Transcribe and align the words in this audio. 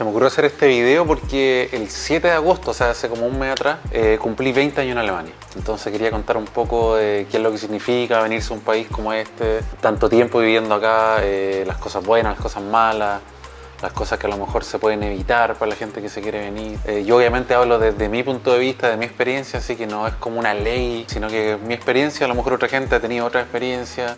Se 0.00 0.04
me 0.04 0.12
ocurrió 0.12 0.28
hacer 0.28 0.46
este 0.46 0.66
video 0.66 1.06
porque 1.06 1.68
el 1.72 1.90
7 1.90 2.28
de 2.28 2.32
agosto, 2.32 2.70
o 2.70 2.72
sea, 2.72 2.88
hace 2.88 3.10
como 3.10 3.26
un 3.26 3.38
mes 3.38 3.52
atrás, 3.52 3.80
eh, 3.90 4.16
cumplí 4.18 4.50
20 4.50 4.80
años 4.80 4.92
en 4.92 4.98
Alemania. 4.98 5.34
Entonces 5.54 5.92
quería 5.92 6.10
contar 6.10 6.38
un 6.38 6.46
poco 6.46 6.96
de 6.96 7.26
qué 7.30 7.36
es 7.36 7.42
lo 7.42 7.52
que 7.52 7.58
significa 7.58 8.22
venirse 8.22 8.50
a 8.50 8.56
un 8.56 8.62
país 8.62 8.88
como 8.88 9.12
este, 9.12 9.60
tanto 9.82 10.08
tiempo 10.08 10.38
viviendo 10.38 10.74
acá, 10.74 11.18
eh, 11.20 11.64
las 11.66 11.76
cosas 11.76 12.02
buenas, 12.02 12.32
las 12.32 12.42
cosas 12.42 12.62
malas, 12.62 13.20
las 13.82 13.92
cosas 13.92 14.18
que 14.18 14.26
a 14.26 14.30
lo 14.30 14.38
mejor 14.38 14.64
se 14.64 14.78
pueden 14.78 15.02
evitar 15.02 15.54
para 15.56 15.68
la 15.68 15.76
gente 15.76 16.00
que 16.00 16.08
se 16.08 16.22
quiere 16.22 16.40
venir. 16.50 16.78
Eh, 16.86 17.04
yo 17.04 17.18
obviamente 17.18 17.52
hablo 17.52 17.78
desde 17.78 18.08
mi 18.08 18.22
punto 18.22 18.54
de 18.54 18.58
vista, 18.58 18.88
de 18.88 18.96
mi 18.96 19.04
experiencia, 19.04 19.58
así 19.58 19.76
que 19.76 19.86
no 19.86 20.06
es 20.06 20.14
como 20.14 20.40
una 20.40 20.54
ley, 20.54 21.04
sino 21.08 21.28
que 21.28 21.58
mi 21.62 21.74
experiencia, 21.74 22.24
a 22.24 22.28
lo 22.30 22.34
mejor 22.34 22.54
otra 22.54 22.68
gente 22.68 22.94
ha 22.94 23.00
tenido 23.00 23.26
otra 23.26 23.42
experiencia. 23.42 24.16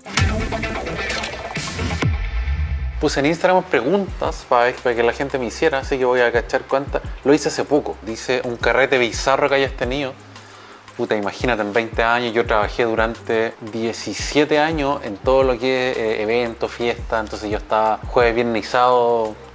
Puse 3.02 3.18
en 3.18 3.26
Instagram 3.26 3.64
preguntas 3.64 4.46
para, 4.48 4.72
que 4.72 5.02
la 5.02 5.12
gente 5.12 5.36
me 5.36 5.46
hiciera, 5.46 5.78
así 5.80 5.98
que 5.98 6.04
voy 6.04 6.20
a 6.20 6.30
cachar 6.30 6.62
cuántas. 6.68 7.02
Lo 7.24 7.34
hice 7.34 7.48
hace 7.48 7.64
poco. 7.64 7.96
Dice 8.02 8.42
un 8.44 8.54
carrete 8.54 8.96
bizarro 8.96 9.48
que 9.48 9.56
hayas 9.56 9.72
tenido. 9.72 10.14
Puta, 10.96 11.16
imagínate, 11.16 11.62
en 11.62 11.72
20 11.72 12.02
años 12.02 12.34
yo 12.34 12.44
trabajé 12.44 12.84
durante 12.84 13.54
17 13.72 14.58
años 14.58 15.00
en 15.04 15.16
todo 15.16 15.42
lo 15.42 15.58
que 15.58 15.90
es 15.90 15.96
eh, 15.96 16.22
eventos, 16.22 16.70
fiestas, 16.70 17.24
entonces 17.24 17.50
yo 17.50 17.58
estaba 17.58 17.98
jueves, 18.06 18.34
viernes 18.34 18.66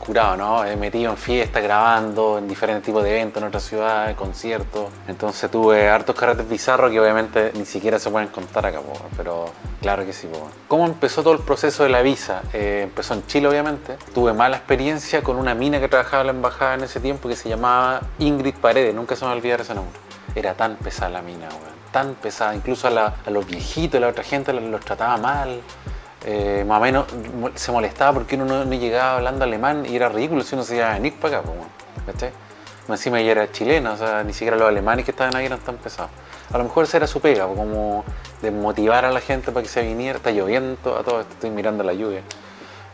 curado, 0.08 0.38
¿no? 0.38 0.66
He 0.66 0.76
metido 0.78 1.12
en 1.12 1.18
fiestas, 1.18 1.62
grabando 1.62 2.38
en 2.38 2.48
diferentes 2.48 2.86
tipos 2.86 3.04
de 3.04 3.12
eventos 3.12 3.42
en 3.42 3.50
otras 3.50 3.64
ciudades, 3.64 4.16
conciertos. 4.16 4.90
Entonces 5.08 5.52
tuve 5.52 5.90
hartos 5.90 6.16
carretes 6.16 6.48
bizarros 6.48 6.92
que 6.92 7.00
obviamente 7.00 7.52
ni 7.56 7.66
siquiera 7.66 8.00
se 8.00 8.10
pueden 8.10 8.30
contar 8.30 8.66
acá, 8.66 8.80
pero 9.18 9.46
claro 9.82 10.06
que 10.06 10.14
sí. 10.14 10.28
Po. 10.28 10.50
¿Cómo 10.70 10.86
empezó 10.86 11.24
todo 11.24 11.34
el 11.34 11.40
proceso 11.40 11.84
de 11.84 11.90
la 11.90 12.02
visa? 12.02 12.42
Eh, 12.54 12.82
empezó 12.84 13.14
en 13.16 13.28
Chile, 13.28 13.50
obviamente. 13.50 13.98
Tuve 14.14 14.34
mala 14.34 14.58
experiencia 14.58 15.22
con 15.22 15.36
una 15.36 15.54
mina 15.54 15.80
que 15.80 15.90
trabajaba 15.90 16.22
en 16.22 16.28
la 16.28 16.34
embajada 16.34 16.76
en 16.76 16.84
ese 16.84 17.00
tiempo 17.02 17.28
que 17.28 17.36
se 17.36 17.50
llamaba 17.50 18.02
Ingrid 18.20 18.56
Paredes, 18.56 18.96
nunca 18.96 19.16
se 19.16 19.26
me 19.26 19.28
va 19.28 19.34
a 19.34 19.38
olvidar 19.38 19.62
ese 19.62 19.76
nombre. 19.76 20.07
Era 20.38 20.54
tan 20.54 20.76
pesada 20.76 21.10
la 21.10 21.22
mina. 21.24 21.50
Tan 21.92 22.14
pesada, 22.14 22.54
incluso 22.54 22.88
a, 22.88 23.14
los 23.32 23.48
viejitos, 23.48 23.98
a 23.98 24.02
la 24.02 24.10
otra 24.10 24.24
gente 24.24 24.54
los 24.54 24.82
trataba 24.82 25.18
mal. 25.18 25.62
Eh, 26.26 26.64
más 26.68 26.78
o 26.78 26.82
menos 26.82 27.06
se 27.56 27.72
molestaba 27.72 28.14
porque 28.14 28.36
uno 28.36 28.66
no, 28.66 28.74
llegaba 28.74 29.18
hablando 29.18 29.46
alemán 29.46 29.86
y 29.86 29.96
era 29.96 30.10
ridículo 30.10 30.44
si 30.44 30.54
uno 30.54 30.64
se 30.64 30.76
iba 30.76 30.92
a 30.92 30.94
venir 30.94 31.16
para 31.20 31.40
acá, 31.40 31.50
¿cachai? 32.06 32.32
Encima 32.88 33.20
ella 33.20 33.32
era 33.32 33.52
chilena, 33.52 33.94
o 33.94 33.98
sea, 33.98 34.24
ni 34.24 34.34
siquiera 34.34 34.58
los 34.58 34.68
alemanes 34.68 35.06
que 35.06 35.12
estaban 35.12 35.36
ahí 35.36 35.46
eran 35.46 35.60
tan 35.60 35.78
pesados. 35.78 36.12
A 36.54 36.58
lo 36.58 36.64
mejor 36.64 36.86
esa 36.86 36.98
era 36.98 37.08
su 37.08 37.20
pega, 37.20 37.48
como 37.48 38.06
de 38.42 38.52
motivar 38.52 39.06
a 39.06 39.12
la 39.12 39.20
gente 39.20 39.52
para 39.52 39.64
que 39.64 39.70
se 39.70 39.82
viniera. 39.82 40.18
Está 40.18 40.32
lloviendo 40.32 40.98
a 40.98 41.04
todo 41.04 41.22
esto, 41.22 41.34
estoy 41.34 41.50
mirando 41.50 41.84
la 41.84 41.94
lluvia. 41.94 42.22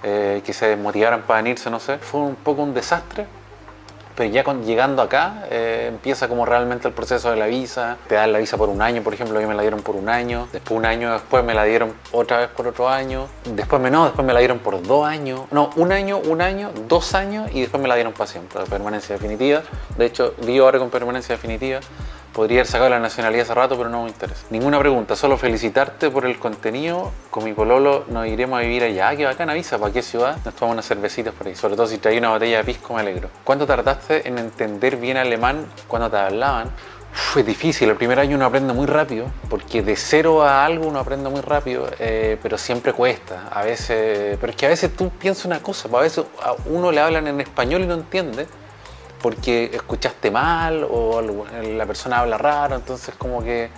Eh, 0.01 0.41
que 0.45 0.53
se 0.53 0.67
desmotivaran 0.67 1.23
para 1.23 1.41
venirse, 1.41 1.69
no 1.69 1.79
sé. 1.79 1.97
Fue 1.97 2.21
un 2.21 2.35
poco 2.35 2.63
un 2.63 2.73
desastre, 2.73 3.27
pero 4.15 4.29
ya 4.29 4.43
llegando 4.65 5.01
acá 5.01 5.45
eh, 5.49 5.87
empieza 5.89 6.27
como 6.27 6.45
realmente 6.45 6.87
el 6.87 6.93
proceso 6.93 7.31
de 7.31 7.37
la 7.37 7.47
visa. 7.47 7.97
Te 8.07 8.15
dan 8.15 8.31
la 8.31 8.39
visa 8.39 8.57
por 8.57 8.69
un 8.69 8.81
año, 8.81 9.01
por 9.01 9.13
ejemplo, 9.13 9.37
a 9.37 9.41
mí 9.41 9.47
me 9.47 9.55
la 9.55 9.61
dieron 9.61 9.81
por 9.81 9.95
un 9.95 10.09
año. 10.09 10.47
Después 10.51 10.77
un 10.77 10.85
año 10.85 11.13
después 11.13 11.43
me 11.43 11.53
la 11.53 11.63
dieron 11.63 11.93
otra 12.11 12.37
vez 12.37 12.49
por 12.49 12.67
otro 12.67 12.89
año. 12.89 13.27
Después 13.45 13.81
me 13.81 13.89
no, 13.89 14.05
después 14.05 14.25
me 14.25 14.33
la 14.33 14.39
dieron 14.39 14.59
por 14.59 14.81
dos 14.81 15.05
años. 15.05 15.41
No, 15.51 15.69
un 15.75 15.91
año, 15.91 16.19
un 16.19 16.41
año, 16.41 16.71
dos 16.87 17.13
años 17.15 17.49
y 17.53 17.61
después 17.61 17.81
me 17.81 17.89
la 17.89 17.95
dieron 17.95 18.13
para 18.13 18.27
siempre, 18.27 18.63
permanencia 18.69 19.15
definitiva. 19.15 19.61
De 19.97 20.05
hecho, 20.05 20.33
vivo 20.45 20.65
ahora 20.65 20.79
con 20.79 20.89
permanencia 20.89 21.35
definitiva. 21.35 21.79
Podría 22.33 22.61
haber 22.61 22.67
sacado 22.67 22.89
la 22.89 22.99
nacionalidad 22.99 23.43
hace 23.43 23.53
rato, 23.53 23.77
pero 23.77 23.89
no 23.89 24.03
me 24.03 24.09
interesa. 24.09 24.45
Ninguna 24.49 24.79
pregunta, 24.79 25.15
solo 25.15 25.37
felicitarte 25.37 26.09
por 26.09 26.25
el 26.25 26.39
contenido. 26.39 27.11
Con 27.29 27.43
mi 27.43 27.53
pololo 27.53 28.05
nos 28.09 28.25
iremos 28.25 28.57
a 28.57 28.63
vivir 28.63 28.83
allá. 28.83 29.15
Qué 29.15 29.25
bacana 29.25 29.53
visa, 29.53 29.77
¿para 29.77 29.93
qué 29.93 30.01
ciudad? 30.01 30.37
Nos 30.43 30.55
tomamos 30.55 30.73
unas 30.73 30.87
cervecitas 30.87 31.31
por 31.35 31.45
ahí. 31.45 31.55
Sobre 31.55 31.75
todo 31.75 31.85
si 31.85 31.99
traí 31.99 32.17
una 32.17 32.29
botella 32.29 32.57
de 32.57 32.63
pisco, 32.63 32.95
me 32.95 33.01
alegro. 33.01 33.29
¿Cuánto 33.43 33.67
tardaste 33.67 34.27
en 34.27 34.39
entender 34.39 34.97
bien 34.97 35.17
alemán 35.17 35.67
cuando 35.87 36.09
te 36.09 36.17
hablaban? 36.17 36.71
Fue 37.13 37.43
difícil, 37.43 37.89
el 37.89 37.95
primer 37.95 38.19
año 38.19 38.35
uno 38.35 38.45
aprende 38.45 38.73
muy 38.73 38.87
rápido, 38.87 39.27
porque 39.47 39.83
de 39.83 39.95
cero 39.95 40.41
a 40.41 40.65
algo 40.65 40.87
uno 40.87 40.97
aprende 40.97 41.29
muy 41.29 41.41
rápido, 41.41 41.87
eh, 41.99 42.39
pero 42.41 42.57
siempre 42.57 42.91
cuesta. 42.93 43.49
A 43.51 43.61
veces, 43.61 44.35
pero 44.41 44.49
es 44.49 44.55
que 44.55 44.65
a 44.65 44.69
veces 44.69 44.95
tú 44.95 45.11
piensas 45.11 45.45
una 45.45 45.61
cosa, 45.61 45.87
pues 45.87 45.99
a 45.99 46.03
veces 46.03 46.25
a 46.41 46.55
uno 46.65 46.91
le 46.91 46.99
hablan 46.99 47.27
en 47.27 47.39
español 47.39 47.83
y 47.83 47.85
no 47.85 47.93
entiende, 47.93 48.47
porque 49.23 49.71
escuchaste 49.73 50.29
mal 50.31 50.85
o 50.91 51.21
la 51.21 51.85
persona 51.85 52.19
habla 52.19 52.37
raro, 52.37 52.75
entonces 52.75 53.15
como 53.15 53.41
que 53.41 53.69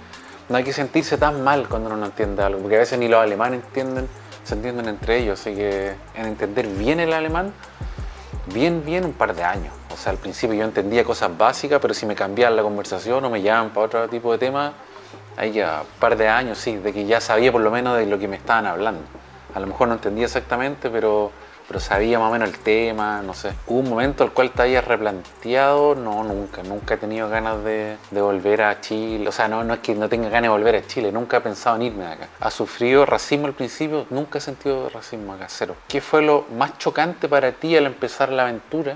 no 0.49 0.57
hay 0.57 0.63
que 0.63 0.73
sentirse 0.73 1.19
tan 1.19 1.43
mal 1.43 1.69
cuando 1.69 1.87
uno 1.87 1.97
no 1.97 2.07
entiende 2.07 2.41
algo, 2.41 2.59
porque 2.61 2.77
a 2.77 2.79
veces 2.79 2.97
ni 2.97 3.07
los 3.07 3.21
alemanes 3.21 3.63
entienden, 3.63 4.07
se 4.43 4.55
entienden 4.55 4.89
entre 4.89 5.19
ellos, 5.19 5.39
así 5.39 5.53
que 5.53 5.93
en 6.15 6.25
entender 6.25 6.65
bien 6.65 6.99
el 6.99 7.13
alemán, 7.13 7.53
bien, 8.47 8.83
bien 8.83 9.05
un 9.05 9.13
par 9.13 9.35
de 9.35 9.43
años. 9.43 9.71
O 9.93 9.97
sea, 9.97 10.11
al 10.11 10.17
principio 10.17 10.55
yo 10.55 10.65
entendía 10.65 11.03
cosas 11.03 11.37
básicas, 11.37 11.79
pero 11.79 11.93
si 11.93 12.07
me 12.07 12.15
cambiaban 12.15 12.55
la 12.55 12.63
conversación 12.63 13.23
o 13.23 13.29
me 13.29 13.43
llaman 13.43 13.69
para 13.69 13.85
otro 13.85 14.09
tipo 14.09 14.31
de 14.31 14.39
tema, 14.39 14.73
ahí 15.37 15.51
ya 15.51 15.81
un 15.81 15.99
par 15.99 16.17
de 16.17 16.27
años, 16.27 16.57
sí, 16.57 16.75
de 16.75 16.91
que 16.91 17.05
ya 17.05 17.21
sabía 17.21 17.51
por 17.51 17.61
lo 17.61 17.69
menos 17.69 17.99
de 17.99 18.07
lo 18.07 18.17
que 18.17 18.27
me 18.27 18.35
estaban 18.35 18.65
hablando. 18.65 19.01
A 19.53 19.59
lo 19.59 19.67
mejor 19.67 19.89
no 19.89 19.93
entendía 19.93 20.25
exactamente, 20.25 20.89
pero 20.89 21.31
pero 21.67 21.79
sabía 21.79 22.19
más 22.19 22.29
o 22.29 22.31
menos 22.31 22.49
el 22.49 22.59
tema, 22.59 23.21
no 23.23 23.33
sé. 23.33 23.53
¿Hubo 23.65 23.79
un 23.79 23.89
momento 23.89 24.23
al 24.23 24.31
cual 24.31 24.51
te 24.51 24.61
hayas 24.61 24.85
replanteado? 24.85 25.95
No, 25.95 26.23
nunca, 26.23 26.61
nunca 26.63 26.93
he 26.93 26.97
tenido 26.97 27.27
ganas 27.27 27.63
de, 27.63 27.97
volver 28.11 28.61
a 28.61 28.81
Chile. 28.81 29.27
O 29.27 29.31
sea, 29.31 29.47
no, 29.47 29.63
no 29.63 29.73
es 29.73 29.79
que 29.79 29.95
no 29.95 30.07
tenga 30.07 30.29
ganas 30.29 30.43
de 30.43 30.49
volver 30.49 30.75
a 30.75 30.85
Chile, 30.85 31.11
nunca 31.11 31.37
he 31.37 31.41
pensado 31.41 31.75
en 31.77 31.83
irme 31.83 32.05
de 32.05 32.13
acá. 32.13 32.27
¿Ha 32.39 32.51
sufrido 32.51 33.05
racismo 33.05 33.47
al 33.47 33.53
principio? 33.53 34.05
Nunca 34.11 34.37
he 34.37 34.41
sentido 34.41 34.89
racismo 34.89 35.33
acá, 35.33 35.47
cero. 35.49 35.75
¿Qué 35.87 36.01
fue 36.01 36.21
lo 36.21 36.45
más 36.55 36.77
chocante 36.77 37.27
para 37.27 37.51
ti 37.51 37.75
al 37.75 37.87
empezar 37.87 38.29
la 38.29 38.43
aventura? 38.43 38.95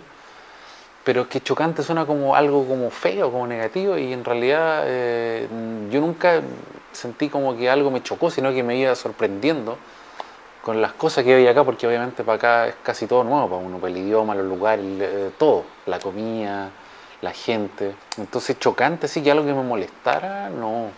Pero 1.03 1.27
que 1.27 1.41
chocante 1.41 1.81
suena 1.81 2.05
como 2.05 2.35
algo 2.35 2.67
como 2.67 2.91
feo, 2.91 3.31
como 3.31 3.47
negativo, 3.47 3.97
y 3.97 4.13
en 4.13 4.23
realidad 4.23 4.83
eh, 4.85 5.47
yo 5.89 6.01
nunca 6.01 6.41
sentí 6.91 7.29
como 7.29 7.57
que 7.57 7.69
algo 7.69 7.89
me 7.89 8.03
chocó, 8.03 8.29
sino 8.29 8.51
que 8.53 8.61
me 8.61 8.75
iba 8.75 8.93
sorprendiendo 8.93 9.77
con 10.61 10.81
las 10.81 10.93
cosas 10.93 11.23
que 11.23 11.35
hay 11.35 11.47
acá, 11.47 11.63
porque 11.63 11.87
obviamente 11.87 12.23
para 12.23 12.35
acá 12.35 12.67
es 12.67 12.75
casi 12.83 13.07
todo 13.07 13.23
nuevo 13.23 13.49
para 13.49 13.61
uno, 13.61 13.77
para 13.77 13.91
el 13.91 13.97
idioma, 13.97 14.35
los 14.35 14.45
lugares, 14.45 14.85
eh, 14.99 15.31
todo, 15.37 15.63
la 15.85 15.99
comida, 15.99 16.69
la 17.21 17.31
gente. 17.31 17.95
Entonces 18.17 18.59
chocante, 18.59 19.07
sí 19.07 19.23
que 19.23 19.31
algo 19.31 19.45
que 19.45 19.53
me 19.53 19.63
molestara, 19.63 20.49
no, 20.49 20.89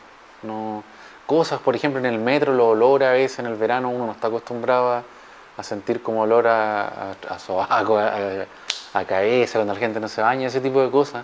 no. 0.44 0.84
Cosas, 1.26 1.60
por 1.62 1.76
ejemplo, 1.76 2.00
en 2.00 2.06
el 2.06 2.20
metro, 2.20 2.54
los 2.54 2.68
olores 2.68 3.08
a 3.08 3.12
veces 3.14 3.40
en 3.40 3.46
el 3.46 3.56
verano 3.56 3.90
uno 3.90 4.08
no 4.08 4.12
está 4.12 4.28
acostumbrado 4.28 5.04
a, 5.58 5.64
sentir 5.64 6.02
como 6.02 6.22
olor 6.24 6.48
a, 6.48 7.12
a, 7.30 7.38
sobaco, 7.38 8.00
a, 8.00 9.06
cabeza, 9.06 9.60
cuando 9.60 9.74
la 9.76 9.80
gente 9.80 10.00
no 10.00 10.08
se 10.08 10.20
baña, 10.22 10.48
ese 10.48 10.60
tipo 10.60 10.82
de 10.82 10.90
cosas. 10.90 11.24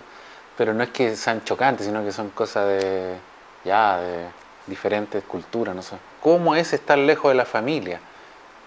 Pero 0.56 0.72
no 0.74 0.82
es 0.84 0.90
que 0.90 1.16
sean 1.16 1.44
chocantes, 1.44 1.86
sino 1.86 2.04
que 2.04 2.12
son 2.12 2.30
cosas 2.30 2.68
de, 2.68 3.16
ya, 3.64 3.98
de 3.98 4.26
diferentes 4.66 5.24
culturas, 5.24 5.74
no 5.74 5.82
sé. 5.82 5.96
¿Cómo 6.22 6.54
es 6.54 6.72
estar 6.72 6.96
lejos 6.98 7.30
de 7.30 7.34
la 7.34 7.44
familia? 7.44 8.00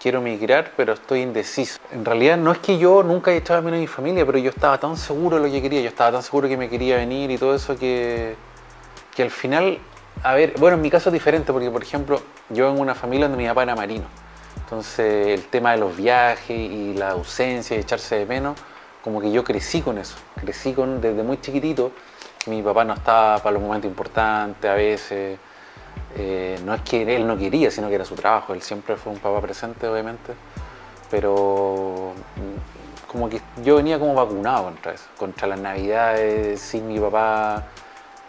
Quiero 0.02 0.20
migrar, 0.20 0.72
pero 0.76 0.94
estoy 0.94 1.20
indeciso. 1.20 1.78
En 1.92 2.04
realidad 2.04 2.36
no 2.36 2.50
es 2.50 2.58
que 2.58 2.76
yo 2.76 3.04
nunca 3.04 3.30
haya 3.30 3.38
echado 3.38 3.60
a 3.60 3.62
menos 3.62 3.78
a 3.78 3.80
mi 3.80 3.86
familia, 3.86 4.26
pero 4.26 4.36
yo 4.36 4.50
estaba 4.50 4.78
tan 4.78 4.96
seguro 4.96 5.36
de 5.36 5.46
lo 5.46 5.52
que 5.52 5.62
quería, 5.62 5.80
yo 5.80 5.88
estaba 5.88 6.10
tan 6.10 6.22
seguro 6.24 6.48
que 6.48 6.56
me 6.56 6.68
quería 6.68 6.96
venir 6.96 7.30
y 7.30 7.38
todo 7.38 7.54
eso 7.54 7.78
que, 7.78 8.34
que 9.14 9.22
al 9.22 9.30
final, 9.30 9.78
a 10.24 10.34
ver, 10.34 10.54
bueno, 10.58 10.76
en 10.76 10.82
mi 10.82 10.90
caso 10.90 11.08
es 11.10 11.12
diferente 11.12 11.52
porque, 11.52 11.70
por 11.70 11.82
ejemplo, 11.82 12.20
yo 12.50 12.68
en 12.68 12.80
una 12.80 12.96
familia 12.96 13.28
donde 13.28 13.40
mi 13.40 13.48
papá 13.48 13.62
era 13.62 13.76
marino. 13.76 14.06
Entonces 14.64 15.38
el 15.38 15.44
tema 15.46 15.72
de 15.72 15.78
los 15.78 15.96
viajes 15.96 16.50
y 16.50 16.94
la 16.94 17.10
ausencia 17.10 17.76
y 17.76 17.80
echarse 17.80 18.16
de 18.16 18.26
menos, 18.26 18.58
como 19.04 19.20
que 19.20 19.30
yo 19.30 19.44
crecí 19.44 19.82
con 19.82 19.98
eso, 19.98 20.16
crecí 20.34 20.72
con 20.72 21.00
desde 21.00 21.22
muy 21.22 21.40
chiquitito. 21.40 21.92
Mi 22.46 22.60
papá 22.60 22.82
no 22.84 22.94
estaba 22.94 23.38
para 23.38 23.52
los 23.52 23.62
momentos 23.62 23.88
importantes 23.88 24.68
a 24.68 24.74
veces 24.74 25.38
eh, 26.16 26.58
no 26.64 26.74
es 26.74 26.82
que 26.82 27.16
él 27.16 27.26
no 27.26 27.36
quería, 27.36 27.70
sino 27.70 27.88
que 27.88 27.94
era 27.94 28.04
su 28.04 28.14
trabajo. 28.14 28.54
Él 28.54 28.62
siempre 28.62 28.96
fue 28.96 29.12
un 29.12 29.18
papá 29.18 29.40
presente, 29.40 29.86
obviamente. 29.86 30.34
Pero 31.10 32.12
mm, 32.36 33.10
como 33.10 33.28
que 33.28 33.40
yo 33.62 33.76
venía 33.76 33.98
como 33.98 34.14
vacunado 34.14 34.64
contra 34.64 34.92
eso, 34.92 35.04
contra 35.18 35.46
las 35.46 35.60
navidades 35.60 36.60
sin 36.60 36.88
mi 36.88 36.98
papá, 36.98 37.64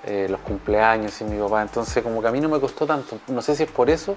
eh, 0.05 0.27
los 0.29 0.41
cumpleaños 0.41 1.13
sin 1.13 1.29
mi 1.29 1.41
papá. 1.41 1.61
Entonces 1.61 2.03
como 2.03 2.21
que 2.21 2.27
a 2.27 2.31
mí 2.31 2.39
no 2.39 2.49
me 2.49 2.59
costó 2.59 2.85
tanto. 2.85 3.19
No 3.27 3.41
sé 3.41 3.55
si 3.55 3.63
es 3.63 3.71
por 3.71 3.89
eso, 3.89 4.15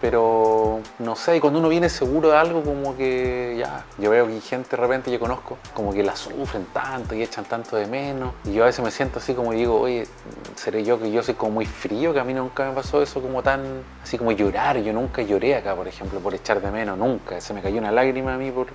pero 0.00 0.80
no 0.98 1.14
sé, 1.14 1.36
y 1.36 1.40
cuando 1.40 1.58
uno 1.58 1.68
viene 1.68 1.90
seguro 1.90 2.30
de 2.30 2.36
algo, 2.36 2.62
como 2.62 2.96
que 2.96 3.56
ya, 3.58 3.84
yo 3.98 4.10
veo 4.10 4.26
que 4.26 4.40
gente 4.40 4.70
de 4.70 4.76
repente 4.78 5.10
yo 5.10 5.20
conozco, 5.20 5.58
como 5.74 5.92
que 5.92 6.02
la 6.02 6.16
sufren 6.16 6.64
tanto 6.72 7.14
y 7.14 7.22
echan 7.22 7.44
tanto 7.44 7.76
de 7.76 7.86
menos, 7.86 8.32
y 8.44 8.54
yo 8.54 8.62
a 8.62 8.66
veces 8.66 8.82
me 8.82 8.90
siento 8.90 9.18
así 9.18 9.34
como 9.34 9.52
digo, 9.52 9.78
oye, 9.78 10.06
seré 10.54 10.84
yo 10.84 10.98
que 10.98 11.12
yo 11.12 11.22
soy 11.22 11.34
como 11.34 11.52
muy 11.52 11.66
frío, 11.66 12.14
que 12.14 12.20
a 12.20 12.24
mí 12.24 12.32
nunca 12.32 12.66
me 12.66 12.74
pasó 12.74 13.02
eso 13.02 13.20
como 13.20 13.42
tan, 13.42 13.60
así 14.02 14.16
como 14.16 14.32
llorar, 14.32 14.78
yo 14.78 14.92
nunca 14.94 15.20
lloré 15.20 15.54
acá, 15.54 15.74
por 15.74 15.86
ejemplo, 15.86 16.18
por 16.20 16.34
echar 16.34 16.62
de 16.62 16.70
menos, 16.70 16.96
nunca, 16.96 17.38
se 17.40 17.52
me 17.52 17.60
cayó 17.60 17.78
una 17.78 17.92
lágrima 17.92 18.34
a 18.34 18.38
mí 18.38 18.50
por, 18.50 18.68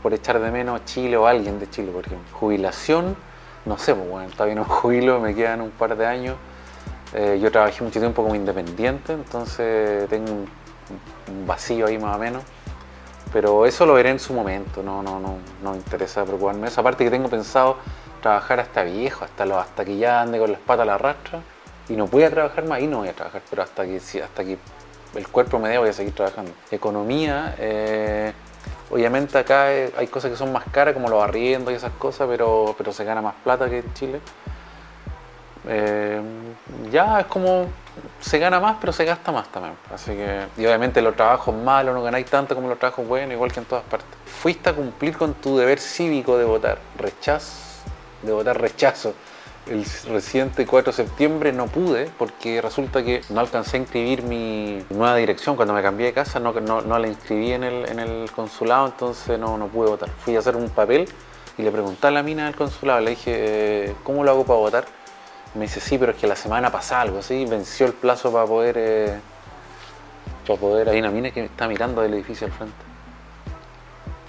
por 0.00 0.14
echar 0.14 0.40
de 0.40 0.50
menos 0.52 0.84
Chile 0.84 1.16
o 1.16 1.26
alguien 1.26 1.58
de 1.58 1.68
Chile, 1.68 1.90
por 1.90 2.06
ejemplo. 2.06 2.38
Jubilación, 2.38 3.16
no 3.64 3.78
sé, 3.78 3.94
pues 3.94 4.08
bueno, 4.08 4.30
todavía 4.30 4.54
no 4.54 4.64
jubilo, 4.68 5.18
me 5.18 5.34
quedan 5.34 5.60
un 5.60 5.70
par 5.70 5.96
de 5.96 6.06
años 6.06 6.36
eh, 7.14 7.38
yo 7.40 7.50
trabajé 7.50 7.82
mucho 7.84 8.00
tiempo 8.00 8.22
como 8.22 8.34
independiente, 8.34 9.12
entonces 9.12 10.08
tengo 10.08 10.32
un, 10.32 11.46
vacío 11.46 11.86
ahí 11.86 11.98
más 11.98 12.16
o 12.16 12.18
menos. 12.18 12.42
Pero 13.32 13.64
eso 13.64 13.86
lo 13.86 13.94
veré 13.94 14.10
en 14.10 14.18
su 14.18 14.34
momento, 14.34 14.82
no, 14.82 15.02
no, 15.02 15.18
no, 15.18 15.38
no 15.62 15.70
me 15.70 15.76
interesa 15.78 16.24
preocuparme. 16.24 16.68
Esa 16.68 16.82
parte 16.82 17.04
que 17.04 17.10
tengo 17.10 17.28
pensado 17.28 17.76
trabajar 18.20 18.60
hasta 18.60 18.82
viejo, 18.82 19.24
hasta, 19.24 19.46
lo, 19.46 19.58
hasta 19.58 19.84
que 19.84 19.96
ya 19.96 20.20
ande 20.20 20.38
con 20.38 20.52
las 20.52 20.60
patas 20.60 20.82
a 20.82 20.86
la 20.86 20.98
rastra 20.98 21.40
y 21.88 21.94
no 21.94 22.06
pueda 22.06 22.30
trabajar 22.30 22.64
más, 22.64 22.78
ahí 22.78 22.86
no 22.86 22.98
voy 22.98 23.08
a 23.08 23.12
trabajar, 23.12 23.42
pero 23.50 23.62
hasta 23.62 23.84
que, 23.84 23.96
hasta 23.96 24.44
que 24.44 24.58
el 25.14 25.28
cuerpo 25.28 25.58
me 25.58 25.68
dé 25.68 25.78
voy 25.78 25.90
a 25.90 25.92
seguir 25.92 26.14
trabajando. 26.14 26.52
Economía, 26.70 27.54
eh, 27.58 28.32
obviamente 28.90 29.36
acá 29.36 29.66
hay 29.66 30.06
cosas 30.08 30.30
que 30.30 30.36
son 30.36 30.52
más 30.52 30.64
caras 30.70 30.94
como 30.94 31.08
los 31.08 31.22
arriendos 31.22 31.72
y 31.72 31.76
esas 31.76 31.92
cosas, 31.92 32.28
pero, 32.30 32.74
pero 32.78 32.92
se 32.92 33.04
gana 33.04 33.20
más 33.20 33.34
plata 33.42 33.68
que 33.68 33.78
en 33.78 33.94
Chile. 33.94 34.20
Eh, 35.68 36.20
ya 36.90 37.20
es 37.20 37.26
como 37.26 37.66
se 38.20 38.38
gana 38.38 38.60
más, 38.60 38.76
pero 38.80 38.92
se 38.92 39.04
gasta 39.04 39.32
más 39.32 39.50
también. 39.50 39.74
Así 39.92 40.12
que, 40.12 40.46
y 40.56 40.66
obviamente 40.66 41.02
los 41.02 41.14
trabajos 41.14 41.54
malos 41.54 41.94
no 41.94 42.02
ganáis 42.02 42.26
tanto 42.26 42.54
como 42.54 42.68
los 42.68 42.78
trabajos 42.78 43.06
buenos, 43.06 43.34
igual 43.34 43.52
que 43.52 43.60
en 43.60 43.66
todas 43.66 43.84
partes. 43.84 44.08
Fuiste 44.24 44.70
a 44.70 44.74
cumplir 44.74 45.16
con 45.16 45.34
tu 45.34 45.58
deber 45.58 45.78
cívico 45.78 46.38
de 46.38 46.44
votar, 46.44 46.78
rechazo, 46.98 47.82
de 48.22 48.32
votar 48.32 48.60
rechazo. 48.60 49.14
El 49.66 49.84
reciente 50.08 50.66
4 50.66 50.90
de 50.90 50.96
septiembre 50.96 51.52
no 51.52 51.66
pude 51.66 52.10
porque 52.18 52.60
resulta 52.60 53.04
que 53.04 53.20
no 53.30 53.38
alcancé 53.38 53.76
a 53.76 53.80
inscribir 53.80 54.24
mi 54.24 54.84
nueva 54.90 55.14
dirección 55.14 55.54
cuando 55.54 55.72
me 55.72 55.82
cambié 55.82 56.06
de 56.06 56.12
casa, 56.12 56.40
no, 56.40 56.52
no, 56.52 56.98
la 56.98 57.06
inscribí 57.06 57.52
en 57.52 57.62
el, 57.62 57.88
en 57.88 58.00
el 58.00 58.28
consulado, 58.32 58.86
entonces 58.86 59.38
no, 59.38 59.56
no 59.58 59.68
pude 59.68 59.90
votar. 59.90 60.08
Fui 60.24 60.34
a 60.34 60.40
hacer 60.40 60.56
un 60.56 60.68
papel 60.68 61.08
y 61.56 61.62
le 61.62 61.70
pregunté 61.70 62.08
a 62.08 62.10
la 62.10 62.24
mina 62.24 62.46
del 62.46 62.56
consulado, 62.56 63.00
le 63.02 63.10
dije, 63.10 63.32
eh, 63.34 63.94
¿cómo 64.02 64.24
lo 64.24 64.32
hago 64.32 64.44
para 64.44 64.58
votar? 64.58 65.01
Me 65.54 65.62
dice, 65.62 65.80
sí, 65.80 65.98
pero 65.98 66.12
es 66.12 66.18
que 66.18 66.26
la 66.26 66.36
semana 66.36 66.70
pasada 66.70 67.02
algo 67.02 67.18
así, 67.18 67.44
venció 67.44 67.86
el 67.86 67.92
plazo 67.92 68.32
para 68.32 68.46
poder. 68.46 68.76
Eh, 68.78 69.20
para 70.46 70.58
poder. 70.58 70.88
Hay 70.88 70.98
una 70.98 71.10
mina 71.10 71.30
que 71.30 71.44
está 71.44 71.68
mirando 71.68 72.00
del 72.00 72.14
edificio 72.14 72.46
al 72.46 72.52
frente. 72.52 72.76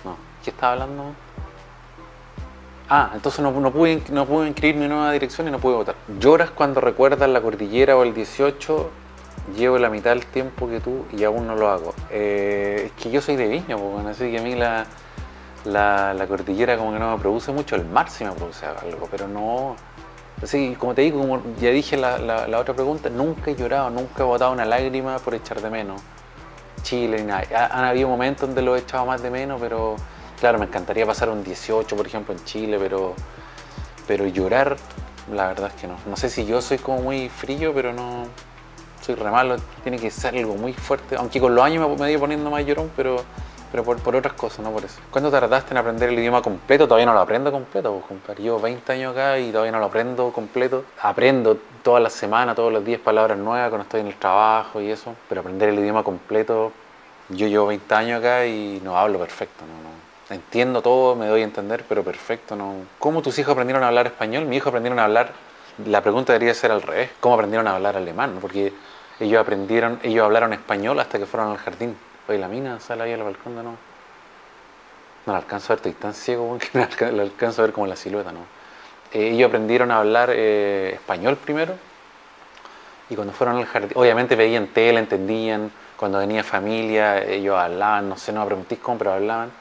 No, 0.03 0.17
¿qué 0.43 0.49
estaba 0.49 0.73
hablando? 0.73 1.13
Ah, 2.89 3.11
entonces 3.13 3.39
no, 3.39 3.51
no, 3.51 3.71
pude, 3.71 4.03
no 4.09 4.25
pude 4.25 4.47
inscribir 4.47 4.75
mi 4.75 4.87
nueva 4.87 5.11
dirección 5.13 5.47
y 5.47 5.51
no 5.51 5.59
pude 5.59 5.75
votar. 5.75 5.95
Lloras 6.19 6.51
cuando 6.51 6.81
recuerdas 6.81 7.29
la 7.29 7.41
cordillera 7.41 7.95
o 7.95 8.03
el 8.03 8.13
18. 8.13 8.89
Llevo 9.57 9.77
la 9.77 9.89
mitad 9.89 10.11
del 10.11 10.25
tiempo 10.25 10.69
que 10.69 10.79
tú 10.79 11.05
y 11.11 11.23
aún 11.23 11.47
no 11.47 11.55
lo 11.55 11.69
hago. 11.69 11.93
Eh, 12.11 12.83
es 12.87 13.01
que 13.01 13.11
yo 13.11 13.21
soy 13.21 13.35
de 13.37 13.47
Viña, 13.47 13.77
pues, 13.77 14.05
así 14.05 14.31
que 14.31 14.39
a 14.39 14.41
mí 14.41 14.55
la, 14.55 14.85
la, 15.65 16.13
la, 16.13 16.27
cordillera 16.27 16.77
como 16.77 16.93
que 16.93 16.99
no 16.99 17.15
me 17.15 17.21
produce 17.21 17.51
mucho. 17.51 17.75
El 17.75 17.85
mar 17.85 18.09
sí 18.09 18.23
me 18.25 18.31
produce 18.31 18.65
algo, 18.65 19.07
pero 19.09 19.27
no 19.27 19.75
Sí, 20.45 20.75
como 20.77 20.93
te 20.93 21.01
digo, 21.01 21.19
como 21.19 21.41
ya 21.59 21.69
dije 21.69 21.97
la, 21.97 22.17
la, 22.19 22.59
otra 22.59 22.73
pregunta, 22.73 23.09
nunca 23.09 23.51
he 23.51 23.55
llorado, 23.55 23.89
nunca 23.89 24.23
he 24.23 24.25
botado 24.25 24.51
una 24.51 24.65
lágrima 24.65 25.17
por 25.19 25.35
echar 25.35 25.61
de 25.61 25.69
menos 25.69 26.01
Chile 26.81 27.17
ni 27.21 27.27
nada. 27.27 27.69
Han 27.71 27.85
habido 27.85 28.09
momentos 28.09 28.47
donde 28.47 28.61
lo 28.61 28.75
he 28.75 28.79
echado 28.79 29.05
más 29.05 29.23
de 29.23 29.29
menos, 29.29 29.59
pero 29.59 29.95
claro, 30.39 30.59
me 30.59 30.65
encantaría 30.65 31.05
pasar 31.05 31.29
un 31.29 31.43
18, 31.43 31.95
por 31.95 32.05
ejemplo, 32.05 32.33
en 32.33 32.43
Chile, 32.43 32.77
pero, 32.79 33.15
pero 34.07 34.27
llorar, 34.27 34.75
la 35.33 35.47
verdad 35.47 35.71
es 35.73 35.81
que 35.81 35.87
no. 35.87 35.95
No 36.05 36.17
sé 36.17 36.29
si 36.29 36.45
yo 36.45 36.61
soy 36.61 36.77
como 36.77 37.01
muy 37.01 37.29
frío, 37.29 37.73
pero 37.73 37.93
no 37.93 38.25
soy 39.01 39.15
re 39.15 39.31
malo, 39.31 39.57
tiene 39.83 39.97
que 39.97 40.11
ser 40.11 40.35
algo 40.35 40.55
muy 40.55 40.73
fuerte, 40.73 41.15
aunque 41.15 41.39
con 41.39 41.55
los 41.55 41.63
años 41.63 41.99
me, 41.99 42.07
he 42.07 42.11
ido 42.11 42.19
poniendo 42.19 42.49
más 42.49 42.65
llorón, 42.65 42.91
pero 42.95 43.17
pero 43.73 43.83
por, 43.83 44.15
otras 44.15 44.33
cosas, 44.35 44.59
no 44.59 44.69
por 44.69 44.85
eso. 44.85 45.01
¿Cuánto 45.09 45.31
tardaste 45.31 45.73
en 45.73 45.79
aprender 45.79 46.09
el 46.09 46.19
idioma 46.19 46.43
completo? 46.43 46.87
Todavía 46.87 47.07
no 47.07 47.13
lo 47.13 47.21
aprendo 47.21 47.51
completo, 47.51 47.91
pues, 47.91 48.05
compadre. 48.05 48.43
Llevo 48.43 48.59
20 48.59 48.93
años 48.93 49.13
acá 49.13 49.39
y 49.39 49.49
todavía 49.51 49.71
no 49.71 49.79
lo 49.79 49.85
aprendo 49.85 50.31
completo. 50.31 50.85
Aprendo 51.01 51.57
todas 51.81 52.03
las 52.03 52.13
semanas, 52.13 52.55
todos 52.55 52.71
los 52.71 52.85
días 52.85 53.01
palabras 53.01 53.35
nuevas 53.35 53.69
cuando 53.69 53.81
estoy 53.81 54.01
en 54.01 54.07
el 54.07 54.15
trabajo 54.15 54.79
y 54.79 54.91
eso, 54.91 55.15
pero 55.27 55.41
aprender 55.41 55.69
el 55.69 55.79
idioma 55.79 56.03
completo, 56.03 56.71
yo 57.29 57.47
llevo 57.47 57.65
20 57.65 57.95
años 57.95 58.19
acá 58.19 58.45
y 58.45 58.79
no 58.83 58.95
hablo 58.95 59.17
perfecto, 59.17 59.65
no, 59.65 60.03
Entiendo 60.35 60.83
todo, 60.83 61.15
me 61.15 61.25
doy 61.25 61.41
a 61.41 61.43
entender, 61.43 61.83
pero 61.89 62.03
perfecto, 62.03 62.55
no. 62.55 62.75
¿Cómo 62.99 63.23
tus 63.23 63.39
hijos 63.39 63.53
aprendieron 63.53 63.83
a 63.83 63.87
hablar 63.87 64.05
español? 64.05 64.45
Mi 64.45 64.57
hijo 64.57 64.69
aprendieron 64.69 64.99
a 64.99 65.05
hablar, 65.05 65.31
la 65.83 66.01
pregunta 66.01 66.31
debería 66.31 66.53
ser 66.53 66.71
al 66.71 66.83
revés, 66.83 67.09
¿cómo 67.19 67.33
aprendieron 67.33 67.67
a 67.67 67.75
hablar 67.75 67.97
alemán? 67.97 68.37
Porque 68.39 68.71
ellos 69.19 69.41
aprendieron, 69.41 69.99
ellos 70.03 70.23
hablaron 70.23 70.53
español 70.53 70.99
hasta 70.99 71.17
que 71.17 71.25
fueron 71.25 71.51
al 71.51 71.57
jardín. 71.57 71.97
Oye, 72.27 72.37
la 72.37 72.47
mina 72.47 72.79
sale 72.79 73.03
ahí 73.03 73.13
al 73.13 73.23
balcón 73.23 73.55
no. 73.55 73.63
No 75.25 75.31
la 75.31 75.37
alcanzo 75.37 75.71
a 75.71 75.75
ver, 75.75 75.87
estoy 75.87 75.93
tan 75.93 76.13
ciego 76.13 76.57
que 76.97 77.05
no 77.05 77.11
la 77.11 77.23
alcanzo 77.23 77.61
a 77.61 77.65
ver 77.65 77.73
como 77.73 77.87
la 77.87 77.95
silueta, 77.95 78.31
¿no? 78.31 78.39
Eh, 79.11 79.29
ellos 79.29 79.47
aprendieron 79.47 79.91
a 79.91 79.99
hablar 79.99 80.29
eh, 80.33 80.91
español 80.95 81.37
primero 81.37 81.75
y 83.09 83.15
cuando 83.15 83.33
fueron 83.33 83.57
al 83.57 83.65
jardín, 83.65 83.91
obviamente 83.95 84.35
veían 84.35 84.67
tele, 84.67 84.99
entendían, 84.99 85.71
cuando 85.97 86.17
venía 86.17 86.43
familia, 86.43 87.23
ellos 87.23 87.55
hablaban, 87.55 88.09
no 88.09 88.17
sé, 88.17 88.31
no 88.31 88.41
me 88.41 88.47
preguntéis 88.47 88.81
cómo, 88.81 88.97
pero 88.97 89.13
hablaban. 89.13 89.51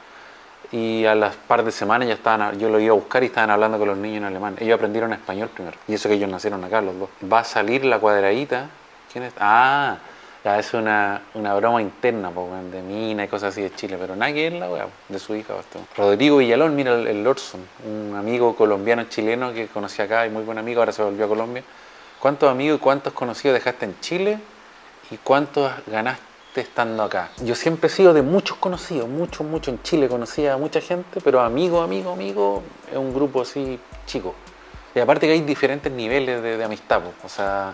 Y 0.71 1.05
a 1.05 1.13
las 1.13 1.35
par 1.35 1.63
de 1.63 1.71
semanas 1.71 2.07
ya 2.07 2.15
estaban, 2.15 2.57
yo 2.57 2.69
lo 2.69 2.79
iba 2.79 2.93
a 2.93 2.95
buscar 2.95 3.21
y 3.21 3.27
estaban 3.27 3.51
hablando 3.51 3.77
con 3.77 3.87
los 3.87 3.97
niños 3.97 4.17
en 4.17 4.25
alemán. 4.25 4.55
Ellos 4.59 4.75
aprendieron 4.75 5.13
español 5.13 5.49
primero. 5.49 5.77
Y 5.87 5.93
eso 5.93 6.09
que 6.09 6.15
ellos 6.15 6.29
nacieron 6.29 6.63
acá, 6.63 6.81
los 6.81 6.97
dos. 6.97 7.09
Va 7.31 7.39
a 7.39 7.43
salir 7.43 7.85
la 7.85 7.99
cuadradita. 7.99 8.69
¿Quién 9.11 9.25
es? 9.25 9.33
Ah, 9.39 9.97
ya 10.43 10.59
es 10.59 10.73
una, 10.73 11.21
una 11.35 11.53
broma 11.55 11.81
interna 11.81 12.31
de 12.71 12.81
mina 12.81 13.23
y 13.23 13.27
cosas 13.27 13.53
así 13.53 13.61
de 13.61 13.73
Chile, 13.73 13.97
pero 13.99 14.15
nadie 14.15 14.47
es 14.47 14.53
la 14.53 14.69
weá, 14.69 14.87
de 15.07 15.19
su 15.19 15.35
hija. 15.35 15.53
Bastante. 15.53 15.87
Rodrigo 15.95 16.37
Villalón, 16.37 16.75
mira 16.75 16.93
el, 16.93 17.07
el 17.07 17.23
Lorson, 17.23 17.61
un 17.85 18.15
amigo 18.15 18.55
colombiano 18.55 19.05
chileno 19.05 19.53
que 19.53 19.67
conocí 19.67 20.01
acá 20.01 20.27
y 20.27 20.29
muy 20.29 20.43
buen 20.43 20.57
amigo, 20.57 20.81
ahora 20.81 20.91
se 20.91 21.01
volvió 21.01 21.25
a 21.25 21.27
Colombia. 21.29 21.63
¿Cuántos 22.19 22.49
amigos 22.49 22.77
y 22.77 22.81
cuántos 22.81 23.13
conocidos 23.13 23.55
dejaste 23.55 23.85
en 23.85 23.99
Chile 24.01 24.39
y 25.11 25.17
cuántos 25.17 25.71
ganaste 25.87 26.21
estando 26.55 27.03
acá? 27.03 27.29
Yo 27.41 27.55
siempre 27.55 27.87
he 27.87 27.89
sido 27.89 28.13
de 28.13 28.21
muchos 28.21 28.57
conocidos, 28.57 29.07
muchos, 29.07 29.47
muchos. 29.47 29.73
En 29.73 29.81
Chile 29.81 30.09
conocía 30.09 30.53
a 30.53 30.57
mucha 30.57 30.81
gente, 30.81 31.21
pero 31.21 31.39
amigo, 31.39 31.81
amigo, 31.81 32.11
amigo, 32.11 32.63
es 32.91 32.97
un 32.97 33.13
grupo 33.13 33.41
así 33.41 33.79
chico. 34.05 34.35
Y 34.93 34.99
aparte 34.99 35.25
que 35.25 35.33
hay 35.33 35.41
diferentes 35.41 35.91
niveles 35.91 36.41
de 36.43 36.63
amistad, 36.63 37.01
o 37.23 37.29
sea 37.29 37.73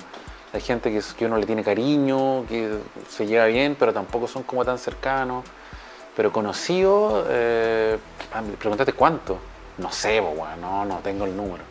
hay 0.52 0.62
gente 0.62 0.92
que, 0.92 1.02
que 1.18 1.26
uno 1.26 1.38
le 1.38 1.46
tiene 1.46 1.64
cariño, 1.64 2.46
que 2.48 2.80
se 3.08 3.28
lleva 3.28 3.46
bien, 3.46 3.76
pero 3.78 3.94
tampoco 3.94 4.28
son 4.28 4.44
como 4.44 4.66
tan 4.66 4.78
cercanos. 4.78 5.46
Pero 6.16 6.32
conocido, 6.32 7.26
eh, 7.30 7.98
ah, 8.34 8.42
pregúntate 8.58 8.94
cuánto. 8.94 9.38
No 9.78 9.92
sé, 9.92 10.22
no, 10.60 10.86
no 10.86 10.98
tengo 10.98 11.26
el 11.26 11.38
número. 11.38 11.64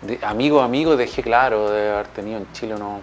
De, 0.00 0.18
amigo, 0.22 0.60
amigo, 0.60 0.96
dejé 0.96 1.22
claro 1.22 1.70
de 1.70 1.90
haber 1.90 2.06
tenido 2.08 2.38
en 2.38 2.50
Chile, 2.52 2.76
no, 2.78 3.00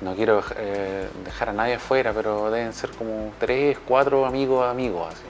no 0.00 0.14
quiero 0.14 0.42
eh, 0.56 1.08
dejar 1.24 1.50
a 1.50 1.52
nadie 1.52 1.74
afuera, 1.74 2.12
pero 2.12 2.50
deben 2.50 2.72
ser 2.72 2.90
como 2.90 3.32
tres, 3.38 3.78
cuatro 3.86 4.26
amigos, 4.26 4.68
amigos, 4.68 5.14
así. 5.14 5.22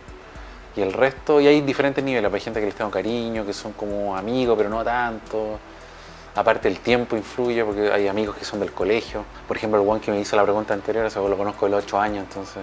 Y 0.76 0.82
el 0.82 0.92
resto, 0.92 1.40
y 1.40 1.46
hay 1.46 1.60
diferentes 1.60 2.02
niveles, 2.02 2.32
hay 2.32 2.40
gente 2.40 2.60
que 2.60 2.66
les 2.66 2.74
tengo 2.74 2.90
cariño, 2.90 3.44
que 3.44 3.52
son 3.52 3.72
como 3.72 4.16
amigos, 4.16 4.56
pero 4.56 4.70
no 4.70 4.82
tanto 4.82 5.58
Aparte 6.34 6.68
el 6.68 6.78
tiempo 6.78 7.16
influye 7.16 7.64
porque 7.64 7.90
hay 7.92 8.06
amigos 8.06 8.36
que 8.36 8.44
son 8.44 8.60
del 8.60 8.72
colegio. 8.72 9.24
Por 9.46 9.56
ejemplo, 9.56 9.82
el 9.82 9.88
one 9.88 10.00
que 10.00 10.10
me 10.10 10.20
hizo 10.20 10.36
la 10.36 10.44
pregunta 10.44 10.74
anterior, 10.74 11.04
eso 11.04 11.28
lo 11.28 11.36
conozco 11.36 11.66
de 11.66 11.72
los 11.72 11.84
8 11.84 12.00
años, 12.00 12.24
entonces, 12.28 12.62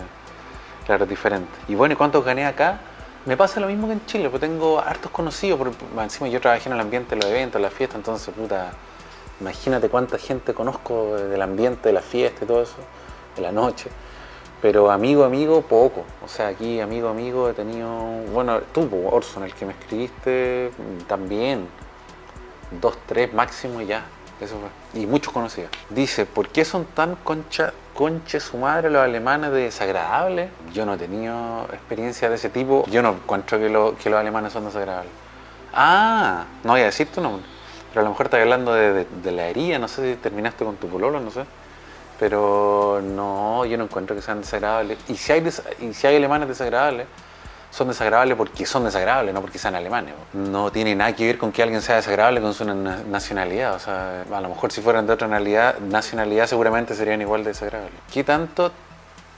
claro, 0.86 1.04
es 1.04 1.10
diferente. 1.10 1.52
Y 1.68 1.76
bueno, 1.76 1.94
¿y 1.94 1.96
cuántos 1.98 2.24
gané 2.24 2.46
acá? 2.46 2.80
Me 3.26 3.36
pasa 3.36 3.60
lo 3.60 3.68
mismo 3.68 3.88
que 3.88 3.94
en 3.94 4.06
Chile, 4.06 4.30
porque 4.30 4.48
tengo 4.48 4.80
hartos 4.80 5.12
conocidos, 5.12 5.58
porque 5.58 5.76
encima 6.00 6.30
yo 6.30 6.40
trabajé 6.40 6.70
en 6.70 6.76
el 6.76 6.80
ambiente 6.80 7.16
de 7.16 7.22
los 7.22 7.30
eventos, 7.30 7.60
las 7.60 7.74
fiestas, 7.74 7.98
entonces, 7.98 8.34
puta, 8.34 8.72
imagínate 9.42 9.90
cuánta 9.90 10.18
gente 10.18 10.54
conozco 10.54 11.16
del 11.16 11.42
ambiente 11.42 11.90
de 11.90 11.94
la 11.94 12.02
fiesta 12.02 12.46
y 12.46 12.48
todo 12.48 12.62
eso, 12.62 12.78
de 13.36 13.42
la 13.42 13.52
noche. 13.52 13.90
Pero 14.62 14.90
amigo, 14.90 15.24
amigo, 15.24 15.62
poco. 15.64 16.06
O 16.24 16.28
sea, 16.28 16.48
aquí 16.48 16.80
amigo, 16.80 17.10
amigo 17.10 17.50
he 17.50 17.54
tenido, 17.54 17.90
bueno, 18.32 18.62
tú, 18.72 18.90
Orson, 19.12 19.44
el 19.44 19.54
que 19.54 19.66
me 19.66 19.74
escribiste, 19.74 20.72
también 21.08 21.68
dos, 22.82 22.98
tres 23.06 23.34
máximo 23.34 23.82
ya. 23.82 24.06
Eso 24.40 24.56
fue. 24.60 25.02
Y 25.02 25.06
muchos 25.06 25.32
conocidos. 25.32 25.70
Dice, 25.90 26.26
¿por 26.26 26.50
qué 26.50 26.66
son 26.66 26.86
tan 26.86 27.16
concha, 27.16 27.74
conche 27.94 28.40
su 28.40 28.58
madre 28.58 28.90
los 28.90 29.02
alemanes 29.02 29.52
de 29.52 29.64
desagradables? 29.64 30.50
Yo 30.74 30.86
no 30.86 30.96
he 30.96 30.98
tenido 30.98 31.68
experiencia 31.72 32.30
de 32.30 32.36
ese 32.36 32.50
tipo. 32.50 32.86
Yo 32.88 33.02
no 33.02 33.12
encuentro 33.12 33.58
que, 33.58 33.68
que 34.04 34.10
los 34.10 34.20
alemanes 34.20 34.52
son 34.52 34.66
desagradables. 34.66 35.12
Ah, 35.74 36.46
no 36.64 36.74
voy 36.74 36.82
a 36.82 36.86
decir 36.86 37.08
tu. 37.08 37.22
Pero 37.22 38.02
a 38.02 38.04
lo 38.04 38.10
mejor 38.10 38.26
estás 38.26 38.42
hablando 38.42 38.74
de, 38.74 39.32
la 39.32 39.48
herida, 39.48 39.80
no 39.80 39.88
sé 39.88 40.16
si 40.16 40.20
terminaste 40.20 40.66
con 40.66 40.76
tu 40.76 40.90
pololo, 40.90 41.22
no 41.22 41.32
sé. 41.32 41.46
Pero 42.20 43.02
no, 43.02 43.64
yo 43.66 43.78
no 43.78 43.86
encuentro 43.86 44.16
que 44.16 44.22
sean 44.22 44.42
desagradables. 44.42 44.98
Y 45.08 45.16
si 45.16 45.32
hay, 45.32 45.48
y 45.80 45.94
si 45.94 46.08
hay 46.08 46.18
alemanes 46.18 46.50
desagradables, 46.50 47.08
son 47.76 47.90
desagradables 47.90 48.38
porque 48.38 48.66
son 48.66 48.86
desagradables, 48.86 49.34
no 49.34 49.42
porque 49.42 49.60
sean 49.60 49.76
alemanes. 49.76 50.14
No 50.32 50.72
tiene 50.72 50.96
nada 50.96 51.14
que 51.14 51.26
ver 51.26 51.38
con 51.38 51.52
que 51.52 51.62
alguien 51.62 51.82
sea 51.82 51.98
desagradable 51.98 52.40
con 52.40 52.54
su 52.54 52.64
nacionalidad. 52.64 53.76
O 53.76 53.80
sea, 53.80 54.22
a 54.22 54.42
lo 54.42 54.48
mejor 54.48 54.72
si 54.72 54.80
fueran 54.80 55.06
de 55.06 55.12
otra 55.12 55.28
nacionalidad, 55.28 56.48
seguramente 56.48 56.96
serían 56.96 57.20
igual 57.20 57.44
de 57.44 57.50
desagradables. 57.50 58.00
¿Qué 58.14 58.24
tanto 58.24 58.72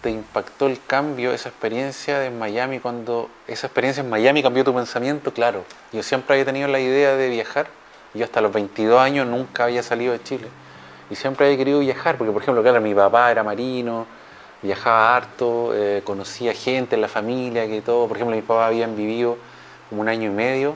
te 0.01 0.11
impactó 0.11 0.67
el 0.67 0.79
cambio, 0.85 1.33
esa 1.33 1.49
experiencia 1.49 2.19
de 2.19 2.29
Miami 2.29 2.77
cuando 2.79 3.27
esa 3.47 3.65
experiencia 3.65 4.01
en 4.01 4.09
Miami 4.11 4.43
cambió 4.43 4.63
tu 4.63 4.71
pensamiento? 4.71 5.33
Claro, 5.33 5.63
yo 5.91 6.03
siempre 6.03 6.35
había 6.35 6.45
tenido 6.45 6.67
la 6.67 6.79
idea 6.79 7.15
de 7.15 7.29
viajar. 7.29 7.65
Yo 8.13 8.23
hasta 8.23 8.39
los 8.39 8.53
22 8.53 9.01
años 9.01 9.25
nunca 9.25 9.63
había 9.63 9.81
salido 9.81 10.13
de 10.13 10.21
Chile. 10.21 10.47
Y 11.09 11.15
siempre 11.15 11.47
había 11.47 11.57
querido 11.57 11.79
viajar, 11.79 12.19
porque 12.19 12.31
por 12.31 12.43
ejemplo, 12.43 12.61
claro, 12.61 12.81
mi 12.81 12.93
papá 12.93 13.31
era 13.31 13.43
marino, 13.43 14.05
viajaba 14.61 15.15
harto, 15.15 15.73
eh, 15.73 16.01
conocía 16.03 16.53
gente 16.53 16.95
en 16.95 17.01
la 17.01 17.07
familia, 17.07 17.67
que 17.67 17.81
todo. 17.81 18.07
Por 18.07 18.17
ejemplo, 18.17 18.35
mis 18.35 18.45
papás 18.45 18.67
habían 18.67 18.95
vivido 18.95 19.37
como 19.89 20.01
un 20.01 20.09
año 20.09 20.29
y 20.31 20.33
medio, 20.33 20.75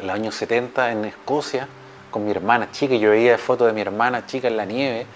en 0.00 0.06
los 0.06 0.14
años 0.14 0.34
70, 0.34 0.92
en 0.92 1.04
Escocia, 1.04 1.68
con 2.10 2.24
mi 2.24 2.30
hermana 2.30 2.70
chica. 2.70 2.94
Yo 2.94 3.10
veía 3.10 3.36
fotos 3.38 3.66
de 3.66 3.72
mi 3.72 3.80
hermana 3.80 4.26
chica 4.26 4.48
en 4.48 4.56
la 4.56 4.64
nieve, 4.64 5.06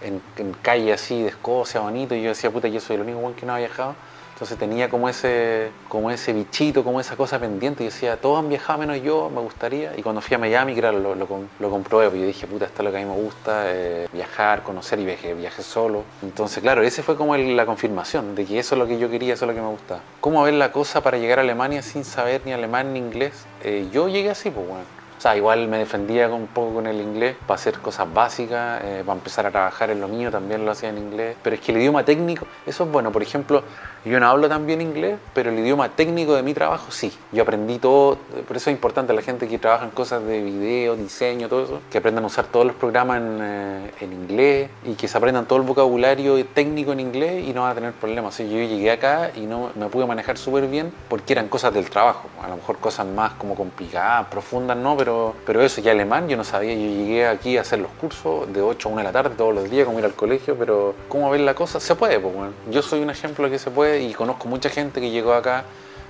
en, 0.00 0.20
en 0.36 0.52
calle 0.54 0.92
así 0.92 1.22
de 1.22 1.28
Escocia, 1.28 1.80
bonito, 1.80 2.14
y 2.14 2.22
yo 2.22 2.30
decía, 2.30 2.50
puta, 2.50 2.68
yo 2.68 2.80
soy 2.80 2.96
el 2.96 3.02
único 3.02 3.18
buen 3.20 3.34
que 3.34 3.46
no 3.46 3.54
ha 3.54 3.58
viajado. 3.58 3.94
Entonces 4.40 4.56
tenía 4.56 4.88
como 4.88 5.06
ese, 5.06 5.70
como 5.86 6.10
ese 6.10 6.32
bichito, 6.32 6.82
como 6.82 6.98
esa 6.98 7.14
cosa 7.14 7.38
pendiente. 7.38 7.82
Y 7.82 7.88
decía, 7.88 8.16
todos 8.16 8.38
han 8.38 8.48
viajado 8.48 8.78
menos 8.78 9.02
yo, 9.02 9.28
me 9.28 9.42
gustaría. 9.42 9.94
Y 9.98 10.02
cuando 10.02 10.22
fui 10.22 10.34
a 10.34 10.38
Miami, 10.38 10.74
claro, 10.74 10.98
lo, 10.98 11.14
lo, 11.14 11.28
lo 11.58 11.70
comprobé. 11.70 12.06
Porque 12.06 12.20
yo 12.22 12.26
dije, 12.26 12.46
puta, 12.46 12.64
esto 12.64 12.80
es 12.80 12.86
lo 12.86 12.90
que 12.90 12.96
a 12.96 13.00
mí 13.00 13.06
me 13.06 13.20
gusta, 13.20 13.64
eh, 13.66 14.08
viajar, 14.10 14.62
conocer 14.62 14.98
y 14.98 15.04
viaje, 15.04 15.34
viaje 15.34 15.62
solo. 15.62 16.04
Entonces, 16.22 16.62
claro, 16.62 16.80
ese 16.82 17.02
fue 17.02 17.16
como 17.16 17.34
el, 17.34 17.54
la 17.54 17.66
confirmación 17.66 18.34
de 18.34 18.46
que 18.46 18.58
eso 18.58 18.76
es 18.76 18.78
lo 18.78 18.86
que 18.86 18.98
yo 18.98 19.10
quería, 19.10 19.34
eso 19.34 19.44
es 19.44 19.50
lo 19.50 19.54
que 19.54 19.60
me 19.60 19.68
gustaba. 19.68 20.00
¿Cómo 20.22 20.42
ver 20.42 20.54
la 20.54 20.72
cosa 20.72 21.02
para 21.02 21.18
llegar 21.18 21.38
a 21.38 21.42
Alemania 21.42 21.82
sin 21.82 22.06
saber 22.06 22.40
ni 22.46 22.54
alemán 22.54 22.94
ni 22.94 22.98
inglés? 22.98 23.44
Eh, 23.62 23.88
yo 23.92 24.08
llegué 24.08 24.30
así, 24.30 24.50
pues 24.50 24.66
bueno 24.66 24.99
o 25.20 25.22
sea, 25.22 25.36
igual 25.36 25.68
me 25.68 25.76
defendía 25.76 26.30
un 26.30 26.46
poco 26.46 26.76
con 26.76 26.86
el 26.86 26.98
inglés 26.98 27.36
para 27.46 27.60
hacer 27.60 27.78
cosas 27.80 28.10
básicas, 28.10 28.80
eh, 28.82 29.02
para 29.04 29.18
empezar 29.18 29.44
a 29.44 29.50
trabajar 29.50 29.90
en 29.90 30.00
lo 30.00 30.08
mío, 30.08 30.30
también 30.30 30.64
lo 30.64 30.70
hacía 30.70 30.88
en 30.88 30.96
inglés. 30.96 31.36
Pero 31.42 31.56
es 31.56 31.60
que 31.60 31.72
el 31.72 31.78
idioma 31.78 32.06
técnico, 32.06 32.46
eso 32.64 32.84
es 32.84 32.90
bueno. 32.90 33.12
Por 33.12 33.22
ejemplo, 33.22 33.62
yo 34.02 34.18
no 34.18 34.26
hablo 34.26 34.48
tan 34.48 34.64
bien 34.64 34.80
inglés, 34.80 35.18
pero 35.34 35.50
el 35.50 35.58
idioma 35.58 35.90
técnico 35.90 36.34
de 36.34 36.42
mi 36.42 36.54
trabajo 36.54 36.90
sí. 36.90 37.12
Yo 37.32 37.42
aprendí 37.42 37.78
todo, 37.78 38.16
por 38.48 38.56
eso 38.56 38.70
es 38.70 38.74
importante 38.74 39.12
la 39.12 39.20
gente 39.20 39.46
que 39.46 39.58
trabaja 39.58 39.84
en 39.84 39.90
cosas 39.90 40.24
de 40.24 40.40
video, 40.40 40.96
diseño, 40.96 41.50
todo 41.50 41.64
eso, 41.64 41.82
que 41.90 41.98
aprendan 41.98 42.24
a 42.24 42.28
usar 42.28 42.46
todos 42.46 42.64
los 42.64 42.74
programas 42.76 43.18
en, 43.18 43.38
eh, 43.42 43.90
inglés 44.00 44.70
y 44.86 44.94
que 44.94 45.06
se 45.06 45.18
aprendan 45.18 45.44
todo 45.44 45.58
el 45.58 45.66
vocabulario 45.66 46.42
técnico 46.46 46.92
en 46.92 47.00
inglés 47.00 47.46
y 47.46 47.52
no 47.52 47.60
van 47.60 47.72
a 47.72 47.74
tener 47.74 47.92
problemas. 47.92 48.40
O 48.40 48.42
yo 48.42 48.56
llegué 48.56 48.90
acá 48.90 49.32
y 49.36 49.40
no 49.40 49.68
me 49.74 49.86
pude 49.88 50.06
manejar 50.06 50.38
súper 50.38 50.66
bien 50.66 50.90
porque 51.10 51.34
eran 51.34 51.48
cosas 51.48 51.74
del 51.74 51.90
trabajo. 51.90 52.30
A 52.42 52.48
lo 52.48 52.56
mejor 52.56 52.78
cosas 52.78 53.06
más 53.06 53.32
como 53.32 53.54
complicadas, 53.54 54.28
profundas, 54.28 54.78
no, 54.78 54.96
pero 54.96 55.09
pero, 55.46 55.62
eso, 55.62 55.80
ya 55.80 55.92
alemán 55.92 56.28
yo 56.28 56.36
no 56.36 56.44
sabía, 56.44 56.74
yo 56.74 56.80
llegué 56.80 57.26
aquí 57.26 57.56
a 57.56 57.62
hacer 57.62 57.78
los 57.78 57.90
cursos 57.92 58.52
de 58.52 58.62
8 58.62 58.88
a 58.88 58.92
1 58.92 58.98
de 58.98 59.04
la 59.04 59.12
tarde 59.12 59.34
todos 59.36 59.54
los 59.54 59.70
días, 59.70 59.86
como 59.86 59.98
ir 59.98 60.04
al 60.04 60.14
colegio, 60.14 60.56
pero 60.56 60.94
¿cómo 61.08 61.30
ver 61.30 61.40
la 61.40 61.54
cosa? 61.54 61.80
Se 61.80 61.94
puede, 61.94 62.18
pues 62.18 62.34
bueno. 62.34 62.52
Yo 62.70 62.82
soy 62.82 63.00
un 63.00 63.10
ejemplo 63.10 63.44
de 63.44 63.50
que 63.52 63.58
se 63.58 63.70
puede 63.70 64.02
y 64.02 64.12
conozco 64.12 64.48
mucha 64.48 64.68
gente 64.68 65.00
que 65.00 65.10
llegó 65.10 65.32
acá 65.34 65.64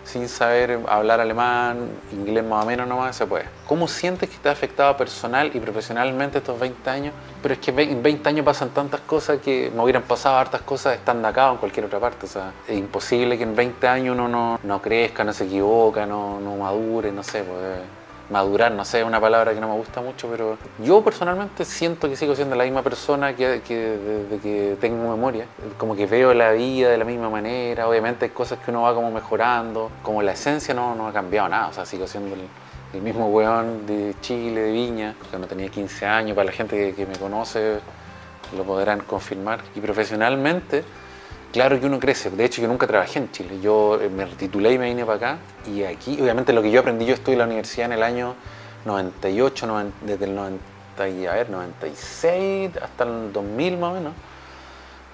sin 0.05 0.29
saber 0.29 0.81
hablar 0.89 1.21
alemán, 1.21 1.89
inglés 2.13 2.45
más 2.45 2.65
o 2.65 2.67
menos 2.67 2.89
nomás, 2.89 3.17
se 3.17 3.27
puede. 3.27 3.45
¿Cómo 3.67 3.87
sientes 3.87 4.29
que 4.29 4.37
te 4.39 4.49
ha 4.49 4.53
afectado 4.53 4.97
personal 4.97 5.51
y 5.55 5.61
profesionalmente 5.61 6.39
estos 6.39 6.59
20 6.59 6.91
años? 6.91 7.15
Pero 7.43 7.55
es 7.55 7.61
que 7.61 7.71
en 7.71 8.03
20 8.03 8.29
años 8.29 8.45
pasan 8.45 8.71
tantas 8.71 9.01
cosas 9.03 9.39
que 9.41 9.71
me 9.75 9.83
hubieran 9.83 10.03
pasado 10.03 10.37
hartas 10.37 10.63
cosas 10.63 10.97
estando 10.97 11.29
acá 11.29 11.51
o 11.51 11.53
en 11.53 11.59
cualquier 11.59 11.87
otra 11.87 12.01
parte. 12.01 12.27
O 12.27 12.29
sea, 12.29 12.53
es 12.67 12.77
imposible 12.77 13.37
que 13.37 13.45
en 13.45 13.55
20 13.55 13.87
años 13.89 14.15
uno 14.15 14.29
no, 14.29 14.59
no 14.63 14.83
crezca, 14.83 15.23
no 15.23 15.33
se 15.33 15.45
equivoca, 15.45 16.07
no, 16.07 16.41
no 16.41 16.57
madure, 16.57 17.13
no 17.13 17.23
sé, 17.23 17.43
pues 17.43 18.00
madurar, 18.31 18.73
no 18.73 18.85
sé, 18.85 19.01
es 19.01 19.07
una 19.07 19.21
palabra 19.21 19.53
que 19.53 19.61
no 19.61 19.69
me 19.69 19.75
gusta 19.75 20.01
mucho, 20.01 20.29
pero 20.29 20.57
yo 20.83 21.03
personalmente 21.03 21.65
siento 21.65 22.09
que 22.09 22.17
sigo 22.17 22.35
siendo 22.35 22.57
la 22.57 22.65
misma 22.65 22.83
persona 22.83 23.35
que, 23.35 23.61
que 23.67 23.77
desde 23.77 24.39
que 24.39 24.77
tengo 24.81 25.11
memoria. 25.11 25.47
Como 25.77 25.97
que 25.97 26.07
veo 26.07 26.33
la 26.33 26.53
vida 26.53 26.91
de 26.91 26.99
la 26.99 27.05
misma 27.05 27.29
manera, 27.29 27.89
obviamente 27.89 28.27
hay 28.27 28.31
cosas 28.31 28.59
que 28.61 28.71
uno 28.71 28.83
va 28.83 28.95
como 28.95 29.11
mejorando, 29.11 29.91
como 30.03 30.23
la 30.23 30.33
esencia 30.33 30.73
no, 30.75 30.95
no 30.95 31.09
ha 31.09 31.13
cambiado 31.13 31.49
nada, 31.49 31.69
o 31.69 31.73
sea, 31.73 31.85
sigo 31.85 32.07
siendo 32.07 32.37
el, 32.37 33.03
mismo 33.03 33.29
weón 33.29 33.87
de 33.87 34.17
Chile, 34.21 34.63
de 34.63 34.73
Viña, 34.73 35.15
cuando 35.31 35.47
tenía 35.47 35.69
15 35.69 36.07
años, 36.07 36.35
para 36.35 36.47
la 36.47 36.53
gente 36.53 36.77
que, 36.77 36.95
que 36.95 37.07
me 37.07 37.17
conoce 37.17 37.79
lo 38.57 38.65
podrán 38.65 39.01
confirmar. 39.01 39.61
Y 39.75 39.81
profesionalmente 39.81 40.85
Claro 41.53 41.81
que 41.81 41.87
uno 41.87 41.99
crece, 41.99 42.31
de 42.31 42.45
hecho 42.45 42.63
yo 42.63 42.69
nunca 42.69 42.87
trabajé 42.87 43.19
en 43.19 43.33
Chile, 43.33 43.59
yo 43.61 44.01
eh, 44.01 44.09
me 44.09 44.25
titulé 44.27 44.75
y 44.75 44.79
me 44.79 44.87
vine 44.87 45.05
para 45.05 45.17
acá 45.17 45.39
y 45.67 45.83
aquí 45.83 46.17
obviamente 46.23 46.53
lo 46.53 46.63
que 46.63 46.71
yo 46.71 46.79
aprendí, 46.79 47.07
yo 47.07 47.15
estuve 47.15 47.33
en 47.33 47.41
la 47.41 47.47
universidad 47.47 47.87
en 47.87 47.93
el 47.95 48.05
año 48.05 48.37
98, 48.85 49.67
desde 50.03 50.27
el 50.27 50.35
90, 50.37 50.63
a 51.03 51.35
ver, 51.35 51.51
96 51.51 52.71
hasta 52.81 53.03
el 53.03 53.33
2000 53.33 53.79
más 53.79 53.91
o 53.91 53.95
menos. 53.95 54.13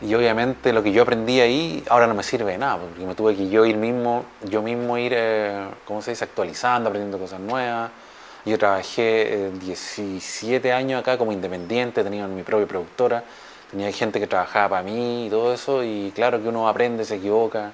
Y 0.03 0.15
obviamente 0.15 0.75
lo 0.75 0.83
que 0.83 0.93
yo 0.93 1.05
aprendí 1.05 1.41
ahí 1.41 1.83
ahora 1.89 2.07
no 2.07 2.13
me 2.13 2.23
sirve 2.23 2.53
de 2.53 2.59
nada, 2.59 2.77
porque 2.77 3.07
me 3.07 3.15
tuve 3.15 3.35
que 3.35 3.49
yo 3.49 3.65
ir 3.65 3.79
mismo, 3.79 4.27
yo 4.45 4.61
mismo 4.61 4.99
ir, 4.99 5.13
eh, 5.17 5.69
¿cómo 5.87 6.03
se 6.03 6.11
dice?, 6.11 6.25
actualizando, 6.25 6.91
aprendiendo 6.91 7.19
cosas 7.19 7.41
nuevas. 7.41 7.91
Yo 8.45 8.59
trabajé 8.59 9.51
17 9.59 10.71
años 10.71 11.01
acá 11.01 11.17
como 11.17 11.33
independiente, 11.33 12.05
tenía 12.05 12.27
mi 12.27 12.43
propia 12.43 12.67
productora 12.67 13.25
tenía 13.71 13.91
gente 13.93 14.21
que 14.21 14.27
trabajaba 14.27 14.69
para 14.69 14.83
mí 14.83 15.27
y 15.27 15.31
todo 15.31 15.53
eso, 15.53 15.83
y 15.83 16.13
claro 16.15 16.43
que 16.43 16.49
uno 16.49 16.69
aprende, 16.69 17.05
se 17.05 17.17
equivoca. 17.17 17.73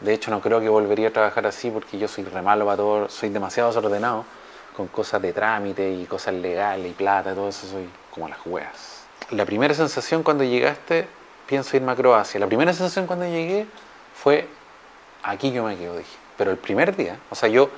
De 0.00 0.14
hecho, 0.14 0.30
no 0.30 0.40
creo 0.40 0.60
que 0.60 0.68
volvería 0.68 1.08
a 1.08 1.12
trabajar 1.12 1.46
así 1.46 1.70
porque 1.70 1.98
yo 1.98 2.08
soy 2.08 2.24
re 2.24 2.42
malo 2.42 2.64
para 2.64 2.76
todo, 2.76 3.08
soy 3.08 3.28
demasiado 3.28 3.68
desordenado 3.68 4.24
con 4.76 4.88
cosas 4.88 5.20
de 5.22 5.32
trámite 5.32 5.90
y 5.90 6.06
cosas 6.06 6.34
legales 6.34 6.90
y 6.90 6.94
plata, 6.94 7.34
todo 7.34 7.48
eso 7.48 7.66
soy 7.66 7.88
como 8.10 8.28
las 8.28 8.38
hueas. 8.44 9.04
La 9.30 9.44
primera 9.44 9.74
sensación 9.74 10.22
cuando 10.22 10.44
llegaste, 10.44 11.06
pienso 11.46 11.76
irme 11.76 11.92
a 11.92 11.94
Croacia. 11.94 12.40
La 12.40 12.46
primera 12.46 12.72
sensación 12.72 13.06
cuando 13.06 13.26
llegué 13.26 13.66
fue, 14.14 14.48
aquí 15.22 15.52
yo 15.52 15.64
me 15.64 15.76
quedo, 15.76 15.96
dije. 15.98 16.16
Pero 16.36 16.50
el 16.50 16.56
primer 16.56 16.96
día, 16.96 17.18
o 17.30 17.34
sea, 17.34 17.48
yo 17.48 17.70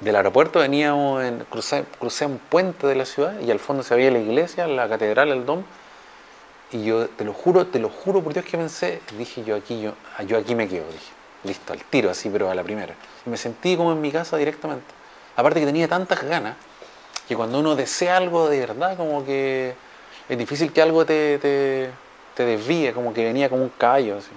del 0.00 0.16
aeropuerto 0.16 0.58
veníamos, 0.58 1.22
en, 1.22 1.44
crucé, 1.48 1.84
crucé 1.98 2.26
un 2.26 2.38
puente 2.38 2.86
de 2.86 2.96
la 2.96 3.04
ciudad 3.04 3.38
y 3.40 3.50
al 3.50 3.60
fondo 3.60 3.82
se 3.82 3.94
veía 3.94 4.10
la 4.10 4.18
iglesia, 4.18 4.66
la 4.66 4.88
catedral, 4.88 5.30
el 5.30 5.46
dom, 5.46 5.62
y 6.72 6.84
yo 6.84 7.08
te 7.08 7.24
lo 7.24 7.32
juro, 7.32 7.66
te 7.66 7.78
lo 7.78 7.88
juro 7.88 8.22
por 8.22 8.32
Dios 8.32 8.44
que 8.44 8.56
pensé, 8.56 9.00
dije 9.18 9.44
yo 9.44 9.56
aquí, 9.56 9.80
yo, 9.80 9.94
yo 10.26 10.38
aquí 10.38 10.54
me 10.54 10.68
quedo, 10.68 10.86
dije, 10.86 11.12
listo, 11.44 11.72
al 11.72 11.84
tiro 11.84 12.10
así, 12.10 12.30
pero 12.30 12.50
a 12.50 12.54
la 12.54 12.62
primera. 12.62 12.94
Y 13.26 13.30
me 13.30 13.36
sentí 13.36 13.76
como 13.76 13.92
en 13.92 14.00
mi 14.00 14.10
casa 14.10 14.36
directamente. 14.36 14.86
Aparte 15.36 15.60
que 15.60 15.66
tenía 15.66 15.86
tantas 15.86 16.22
ganas, 16.22 16.56
que 17.28 17.36
cuando 17.36 17.60
uno 17.60 17.76
desea 17.76 18.16
algo 18.16 18.48
de 18.48 18.60
verdad, 18.60 18.96
como 18.96 19.24
que 19.24 19.74
es 20.28 20.38
difícil 20.38 20.72
que 20.72 20.82
algo 20.82 21.04
te, 21.04 21.38
te, 21.38 21.90
te 22.34 22.44
desvíe, 22.44 22.92
como 22.92 23.12
que 23.12 23.24
venía 23.24 23.48
como 23.48 23.62
un 23.62 23.72
caballo. 23.76 24.18
Así. 24.18 24.30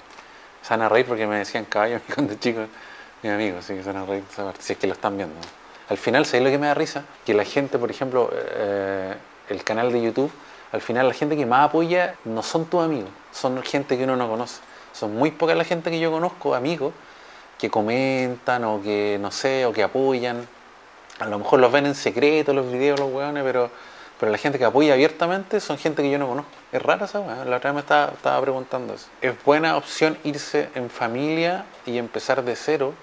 Se 0.62 0.90
reír 0.90 1.06
porque 1.06 1.28
me 1.28 1.38
decían 1.38 1.66
caballo 1.66 2.00
cuando 2.14 2.36
chico, 2.36 2.62
mis 3.24 3.32
amigos, 3.32 3.64
así 3.64 3.76
que 3.76 3.84
se 3.84 3.92
van 3.92 4.04
a 4.04 4.06
reír 4.06 4.24
esa 4.30 4.44
parte, 4.44 4.62
si 4.62 4.74
es 4.74 4.80
que 4.80 4.88
lo 4.88 4.94
están 4.94 5.16
viendo. 5.16 5.36
Al 5.88 5.98
final, 5.98 6.26
¿sabes 6.26 6.44
lo 6.44 6.50
que 6.50 6.58
me 6.58 6.68
da 6.68 6.74
risa? 6.74 7.04
Que 7.26 7.34
la 7.34 7.46
gente, 7.46 7.78
por 7.78 7.92
ejemplo, 7.92 8.30
eh, 8.34 9.14
el 9.50 9.64
canal 9.64 9.92
de 9.92 10.02
YouTube, 10.02 10.32
al 10.76 10.82
final 10.82 11.08
la 11.08 11.14
gente 11.14 11.38
que 11.38 11.46
más 11.46 11.70
apoya 11.70 12.16
no 12.26 12.44
son 12.44 12.66
tus 12.66 12.84
amigos, 12.84 13.10
son 13.32 13.64
gente 13.64 13.98
que 13.98 14.04
uno 14.04 14.18
no 14.18 14.28
conoce. 14.30 14.60
Son 14.92 15.16
muy 15.16 15.32
pocas 15.32 15.56
la 15.56 15.64
gente 15.64 15.90
que 15.90 16.00
yo 16.00 16.12
conozco, 16.12 16.54
amigos, 16.54 16.94
que 17.58 17.70
comentan 17.70 18.66
o 18.66 18.82
que, 18.82 19.18
no 19.22 19.32
sé, 19.32 19.66
o 19.66 19.72
que 19.72 19.84
apoyan. 19.84 20.46
A 21.20 21.28
lo 21.28 21.40
mejor 21.40 21.62
los 21.62 21.72
ven 21.72 21.86
en 21.86 21.96
secreto 21.96 22.54
los 22.54 22.70
videos, 22.70 23.00
los 23.00 23.10
hueones, 23.10 23.42
pero, 23.44 23.70
pero 24.20 24.34
la 24.34 24.38
gente 24.38 24.60
que 24.60 24.66
apoya 24.66 24.94
abiertamente 24.94 25.62
son 25.62 25.78
gente 25.78 26.02
que 26.02 26.12
yo 26.12 26.20
no 26.20 26.28
conozco. 26.28 26.52
Es 26.74 26.82
rara 26.82 27.06
esa 27.06 27.22
weón, 27.22 27.50
la 27.50 27.56
otra 27.58 27.72
vez 27.72 27.76
me 27.76 27.80
estaba, 27.80 28.12
estaba 28.12 28.42
preguntando 28.42 28.94
eso. 28.94 29.08
Es 29.22 29.34
buena 29.46 29.78
opción 29.78 30.18
irse 30.26 30.68
en 30.76 30.90
familia 30.90 31.64
y 31.86 31.98
empezar 31.98 32.44
de 32.44 32.58
cero. 32.58 32.94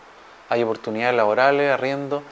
Hay 0.50 0.62
oportunidades 0.62 1.16
laborales, 1.16 1.72
arriendo. 1.72 2.22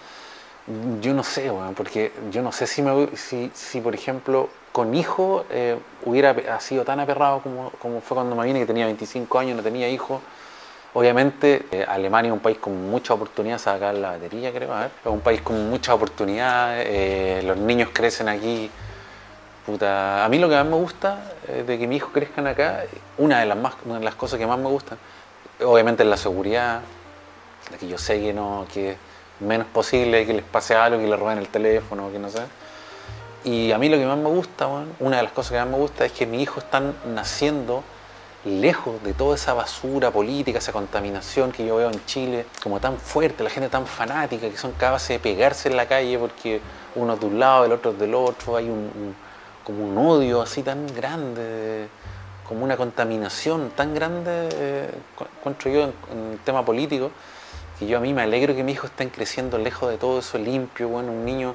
Yo 1.00 1.14
no 1.14 1.24
sé, 1.24 1.50
weón, 1.50 1.74
porque 1.74 2.12
yo 2.30 2.42
no 2.42 2.52
sé 2.52 2.66
si, 2.66 2.82
me, 2.82 3.16
si, 3.16 3.50
si 3.54 3.80
por 3.80 3.94
ejemplo, 3.94 4.48
con 4.72 4.94
hijo 4.94 5.44
eh, 5.50 5.78
hubiera 6.04 6.60
sido 6.60 6.84
tan 6.84 7.00
aperrado 7.00 7.40
como, 7.40 7.70
como, 7.80 8.00
fue 8.00 8.14
cuando 8.14 8.36
me 8.36 8.44
vine, 8.44 8.60
que 8.60 8.66
tenía 8.66 8.86
25 8.86 9.38
años, 9.38 9.56
no 9.56 9.62
tenía 9.62 9.88
hijo. 9.88 10.20
Obviamente, 10.92 11.66
eh, 11.70 11.84
Alemania 11.88 12.28
es 12.28 12.34
un 12.34 12.40
país 12.40 12.58
con 12.58 12.90
mucha 12.90 13.14
oportunidad, 13.14 13.58
sacar 13.58 13.94
la 13.94 14.12
batería, 14.12 14.52
creo, 14.52 14.72
a 14.72 14.80
ver. 14.82 14.90
es 15.04 15.10
un 15.10 15.20
país 15.20 15.40
con 15.40 15.70
muchas 15.70 15.94
oportunidades, 15.94 16.86
eh, 16.88 17.42
los 17.44 17.56
niños 17.56 17.90
crecen 17.92 18.28
aquí. 18.28 18.70
Puta. 19.66 20.24
A 20.24 20.28
mí 20.28 20.38
lo 20.38 20.48
que 20.48 20.54
más 20.56 20.66
me 20.66 20.76
gusta 20.76 21.22
de 21.66 21.78
que 21.78 21.86
mis 21.86 21.98
hijos 21.98 22.10
crezcan 22.12 22.46
acá, 22.46 22.84
una 23.18 23.40
de, 23.40 23.46
las 23.46 23.58
más, 23.58 23.74
una 23.84 23.98
de 23.98 24.04
las 24.04 24.14
cosas 24.14 24.38
que 24.38 24.46
más 24.46 24.58
me 24.58 24.68
gustan, 24.68 24.98
obviamente 25.64 26.02
es 26.02 26.08
la 26.08 26.16
seguridad, 26.16 26.80
de 27.70 27.76
que 27.76 27.86
yo 27.86 27.98
sé 27.98 28.20
que 28.20 28.32
no, 28.32 28.66
que 28.72 28.96
menos 29.40 29.66
posible 29.68 30.26
que 30.26 30.34
les 30.34 30.44
pase 30.44 30.74
algo, 30.74 30.98
que 31.00 31.06
les 31.06 31.18
roben 31.18 31.38
el 31.38 31.48
teléfono, 31.48 32.10
que 32.12 32.18
no 32.18 32.28
sé. 32.30 32.42
Y 33.44 33.72
a 33.72 33.78
mí 33.78 33.88
lo 33.88 33.96
que 33.96 34.04
más 34.04 34.18
me 34.18 34.28
gusta, 34.28 34.68
una 34.98 35.16
de 35.16 35.22
las 35.22 35.32
cosas 35.32 35.52
que 35.52 35.58
más 35.58 35.68
me 35.68 35.78
gusta 35.78 36.04
es 36.04 36.12
que 36.12 36.26
mis 36.26 36.42
hijos 36.42 36.64
están 36.64 36.94
naciendo 37.14 37.82
lejos 38.44 39.02
de 39.02 39.12
toda 39.12 39.34
esa 39.34 39.52
basura 39.52 40.10
política, 40.10 40.58
esa 40.58 40.72
contaminación 40.72 41.52
que 41.52 41.66
yo 41.66 41.76
veo 41.76 41.90
en 41.90 42.04
Chile, 42.06 42.46
como 42.62 42.80
tan 42.80 42.98
fuerte, 42.98 43.44
la 43.44 43.50
gente 43.50 43.68
tan 43.68 43.86
fanática, 43.86 44.48
que 44.48 44.56
son 44.56 44.72
capaces 44.72 45.08
de 45.08 45.18
pegarse 45.18 45.68
en 45.68 45.76
la 45.76 45.86
calle 45.86 46.18
porque 46.18 46.60
uno 46.94 47.14
es 47.14 47.20
de 47.20 47.26
un 47.26 47.38
lado, 47.38 47.64
el 47.66 47.72
otro 47.72 47.92
es 47.92 47.98
del 47.98 48.14
otro, 48.14 48.56
hay 48.56 48.68
un, 48.68 49.14
como 49.64 49.86
un 49.86 49.98
odio 49.98 50.40
así 50.40 50.62
tan 50.62 50.86
grande, 50.94 51.88
como 52.48 52.64
una 52.64 52.76
contaminación 52.76 53.70
tan 53.76 53.94
grande, 53.94 54.48
eh, 54.52 54.90
encuentro 55.38 55.70
yo 55.70 55.82
en, 55.82 56.32
el 56.32 56.38
tema 56.44 56.64
político, 56.64 57.10
que 57.80 57.86
yo 57.88 57.98
a 57.98 58.00
mí 58.00 58.14
me 58.14 58.22
alegro 58.22 58.54
que 58.54 58.62
mis 58.62 58.74
hijos 58.76 58.90
estén 58.90 59.08
creciendo 59.10 59.58
lejos 59.58 59.90
de 59.90 59.96
todo 59.96 60.20
eso 60.20 60.38
limpio, 60.38 60.88
bueno, 60.88 61.10
un 61.10 61.24
niño 61.24 61.54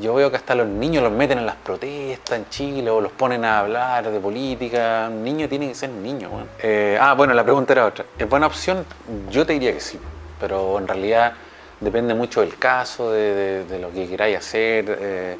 Yo 0.00 0.14
veo 0.14 0.30
que 0.30 0.36
hasta 0.36 0.54
los 0.54 0.66
niños 0.68 1.02
los 1.02 1.10
meten 1.10 1.38
en 1.38 1.46
las 1.46 1.56
protestas 1.56 2.38
en 2.38 2.48
Chile 2.50 2.90
o 2.90 3.00
los 3.00 3.10
ponen 3.10 3.44
a 3.44 3.60
hablar 3.60 4.08
de 4.10 4.20
política. 4.20 5.08
Un 5.10 5.24
niño 5.24 5.48
tiene 5.48 5.66
que 5.68 5.74
ser 5.74 5.88
niño. 5.90 6.28
weón. 6.28 6.46
Eh, 6.62 6.96
ah, 7.00 7.14
bueno, 7.14 7.32
la 7.34 7.42
pregunta 7.42 7.72
era 7.72 7.86
otra. 7.86 8.04
¿Es 8.18 8.28
buena 8.28 8.46
opción? 8.46 8.84
Yo 9.30 9.44
te 9.46 9.54
diría 9.54 9.72
que 9.72 9.80
sí, 9.80 9.98
pero 10.38 10.78
en 10.78 10.86
realidad 10.86 11.32
depende 11.80 12.12
mucho 12.14 12.42
del 12.42 12.56
caso, 12.58 13.10
de, 13.10 13.34
de- 13.34 13.64
de 13.64 13.78
lo 13.78 13.90
que 13.90 14.06
queráis 14.06 14.36
hacer. 14.38 14.84
eh, 15.00 15.36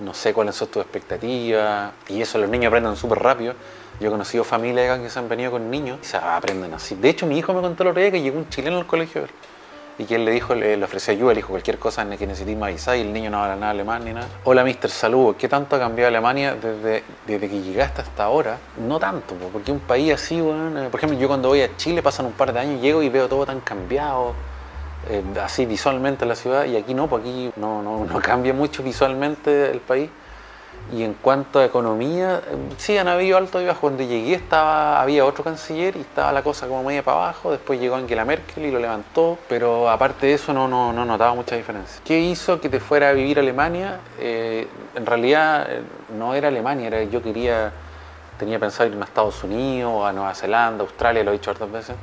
no 0.00 0.14
sé 0.14 0.32
cuáles 0.32 0.54
son 0.54 0.68
tus 0.68 0.82
expectativas. 0.82 1.92
Y 2.08 2.20
eso 2.20 2.38
los 2.38 2.48
niños 2.48 2.68
aprenden 2.68 2.96
súper 2.96 3.18
rápido. 3.18 3.54
Yo 4.00 4.08
he 4.08 4.10
conocido 4.10 4.44
familias 4.44 4.98
que 4.98 5.08
se 5.08 5.18
han 5.18 5.28
venido 5.28 5.50
con 5.50 5.70
niños 5.70 5.98
y 6.02 6.06
se 6.06 6.16
aprenden 6.18 6.74
así. 6.74 6.94
De 6.96 7.08
hecho, 7.08 7.26
mi 7.26 7.38
hijo 7.38 7.54
me 7.54 7.60
contó 7.60 7.82
el 7.82 7.90
otro 7.90 8.02
día 8.02 8.10
que 8.10 8.20
llegó 8.20 8.38
un 8.38 8.48
chileno 8.48 8.78
al 8.78 8.86
colegio. 8.86 9.24
Y 9.98 10.04
que 10.04 10.16
él 10.16 10.26
le 10.26 10.30
dijo, 10.30 10.54
le, 10.54 10.76
le 10.76 10.84
ofreció 10.84 11.14
ayuda, 11.14 11.30
le 11.30 11.36
dijo 11.36 11.48
cualquier 11.48 11.78
cosa 11.78 12.02
en 12.02 12.18
que 12.18 12.26
necesites 12.26 12.54
me 12.54 12.66
avisar 12.66 12.98
y 12.98 13.00
el 13.00 13.10
niño 13.14 13.30
no 13.30 13.42
habla 13.42 13.56
nada 13.56 13.70
alemán 13.70 14.04
ni 14.04 14.12
nada. 14.12 14.28
Hola, 14.44 14.62
mister, 14.62 14.90
saludos. 14.90 15.36
¿Qué 15.38 15.48
tanto 15.48 15.74
ha 15.74 15.78
cambiado 15.78 16.08
Alemania 16.08 16.54
desde, 16.54 17.02
desde 17.26 17.48
que 17.48 17.62
llegaste 17.62 18.02
hasta 18.02 18.24
ahora? 18.24 18.58
No 18.86 18.98
tanto, 18.98 19.34
po, 19.36 19.48
porque 19.48 19.72
un 19.72 19.80
país 19.80 20.12
así, 20.12 20.38
weón, 20.38 20.76
eh, 20.76 20.88
por 20.90 21.00
ejemplo, 21.00 21.18
yo 21.18 21.28
cuando 21.28 21.48
voy 21.48 21.62
a 21.62 21.74
Chile 21.78 22.02
pasan 22.02 22.26
un 22.26 22.32
par 22.32 22.52
de 22.52 22.60
años, 22.60 22.82
llego 22.82 23.02
y 23.02 23.08
veo 23.08 23.26
todo 23.26 23.46
tan 23.46 23.60
cambiado, 23.60 24.34
eh, 25.08 25.22
así 25.42 25.66
visualmente 25.66 26.26
la 26.26 26.36
ciudad, 26.36 26.64
y 26.64 26.76
aquí 26.76 26.94
no, 26.94 27.06
pues 27.06 27.22
aquí 27.22 27.52
no, 27.56 27.82
no, 27.82 28.04
no 28.04 28.20
cambia 28.20 28.52
mucho 28.52 28.82
visualmente 28.82 29.70
el 29.70 29.80
país. 29.80 30.10
Y 30.92 31.02
en 31.02 31.14
cuanto 31.14 31.58
a 31.58 31.64
economía, 31.64 32.42
eh, 32.46 32.56
sí 32.76 32.96
han 32.96 33.08
habido 33.08 33.38
altos 33.38 33.60
y 33.60 33.66
bajos. 33.66 33.80
Cuando 33.80 34.04
llegué 34.04 34.34
estaba, 34.34 35.00
había 35.00 35.24
otro 35.24 35.42
canciller 35.42 35.96
y 35.96 36.00
estaba 36.00 36.30
la 36.32 36.42
cosa 36.42 36.68
como 36.68 36.84
media 36.84 37.02
para 37.02 37.24
abajo. 37.24 37.50
Después 37.50 37.80
llegó 37.80 37.96
Angela 37.96 38.24
Merkel 38.24 38.66
y 38.66 38.70
lo 38.70 38.78
levantó. 38.78 39.36
Pero 39.48 39.90
aparte 39.90 40.26
de 40.26 40.34
eso 40.34 40.52
no, 40.52 40.68
no, 40.68 40.92
no 40.92 41.04
notaba 41.04 41.34
mucha 41.34 41.56
diferencia. 41.56 42.00
¿Qué 42.04 42.20
hizo 42.20 42.60
que 42.60 42.68
te 42.68 42.78
fuera 42.78 43.08
a 43.08 43.12
vivir 43.12 43.38
a 43.38 43.40
Alemania? 43.42 43.98
Eh, 44.20 44.68
en 44.94 45.06
realidad 45.06 45.66
eh, 45.68 45.82
no 46.16 46.34
era 46.34 46.48
Alemania, 46.48 46.86
era 46.86 47.02
yo 47.02 47.20
quería, 47.20 47.72
tenía 48.38 48.60
pensado 48.60 48.88
irme 48.88 49.02
a 49.02 49.06
Estados 49.06 49.42
Unidos, 49.42 50.06
a 50.06 50.12
Nueva 50.12 50.34
Zelanda, 50.34 50.84
Australia, 50.84 51.24
lo 51.24 51.30
he 51.30 51.34
dicho 51.34 51.50
hartas 51.50 51.72
veces. 51.72 51.96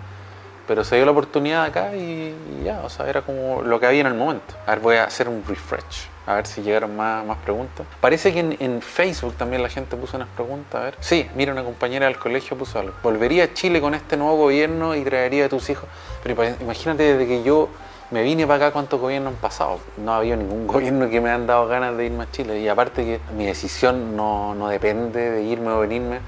Pero 0.68 0.84
se 0.84 0.96
dio 0.96 1.06
la 1.06 1.12
oportunidad 1.12 1.66
acá 1.66 1.96
y, 1.96 2.34
y 2.62 2.64
ya, 2.64 2.82
o 2.84 2.90
sea, 2.90 3.10
era 3.10 3.22
como 3.22 3.62
lo 3.62 3.80
que 3.80 3.86
había 3.86 4.02
en 4.02 4.08
el 4.08 4.14
momento. 4.14 4.56
A 4.66 4.72
ver, 4.72 4.80
voy 4.80 4.96
a 4.96 5.04
hacer 5.04 5.28
un 5.28 5.44
refresh, 5.46 6.08
a 6.26 6.36
ver 6.36 6.48
si 6.48 6.62
llegaron 6.62 6.96
más, 6.96 7.26
más 7.26 7.38
preguntas. 7.40 7.86
Parece 8.00 8.32
que 8.34 8.40
en, 8.40 8.56
en 8.60 8.82
Facebook 8.82 9.34
también 9.36 9.62
la 9.62 9.70
gente 9.70 9.98
puso 9.98 10.16
unas 10.16 10.30
preguntas, 10.30 10.82
a 10.82 10.84
ver. 10.86 10.96
Sí, 11.00 11.28
mira, 11.36 11.52
una 11.52 11.64
compañera 11.64 12.06
del 12.06 12.18
colegio 12.18 12.58
puso 12.58 12.80
algo. 12.80 12.94
¿Volvería 13.04 13.46
a 13.46 13.54
Chile 13.54 13.82
con 13.82 13.94
este 13.94 14.16
nuevo 14.16 14.38
gobierno 14.38 14.96
y 14.96 15.04
traería 15.04 15.46
a 15.46 15.50
tus 15.50 15.70
hijos? 15.70 15.90
Pero 16.24 16.42
imagínate 16.62 17.04
desde 17.04 17.28
que 17.28 17.44
yo 17.44 17.68
me 18.12 18.22
vine 18.22 18.46
para 18.46 18.68
acá, 18.68 18.74
¿cuántos 18.74 19.02
gobiernos 19.02 19.34
han 19.34 19.40
pasado? 19.40 19.80
No 19.98 20.14
ha 20.14 20.18
habido 20.18 20.38
ningún 20.38 20.68
gobierno 20.68 21.10
que 21.10 21.20
me 21.20 21.32
han 21.32 21.48
dado 21.48 21.68
ganas 21.68 21.98
de 21.98 22.06
irme 22.06 22.24
a 22.24 22.32
Chile. 22.32 22.60
Y 22.60 22.68
aparte 22.68 23.04
que 23.04 23.20
mi 23.36 23.46
decisión 23.46 24.16
no, 24.16 24.56
no 24.56 24.70
depende 24.70 25.32
de 25.32 25.44
irme 25.44 25.72
o 25.72 25.80
venirme 25.80 26.20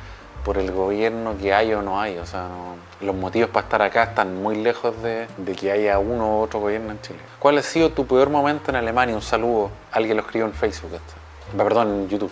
por 0.46 0.58
el 0.60 0.72
gobierno 0.72 1.36
que 1.42 1.54
hay 1.54 1.74
o 1.74 1.82
no 1.82 2.00
hay. 2.00 2.18
O 2.20 2.26
sea, 2.26 2.48
no- 2.48 2.76
los 3.06 3.16
motivos 3.16 3.50
para 3.50 3.66
estar 3.66 3.82
acá 3.82 4.04
están 4.04 4.42
muy 4.42 4.56
lejos 4.56 4.94
de, 5.02 5.28
que 5.60 5.72
haya 5.72 6.00
uno 6.00 6.38
u 6.38 6.42
otro 6.44 6.60
gobierno 6.62 6.92
en 6.92 7.02
Chile. 7.02 7.20
¿Cuál 7.40 7.58
ha 7.58 7.62
sido 7.64 7.90
tu 7.92 8.06
peor 8.06 8.30
momento 8.30 8.70
en 8.72 8.78
Alemania? 8.78 9.16
Un 9.16 9.22
saludo. 9.22 9.72
Alguien 9.92 10.16
lo 10.16 10.22
escribió 10.24 10.46
en 10.46 10.54
Facebook. 10.54 10.92
Va, 11.60 11.64
Perdón, 11.64 11.88
en 11.90 12.10
YouTube. 12.10 12.32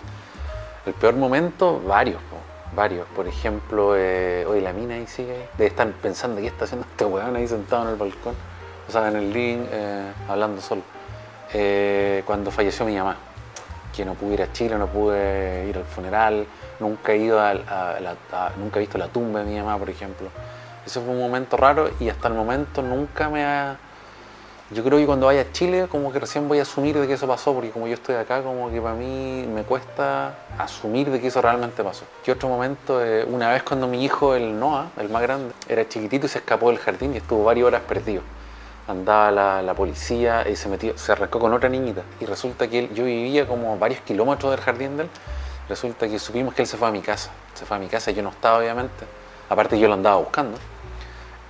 El 0.86 0.94
peor 0.94 1.16
momento, 1.16 1.82
varios, 1.86 2.22
varios. 2.76 3.08
Por 3.16 3.28
ejemplo, 3.28 3.96
eh, 3.98 4.46
hoy 4.48 4.62
la 4.62 4.74
mina 4.74 4.96
ahí 4.96 5.08
sigue 5.08 5.32
ahí. 5.34 5.46
Debe 5.58 5.70
estar 5.70 5.92
pensando 5.94 6.40
qué 6.40 6.48
está 6.48 6.66
haciendo 6.66 6.86
este 6.90 7.06
weón 7.06 7.36
ahí 7.36 7.48
sentado 7.48 7.84
en 7.84 7.90
el 7.90 7.96
balcón. 7.96 8.36
O 8.88 8.92
sea, 8.92 9.08
en 9.08 9.16
el 9.16 9.34
living, 9.34 9.66
eh, 9.72 10.12
hablando 10.30 10.62
solo. 10.62 10.82
Eh, 11.54 12.24
cuando 12.26 12.52
falleció 12.52 12.86
mi 12.86 12.96
mamá 12.96 13.18
que 13.96 14.04
no 14.06 14.16
pude 14.16 14.34
ir 14.34 14.42
a 14.42 14.52
Chile, 14.52 14.78
no 14.78 14.88
pude 14.88 15.68
ir 15.70 15.78
al 15.78 15.86
funeral, 15.86 16.46
nunca 16.80 17.14
he 17.14 17.18
ido 17.18 17.40
a, 17.40 17.52
a- 17.52 18.52
nunca 18.58 18.78
he 18.78 18.82
visto 18.82 18.98
la 18.98 19.08
tumba 19.08 19.40
de 19.40 19.46
mi 19.46 19.58
mamá, 19.58 19.78
por 19.78 19.90
ejemplo. 19.90 20.28
Ese 20.86 21.00
fue 21.00 21.12
un 21.14 21.20
momento 21.20 21.56
raro 21.56 21.90
y 22.00 22.10
hasta 22.10 22.28
el 22.28 22.34
momento 22.34 22.82
nunca 22.82 23.30
me 23.30 23.46
ha... 23.46 23.78
Yo 24.72 24.84
creo 24.84 24.98
que 24.98 25.06
cuando 25.06 25.28
vaya 25.28 25.42
a 25.42 25.52
Chile 25.52 25.88
como 25.90 26.12
que 26.12 26.20
recién 26.20 26.48
voy 26.48 26.58
a 26.60 26.64
asumir 26.64 26.98
de 26.98 27.06
que 27.06 27.14
eso 27.14 27.28
pasó, 27.28 27.54
porque 27.54 27.70
como 27.70 27.88
yo 27.88 27.94
estoy 27.94 28.16
acá, 28.16 28.42
como 28.42 28.72
que 28.72 28.82
para 28.82 28.96
mí 28.96 29.46
me 29.48 29.64
cuesta 29.64 30.34
asumir 30.58 31.12
de 31.12 31.22
que 31.22 31.28
eso 31.28 31.42
realmente 31.42 31.84
pasó. 31.84 32.06
¿Qué 32.24 32.32
otro 32.32 32.50
momento? 32.50 33.04
Eh, 33.04 33.24
una 33.30 33.52
vez 33.52 33.62
cuando 33.62 33.88
mi 33.88 34.04
hijo, 34.04 34.34
el 34.34 34.60
Noah, 34.60 34.88
el 34.98 35.10
más 35.10 35.22
grande, 35.22 35.54
era 35.68 35.88
chiquitito 35.88 36.26
y 36.26 36.30
se 36.30 36.40
escapó 36.40 36.70
del 36.70 36.80
jardín 36.80 37.14
y 37.14 37.18
estuvo 37.18 37.44
varias 37.44 37.68
horas 37.68 37.82
perdido 37.82 38.24
andaba 38.88 39.32
la, 39.32 39.62
la 39.62 39.74
policía 39.74 40.48
y 40.50 40.56
se 40.56 40.68
metió, 40.70 40.98
se 40.98 41.12
arrancó 41.12 41.40
con 41.40 41.54
otra 41.54 41.70
niñita. 41.70 42.02
Y 42.20 42.26
resulta 42.26 42.68
que 42.68 42.80
él, 42.80 42.94
yo 42.94 43.06
vivía 43.06 43.48
como 43.48 43.78
varios 43.78 44.02
kilómetros 44.02 44.52
del 44.52 44.62
jardín 44.62 44.98
de 44.98 45.04
él. 45.04 45.10
Resulta 45.70 46.08
que 46.08 46.20
supimos 46.20 46.54
que 46.54 46.64
él 46.64 46.68
se 46.68 46.78
fue 46.78 46.88
a 46.88 46.92
mi 46.92 47.02
casa. 47.02 47.32
Se 47.54 47.66
fue 47.66 47.78
a 47.78 47.80
mi 47.80 47.88
casa, 47.88 48.12
yo 48.12 48.22
no 48.22 48.30
estaba 48.30 48.60
obviamente. 48.60 49.06
Aparte 49.50 49.80
yo 49.80 49.88
lo 49.88 49.94
andaba 49.94 50.18
buscando. 50.18 50.58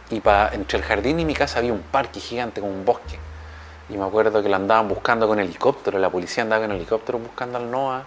Y 0.09 0.19
pa- 0.19 0.49
entre 0.53 0.77
el 0.77 0.83
jardín 0.83 1.19
y 1.19 1.25
mi 1.25 1.33
casa 1.33 1.59
había 1.59 1.73
un 1.73 1.81
parque 1.81 2.19
gigante, 2.19 2.61
como 2.61 2.73
un 2.73 2.85
bosque. 2.85 3.17
Y 3.89 3.97
me 3.97 4.05
acuerdo 4.05 4.41
que 4.43 4.49
lo 4.49 4.55
andaban 4.55 4.87
buscando 4.87 5.27
con 5.27 5.39
helicóptero, 5.39 5.97
la 5.99 6.09
policía 6.09 6.43
andaba 6.43 6.65
con 6.65 6.75
helicóptero 6.75 7.19
buscando 7.19 7.57
al 7.57 7.69
Noah. 7.71 8.03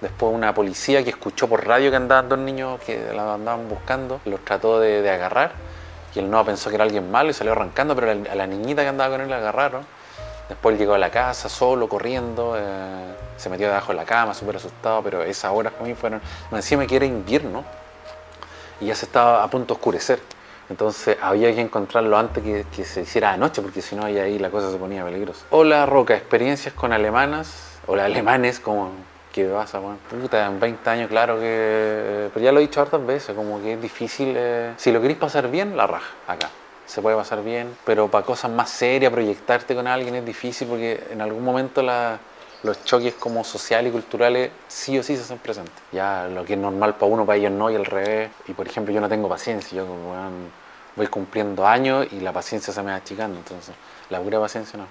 Después 0.00 0.34
una 0.34 0.54
policía 0.54 1.04
que 1.04 1.10
escuchó 1.10 1.46
por 1.46 1.66
radio 1.66 1.90
que 1.90 1.96
andaban 1.96 2.28
dos 2.28 2.38
niños 2.38 2.80
que 2.80 3.12
la 3.14 3.34
andaban 3.34 3.68
buscando, 3.68 4.20
los 4.24 4.40
trató 4.44 4.80
de, 4.80 5.02
de 5.02 5.10
agarrar. 5.10 5.52
Y 6.14 6.18
el 6.18 6.30
Noah 6.30 6.44
pensó 6.44 6.70
que 6.70 6.76
era 6.76 6.84
alguien 6.84 7.10
malo 7.10 7.30
y 7.30 7.32
salió 7.32 7.52
arrancando, 7.52 7.94
pero 7.94 8.10
a 8.10 8.34
la 8.34 8.46
niñita 8.46 8.82
que 8.82 8.88
andaba 8.88 9.14
con 9.14 9.20
él 9.20 9.30
la 9.30 9.36
agarraron. 9.36 9.84
Después 10.48 10.76
llegó 10.76 10.94
a 10.94 10.98
la 10.98 11.10
casa 11.10 11.48
solo, 11.48 11.88
corriendo, 11.88 12.56
eh, 12.58 13.14
se 13.36 13.48
metió 13.48 13.68
debajo 13.68 13.92
de 13.92 13.96
la 13.96 14.04
cama, 14.04 14.34
súper 14.34 14.56
asustado, 14.56 15.00
pero 15.02 15.22
esas 15.22 15.52
horas 15.52 15.72
para 15.72 15.86
mí 15.86 15.94
fueron... 15.94 16.20
Me 16.50 16.58
encima 16.58 16.86
que 16.86 16.96
era 16.96 17.06
invierno 17.06 17.64
y 18.80 18.86
ya 18.86 18.96
se 18.96 19.06
estaba 19.06 19.44
a 19.44 19.48
punto 19.48 19.74
de 19.74 19.78
oscurecer. 19.78 20.20
Entonces 20.68 21.16
había 21.22 21.54
que 21.54 21.60
encontrarlo 21.60 22.16
antes 22.16 22.42
que, 22.42 22.66
que 22.74 22.84
se 22.84 23.02
hiciera 23.02 23.32
de 23.32 23.38
noche, 23.38 23.62
porque 23.62 23.80
si 23.80 23.94
no 23.94 24.04
ahí, 24.04 24.38
la 24.38 24.50
cosa 24.50 24.70
se 24.70 24.76
ponía 24.76 25.04
peligrosa. 25.04 25.44
Hola 25.50 25.86
Roca, 25.86 26.14
experiencias 26.14 26.74
con 26.74 26.92
alemanas, 26.92 27.78
hola 27.86 28.04
alemanes, 28.04 28.58
como 28.60 28.90
¿qué 29.32 29.46
pasa, 29.46 29.80
weón? 29.80 29.98
Puta, 30.08 30.46
en 30.46 30.58
20 30.60 30.90
años, 30.90 31.08
claro 31.08 31.38
que. 31.38 32.30
Pero 32.32 32.44
ya 32.44 32.52
lo 32.52 32.58
he 32.58 32.62
dicho 32.62 32.80
hartas 32.80 33.04
veces, 33.04 33.34
como 33.34 33.60
que 33.60 33.74
es 33.74 33.80
difícil. 33.80 34.34
eh, 34.36 34.74
Si 34.76 34.92
lo 34.92 35.00
queréis 35.00 35.18
pasar 35.18 35.50
bien, 35.50 35.76
la 35.76 35.86
raja, 35.86 36.16
acá. 36.26 36.50
Se 36.84 37.00
puede 37.02 37.16
pasar 37.16 37.42
bien, 37.44 37.76
pero 37.84 38.10
para 38.10 38.24
cosas 38.26 38.50
más 38.50 38.70
serias, 38.70 39.12
proyectarte 39.12 39.74
con 39.76 39.86
alguien 39.86 40.16
es 40.16 40.24
difícil 40.24 40.66
porque 40.68 41.06
en 41.10 41.20
algún 41.20 41.44
momento 41.44 41.82
la- 41.82 42.18
los 42.62 42.84
choques 42.84 43.14
como 43.14 43.44
sociales 43.44 43.90
y 43.90 43.92
culturales 43.92 44.50
sí 44.66 44.98
o 44.98 45.02
sí 45.02 45.16
se 45.16 45.22
hacen 45.22 45.38
presentes. 45.38 45.82
Ya 45.92 46.26
lo 46.28 46.44
que 46.44 46.54
es 46.54 46.58
normal 46.58 46.96
para 46.96 47.10
uno, 47.12 47.24
para 47.24 47.38
ellos 47.38 47.52
no, 47.52 47.70
y 47.70 47.76
al 47.76 47.86
revés. 47.86 48.32
Y 48.44 48.54
por 48.54 48.66
ejemplo, 48.66 48.92
yo 48.92 49.00
no 49.00 49.08
tengo 49.08 49.28
paciencia, 49.28 49.76
yo 49.78 49.86
weón, 49.86 50.52
voy 50.96 51.06
cumpliendo 51.06 51.66
años 51.66 52.06
y 52.10 52.20
la 52.20 52.32
paciencia 52.32 52.72
se 52.72 52.82
me 52.82 52.90
va 52.90 52.96
achicando, 52.98 53.38
entonces 53.38 53.74
la 54.08 54.20
pura 54.20 54.40
paciencia 54.40 54.76
no. 54.76 54.88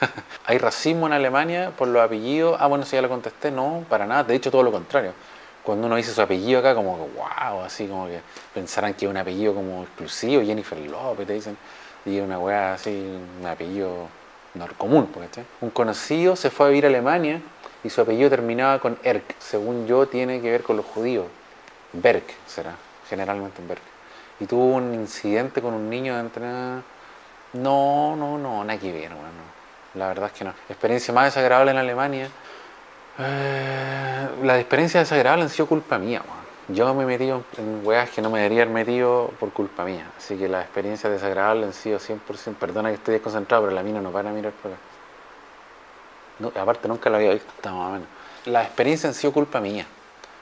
¿Hay 0.46 0.58
racismo 0.58 1.06
en 1.06 1.12
Alemania 1.12 1.72
por 1.76 1.88
los 1.88 2.02
apellidos? 2.02 2.56
Ah, 2.60 2.66
bueno, 2.66 2.84
si 2.84 2.96
ya 2.96 3.02
lo 3.02 3.08
contesté, 3.08 3.50
no, 3.50 3.84
para 3.88 4.06
nada, 4.06 4.24
de 4.24 4.34
hecho 4.34 4.50
todo 4.50 4.62
lo 4.62 4.72
contrario. 4.72 5.12
Cuando 5.62 5.86
uno 5.86 5.96
dice 5.96 6.12
su 6.12 6.22
apellido 6.22 6.60
acá, 6.60 6.74
como 6.74 6.96
que 6.96 7.18
wow, 7.18 7.62
así 7.62 7.86
como 7.86 8.06
que 8.06 8.20
pensarán 8.54 8.94
que 8.94 9.04
es 9.04 9.10
un 9.10 9.16
apellido 9.16 9.54
como 9.54 9.82
exclusivo, 9.82 10.42
Jennifer 10.42 10.78
López, 10.78 11.26
te 11.26 11.34
dicen, 11.34 11.56
y 12.06 12.18
una 12.18 12.38
weá 12.38 12.74
así, 12.74 12.90
un 13.40 13.46
apellido 13.46 14.08
no, 14.54 14.66
común, 14.78 15.06
¿cachai? 15.06 15.44
Un 15.60 15.70
conocido 15.70 16.34
se 16.34 16.50
fue 16.50 16.66
a 16.66 16.68
vivir 16.70 16.86
a 16.86 16.88
Alemania 16.88 17.40
y 17.84 17.90
su 17.90 18.00
apellido 18.00 18.30
terminaba 18.30 18.78
con 18.78 18.98
Erk, 19.02 19.36
según 19.38 19.86
yo 19.86 20.06
tiene 20.06 20.40
que 20.40 20.50
ver 20.50 20.62
con 20.62 20.76
los 20.76 20.86
judíos. 20.86 21.26
Berg 21.92 22.24
será, 22.46 22.74
generalmente 23.08 23.60
en 23.60 23.68
Berg. 23.68 23.82
Y 24.38 24.46
tuvo 24.46 24.76
un 24.76 24.94
incidente 24.94 25.60
con 25.60 25.74
un 25.74 25.90
niño 25.90 26.14
de 26.14 26.20
entre... 26.20 26.46
No, 27.52 28.16
no, 28.16 28.38
no, 28.38 28.64
nada 28.64 28.78
que 28.78 28.92
ver, 28.92 29.08
bueno, 29.08 29.59
la 29.94 30.08
verdad 30.08 30.30
es 30.32 30.38
que 30.38 30.44
no. 30.44 30.54
Experiencia 30.68 31.12
más 31.12 31.26
desagradable 31.26 31.72
en 31.72 31.78
Alemania. 31.78 32.28
Eh, 33.18 34.28
las 34.42 34.58
experiencias 34.58 35.08
desagradables 35.08 35.44
han 35.44 35.50
sido 35.50 35.66
culpa 35.66 35.98
mía. 35.98 36.22
Yo 36.68 36.94
me 36.94 37.02
he 37.02 37.06
metido 37.06 37.42
en 37.58 37.80
weas 37.84 38.10
que 38.10 38.22
no 38.22 38.30
me 38.30 38.38
debería 38.38 38.62
haber 38.62 38.72
metido 38.72 39.32
por 39.40 39.50
culpa 39.52 39.84
mía. 39.84 40.06
Así 40.16 40.36
que 40.36 40.48
las 40.48 40.64
experiencias 40.64 41.12
desagradables 41.12 41.66
han 41.66 41.72
sido 41.72 41.98
100%. 41.98 42.54
Perdona 42.54 42.90
que 42.90 42.94
estoy 42.94 43.14
desconcentrado, 43.14 43.64
pero 43.64 43.74
la 43.74 43.82
mina 43.82 44.00
no 44.00 44.10
para 44.10 44.30
mirar 44.30 44.52
por 44.52 44.72
acá. 44.72 46.60
Aparte, 46.60 46.88
nunca 46.88 47.10
lo 47.10 47.16
había 47.16 47.32
visto, 47.32 47.52
más 47.64 47.72
o 47.72 47.92
menos. 47.92 48.08
Las 48.46 48.66
experiencias 48.66 49.10
han 49.10 49.14
sido 49.14 49.32
culpa 49.32 49.60
mía. 49.60 49.86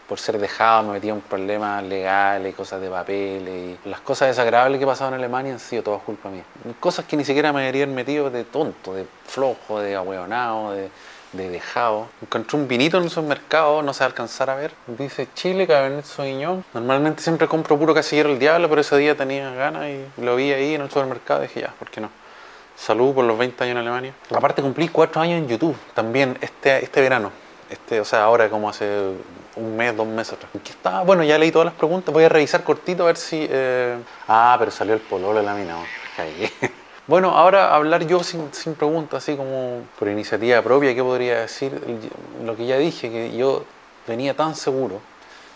Por 0.09 0.19
ser 0.19 0.39
dejado, 0.39 0.85
me 0.85 0.95
metí 0.95 1.11
en 1.11 1.21
problemas 1.21 1.85
legales, 1.85 2.55
cosas 2.55 2.81
de 2.81 2.89
papeles. 2.89 3.77
Y 3.85 3.89
las 3.89 4.01
cosas 4.01 4.29
desagradables 4.29 4.81
que 4.81 4.87
pasado 4.87 5.09
en 5.11 5.15
Alemania 5.15 5.53
han 5.53 5.61
sido 5.61 5.83
todas 5.83 6.03
culpa 6.03 6.31
mía. 6.31 6.45
Cosas 6.81 7.05
que 7.05 7.17
ni 7.17 7.25
siquiera 7.25 7.53
me 7.53 7.61
deberían 7.61 7.95
metido 7.95 8.31
de 8.31 8.45
tonto, 8.45 8.95
de 8.95 9.07
flojo, 9.27 9.81
de 9.81 9.95
ahueonado, 9.95 10.73
de, 10.73 10.89
de 11.33 11.51
dejado. 11.51 12.09
Encontré 12.23 12.57
un 12.57 12.67
vinito 12.67 12.97
en 12.97 13.05
un 13.05 13.11
supermercado, 13.11 13.83
no 13.83 13.93
se 13.93 14.01
va 14.01 14.07
a 14.07 14.09
alcanzar 14.09 14.51
a 14.51 14.55
ver. 14.55 14.73
Dice 14.87 15.29
Chile, 15.35 15.67
Cabernet 15.67 16.05
Sauvignon. 16.05 16.65
Normalmente 16.73 17.23
siempre 17.23 17.47
compro 17.47 17.79
puro 17.79 17.95
casillero 17.95 18.31
el 18.31 18.39
diablo, 18.39 18.69
pero 18.69 18.81
ese 18.81 18.97
día 18.97 19.17
tenía 19.17 19.51
ganas 19.53 19.89
y 19.89 20.07
lo 20.23 20.37
vi 20.37 20.53
ahí 20.53 20.75
en 20.75 20.83
el 20.83 20.89
supermercado 20.89 21.45
y 21.45 21.49
dije, 21.49 21.61
ya, 21.61 21.75
¿por 21.79 21.91
qué 21.91 22.01
no? 22.01 22.11
Salud 22.77 23.15
por 23.15 23.25
los 23.25 23.37
20 23.37 23.65
años 23.65 23.73
en 23.73 23.79
Alemania. 23.79 24.15
Aparte 24.35 24.63
cumplí 24.63 24.89
4 24.89 25.21
años 25.21 25.39
en 25.39 25.49
YouTube 25.49 25.77
también 25.95 26.39
este, 26.41 26.83
este 26.85 27.01
verano. 27.01 27.33
Este, 27.71 28.01
o 28.01 28.05
sea, 28.05 28.25
ahora 28.25 28.49
como 28.49 28.69
hace 28.69 28.87
un 29.57 29.77
mes, 29.77 29.97
dos 29.97 30.07
meses 30.07 30.35
atrás. 30.35 30.51
¿Qué 30.65 30.71
estaba? 30.71 31.03
Bueno, 31.03 31.23
ya 31.25 31.37
leí 31.39 31.51
todas 31.53 31.67
las 31.67 31.75
preguntas. 31.75 32.13
Voy 32.15 32.25
a 32.25 32.29
revisar 32.29 32.65
cortito 32.65 33.03
a 33.03 33.07
ver 33.07 33.17
si... 33.17 33.47
eh, 33.51 33.97
Ah, 34.27 34.57
pero 34.59 34.71
salió 34.71 34.95
el 34.95 35.01
pololo 35.01 35.39
de 35.41 35.45
la 35.45 35.55
mina. 35.55 35.77
oh, 35.79 35.85
cagué. 36.17 36.51
Bueno, 37.09 37.31
ahora 37.31 37.75
hablar 37.75 38.07
yo 38.07 38.23
sin, 38.23 38.53
sin 38.53 38.75
preguntas, 38.75 39.23
así 39.23 39.35
como 39.35 39.81
por 39.99 40.09
iniciativa 40.09 40.61
propia, 40.61 40.95
¿qué 40.95 41.03
podría 41.03 41.41
decir? 41.41 41.73
Lo 42.45 42.55
que 42.55 42.67
ya 42.67 42.77
dije, 42.77 43.11
que 43.11 43.35
yo 43.35 43.65
venía 44.07 44.35
tan 44.37 44.55
seguro 44.55 45.01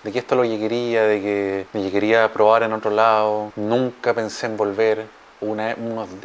de 0.03 0.13
que 0.13 0.19
esto 0.21 0.35
es 0.35 0.37
lo 0.39 0.43
que 0.51 0.59
quería, 0.59 1.03
de 1.03 1.21
que 1.21 1.67
me 1.75 1.91
quería 1.91 2.33
probar 2.33 2.63
en 2.63 2.73
otro 2.73 2.91
lado. 2.91 3.53
Nunca 3.57 4.15
pensé 4.15 4.47
en 4.47 4.57
volver. 4.57 5.05
Una, 5.43 5.77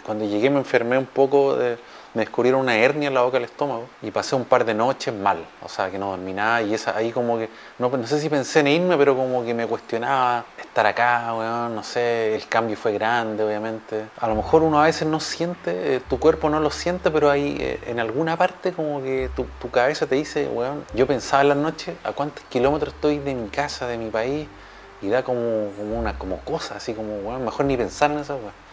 cuando 0.05 0.23
llegué 0.23 0.49
me 0.49 0.59
enfermé 0.59 0.97
un 0.97 1.05
poco, 1.07 1.57
de- 1.57 1.77
me 2.17 2.23
descubrieron 2.23 2.61
una 2.61 2.75
hernia 2.75 3.09
en 3.09 3.13
la 3.13 3.21
boca 3.21 3.37
del 3.37 3.43
estómago 3.43 3.87
y 4.01 4.09
pasé 4.09 4.35
un 4.35 4.45
par 4.45 4.65
de 4.65 4.73
noches 4.73 5.13
mal, 5.13 5.37
o 5.61 5.69
sea 5.69 5.91
que 5.91 5.99
no 5.99 6.09
dormí 6.09 6.33
nada 6.33 6.63
y 6.63 6.73
esa, 6.73 6.97
ahí 6.97 7.11
como 7.11 7.37
que, 7.37 7.47
no, 7.77 8.07
sé 8.07 8.19
si 8.19 8.27
pensé 8.27 8.61
en 8.61 8.67
irme, 8.69 8.97
pero 8.97 9.15
como 9.15 9.45
que 9.45 9.53
me 9.53 9.67
cuestionaba 9.67 10.43
estar 10.57 10.87
acá, 10.87 11.31
weón, 11.35 11.75
no 11.75 11.83
sé, 11.83 12.35
el 12.35 12.47
cambio 12.47 12.75
fue 12.75 12.93
grande, 12.93 13.43
obviamente. 13.43 14.05
A 14.19 14.27
lo 14.27 14.33
mejor 14.33 14.63
uno 14.63 14.81
a 14.81 14.85
veces 14.85 15.07
no 15.07 15.19
siente, 15.19 15.97
eh, 15.97 16.01
tu 16.09 16.19
cuerpo 16.19 16.49
no 16.49 16.59
lo 16.59 16.71
siente, 16.71 17.11
pero 17.11 17.29
ahí 17.29 17.55
eh, 17.59 17.79
en 17.85 17.99
alguna 17.99 18.35
parte 18.35 18.73
como 18.73 19.03
que 19.03 19.29
tu, 19.35 19.45
tu 19.61 19.69
cabeza 19.69 20.07
te 20.07 20.15
dice, 20.15 20.47
weón, 20.47 20.85
yo 20.95 21.05
pensaba 21.05 21.43
en 21.43 21.49
las 21.49 21.57
noches 21.57 21.95
a 22.03 22.13
cuántos 22.13 22.43
kilómetros 22.45 22.95
estoy 22.95 23.19
de 23.19 23.35
mi 23.35 23.49
casa, 23.49 23.85
de 23.85 23.99
mi 23.99 24.09
país, 24.09 24.47
y 25.03 25.09
da 25.09 25.21
como, 25.21 25.69
como 25.77 25.99
una 25.99 26.17
como 26.17 26.39
cosa, 26.39 26.77
así 26.77 26.95
como, 26.95 27.19
weón, 27.19 27.45
mejor 27.45 27.67
ni 27.67 27.77
pensar 27.77 28.09
en 28.09 28.17
esa 28.17 28.33
weón. 28.33 28.66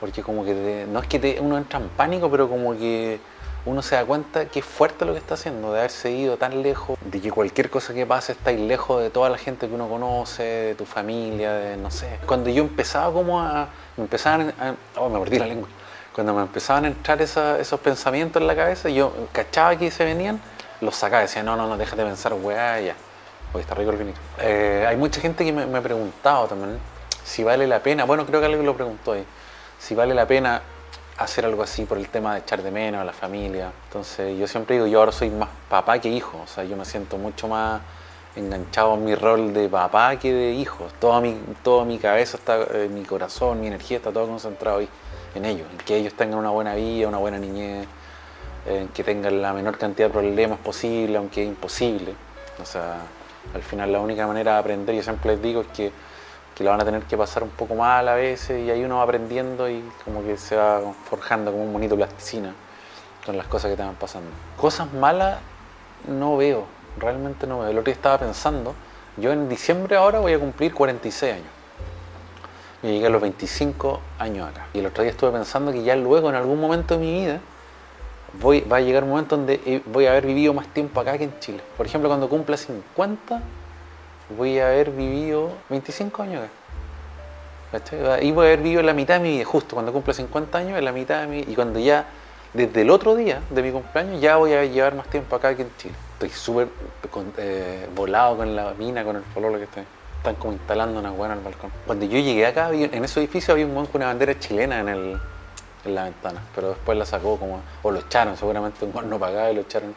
Porque 0.00 0.22
como 0.22 0.44
que 0.44 0.52
te- 0.54 0.86
no 0.86 1.00
es 1.00 1.06
que 1.06 1.38
uno 1.40 1.56
entra 1.58 1.78
en 1.78 1.88
pánico, 1.88 2.30
pero 2.30 2.48
como 2.48 2.72
que 2.76 3.18
uno 3.66 3.80
se 3.80 3.94
da 3.94 4.04
cuenta 4.04 4.44
que 4.46 4.58
es 4.58 4.64
fuerte 4.64 5.04
lo 5.06 5.12
que 5.12 5.18
está 5.18 5.34
haciendo, 5.34 5.72
de 5.72 5.78
haberse 5.78 6.10
ido 6.10 6.36
tan 6.36 6.62
lejos, 6.62 6.98
de 7.04 7.20
que 7.20 7.30
cualquier 7.30 7.70
cosa 7.70 7.94
que 7.94 8.04
pase 8.04 8.32
estáis 8.32 8.60
lejos 8.60 9.00
de 9.02 9.08
toda 9.10 9.30
la 9.30 9.38
gente 9.38 9.66
que 9.68 9.74
uno 9.74 9.88
conoce, 9.88 10.42
de 10.42 10.74
tu 10.74 10.84
familia, 10.84 11.52
de 11.52 11.76
no 11.78 11.90
sé. 11.90 12.18
Cuando 12.26 12.50
yo 12.50 12.62
empezaba 12.62 13.12
como 13.12 13.40
a... 13.40 13.68
Me 13.96 14.04
empezaban 14.04 14.52
a... 14.60 14.74
Oh, 15.00 15.08
me 15.08 15.18
mordí 15.18 15.38
la 15.38 15.46
lengua. 15.46 15.68
Cuando 16.12 16.34
me 16.34 16.42
empezaban 16.42 16.84
a 16.84 16.88
entrar 16.88 17.22
esa- 17.22 17.58
esos 17.58 17.80
pensamientos 17.80 18.40
en 18.42 18.46
la 18.48 18.54
cabeza, 18.54 18.88
yo 18.90 19.12
cachaba 19.32 19.76
que 19.76 19.90
se 19.90 20.04
venían, 20.04 20.40
los 20.80 20.94
sacaba, 20.96 21.22
decía, 21.22 21.42
no, 21.42 21.56
no, 21.56 21.66
no, 21.66 21.76
déjate 21.78 22.04
pensar, 22.04 22.34
weá, 22.34 22.80
ya. 22.80 22.94
Hoy 23.54 23.62
está 23.62 23.74
rico 23.74 23.92
el 23.92 23.96
vinito. 23.96 24.18
Eh, 24.40 24.84
hay 24.86 24.96
mucha 24.96 25.20
gente 25.20 25.44
que 25.44 25.52
me 25.52 25.78
ha 25.78 25.80
preguntado 25.80 26.46
también 26.48 26.78
si 27.24 27.42
vale 27.42 27.66
la 27.66 27.78
pena, 27.80 28.04
bueno, 28.04 28.26
creo 28.26 28.40
que 28.40 28.46
alguien 28.46 28.66
lo 28.66 28.74
preguntó 28.74 29.12
ahí, 29.12 29.24
si 29.84 29.94
vale 29.94 30.14
la 30.14 30.26
pena 30.26 30.62
hacer 31.18 31.44
algo 31.44 31.62
así 31.62 31.84
por 31.84 31.98
el 31.98 32.08
tema 32.08 32.32
de 32.32 32.40
echar 32.40 32.62
de 32.62 32.70
menos 32.70 33.02
a 33.02 33.04
la 33.04 33.12
familia. 33.12 33.70
Entonces 33.88 34.38
yo 34.38 34.46
siempre 34.48 34.76
digo, 34.76 34.86
yo 34.86 35.00
ahora 35.00 35.12
soy 35.12 35.28
más 35.28 35.50
papá 35.68 35.98
que 35.98 36.08
hijo, 36.08 36.40
o 36.42 36.46
sea, 36.46 36.64
yo 36.64 36.74
me 36.74 36.86
siento 36.86 37.18
mucho 37.18 37.48
más 37.48 37.82
enganchado 38.34 38.94
en 38.94 39.04
mi 39.04 39.14
rol 39.14 39.52
de 39.52 39.68
papá 39.68 40.16
que 40.16 40.32
de 40.32 40.52
hijo. 40.52 40.88
Toda 40.98 41.20
mi, 41.20 41.38
toda 41.62 41.84
mi 41.84 41.98
cabeza, 41.98 42.38
está, 42.38 42.62
eh, 42.72 42.88
mi 42.90 43.04
corazón, 43.04 43.60
mi 43.60 43.66
energía 43.66 43.98
está 43.98 44.10
todo 44.10 44.26
concentrado 44.26 44.78
ahí, 44.78 44.88
en 45.34 45.44
ellos, 45.44 45.66
en 45.70 45.76
que 45.78 45.96
ellos 45.96 46.14
tengan 46.14 46.38
una 46.38 46.50
buena 46.50 46.74
vida, 46.74 47.06
una 47.06 47.18
buena 47.18 47.38
niñez, 47.38 47.86
en 48.66 48.88
que 48.88 49.04
tengan 49.04 49.42
la 49.42 49.52
menor 49.52 49.76
cantidad 49.76 50.08
de 50.08 50.14
problemas 50.14 50.58
posible, 50.60 51.18
aunque 51.18 51.42
es 51.42 51.48
imposible. 51.48 52.14
O 52.60 52.64
sea, 52.64 53.02
al 53.54 53.62
final 53.62 53.92
la 53.92 54.00
única 54.00 54.26
manera 54.26 54.54
de 54.54 54.58
aprender, 54.60 54.96
yo 54.96 55.02
siempre 55.02 55.32
les 55.32 55.42
digo, 55.42 55.60
es 55.60 55.66
que, 55.68 55.92
que 56.54 56.62
la 56.64 56.70
van 56.70 56.80
a 56.80 56.84
tener 56.84 57.02
que 57.02 57.16
pasar 57.16 57.42
un 57.42 57.50
poco 57.50 57.74
mal 57.74 58.08
a 58.08 58.14
veces 58.14 58.64
y 58.64 58.70
ahí 58.70 58.84
uno 58.84 58.98
va 58.98 59.02
aprendiendo 59.02 59.68
y 59.68 59.82
como 60.04 60.22
que 60.22 60.36
se 60.36 60.56
va 60.56 60.80
forjando 61.08 61.50
como 61.50 61.64
un 61.64 61.72
bonito 61.72 61.96
plasticina 61.96 62.54
con 63.26 63.36
las 63.36 63.46
cosas 63.46 63.70
que 63.70 63.76
te 63.76 63.82
van 63.82 63.94
pasando. 63.94 64.30
Cosas 64.56 64.92
malas 64.92 65.38
no 66.06 66.36
veo, 66.36 66.64
realmente 66.98 67.46
no 67.46 67.60
veo. 67.60 67.70
El 67.70 67.78
otro 67.78 67.86
día 67.86 67.94
estaba 67.94 68.18
pensando, 68.18 68.74
yo 69.16 69.32
en 69.32 69.48
diciembre 69.48 69.96
ahora 69.96 70.20
voy 70.20 70.32
a 70.32 70.38
cumplir 70.38 70.74
46 70.74 71.32
años. 71.32 71.46
Yo 72.82 72.90
llegué 72.90 73.06
a 73.06 73.10
los 73.10 73.22
25 73.22 74.00
años 74.18 74.48
acá. 74.48 74.66
Y 74.74 74.80
el 74.80 74.86
otro 74.86 75.02
día 75.02 75.10
estuve 75.10 75.30
pensando 75.30 75.72
que 75.72 75.82
ya 75.82 75.96
luego, 75.96 76.28
en 76.28 76.34
algún 76.34 76.60
momento 76.60 76.98
de 76.98 77.00
mi 77.00 77.12
vida, 77.20 77.40
voy, 78.40 78.60
va 78.60 78.76
a 78.76 78.80
llegar 78.80 79.04
un 79.04 79.10
momento 79.10 79.36
donde 79.36 79.60
eh, 79.64 79.82
voy 79.86 80.06
a 80.06 80.10
haber 80.10 80.26
vivido 80.26 80.52
más 80.52 80.68
tiempo 80.68 81.00
acá 81.00 81.16
que 81.16 81.24
en 81.24 81.38
Chile. 81.40 81.60
Por 81.78 81.86
ejemplo, 81.86 82.10
cuando 82.10 82.28
cumpla 82.28 82.58
50, 82.58 83.40
voy 84.30 84.58
a 84.58 84.68
haber 84.68 84.90
vivido 84.90 85.52
25 85.70 86.22
años 86.22 86.42
acá. 86.44 86.64
Y 88.22 88.32
voy 88.32 88.46
a 88.46 88.48
haber 88.48 88.62
vivido 88.62 88.82
la 88.82 88.92
mitad 88.92 89.14
de 89.14 89.20
mi 89.20 89.30
vida, 89.30 89.44
justo 89.44 89.74
cuando 89.74 89.92
cumpla 89.92 90.14
50 90.14 90.58
años, 90.58 90.82
la 90.82 90.92
mitad 90.92 91.22
de 91.22 91.26
mi 91.26 91.40
Y 91.40 91.54
cuando 91.54 91.80
ya, 91.80 92.06
desde 92.52 92.82
el 92.82 92.90
otro 92.90 93.16
día 93.16 93.40
de 93.50 93.62
mi 93.62 93.72
cumpleaños, 93.72 94.20
ya 94.20 94.36
voy 94.36 94.52
a 94.52 94.64
llevar 94.64 94.94
más 94.94 95.08
tiempo 95.08 95.34
acá 95.36 95.54
que 95.56 95.62
en 95.62 95.76
Chile. 95.76 95.94
Estoy 96.14 96.30
súper 96.30 96.68
eh, 97.38 97.88
volado 97.94 98.36
con 98.36 98.54
la 98.54 98.74
mina, 98.74 99.04
con 99.04 99.16
el 99.16 99.22
pololo 99.22 99.58
que 99.58 99.64
estoy. 99.64 99.84
Están 100.18 100.36
como 100.36 100.52
instalando 100.52 101.00
una 101.00 101.10
buena 101.10 101.34
en 101.34 101.40
el 101.40 101.44
balcón. 101.44 101.70
Cuando 101.84 102.06
yo 102.06 102.18
llegué 102.18 102.46
acá, 102.46 102.70
en 102.72 103.04
ese 103.04 103.20
edificio 103.20 103.52
había 103.52 103.66
un 103.66 103.74
monje 103.74 103.92
con 103.92 104.00
una 104.00 104.06
bandera 104.06 104.38
chilena 104.38 104.80
en, 104.80 104.88
el, 104.88 105.20
en 105.84 105.94
la 105.94 106.04
ventana, 106.04 106.40
pero 106.54 106.70
después 106.70 106.96
la 106.96 107.04
sacó 107.04 107.36
como, 107.36 107.60
o 107.82 107.90
lo 107.90 107.98
echaron, 108.00 108.36
seguramente 108.36 108.84
un 108.84 109.10
no 109.10 109.18
pagaba 109.18 109.50
y 109.50 109.54
lo 109.56 109.62
echaron. 109.62 109.94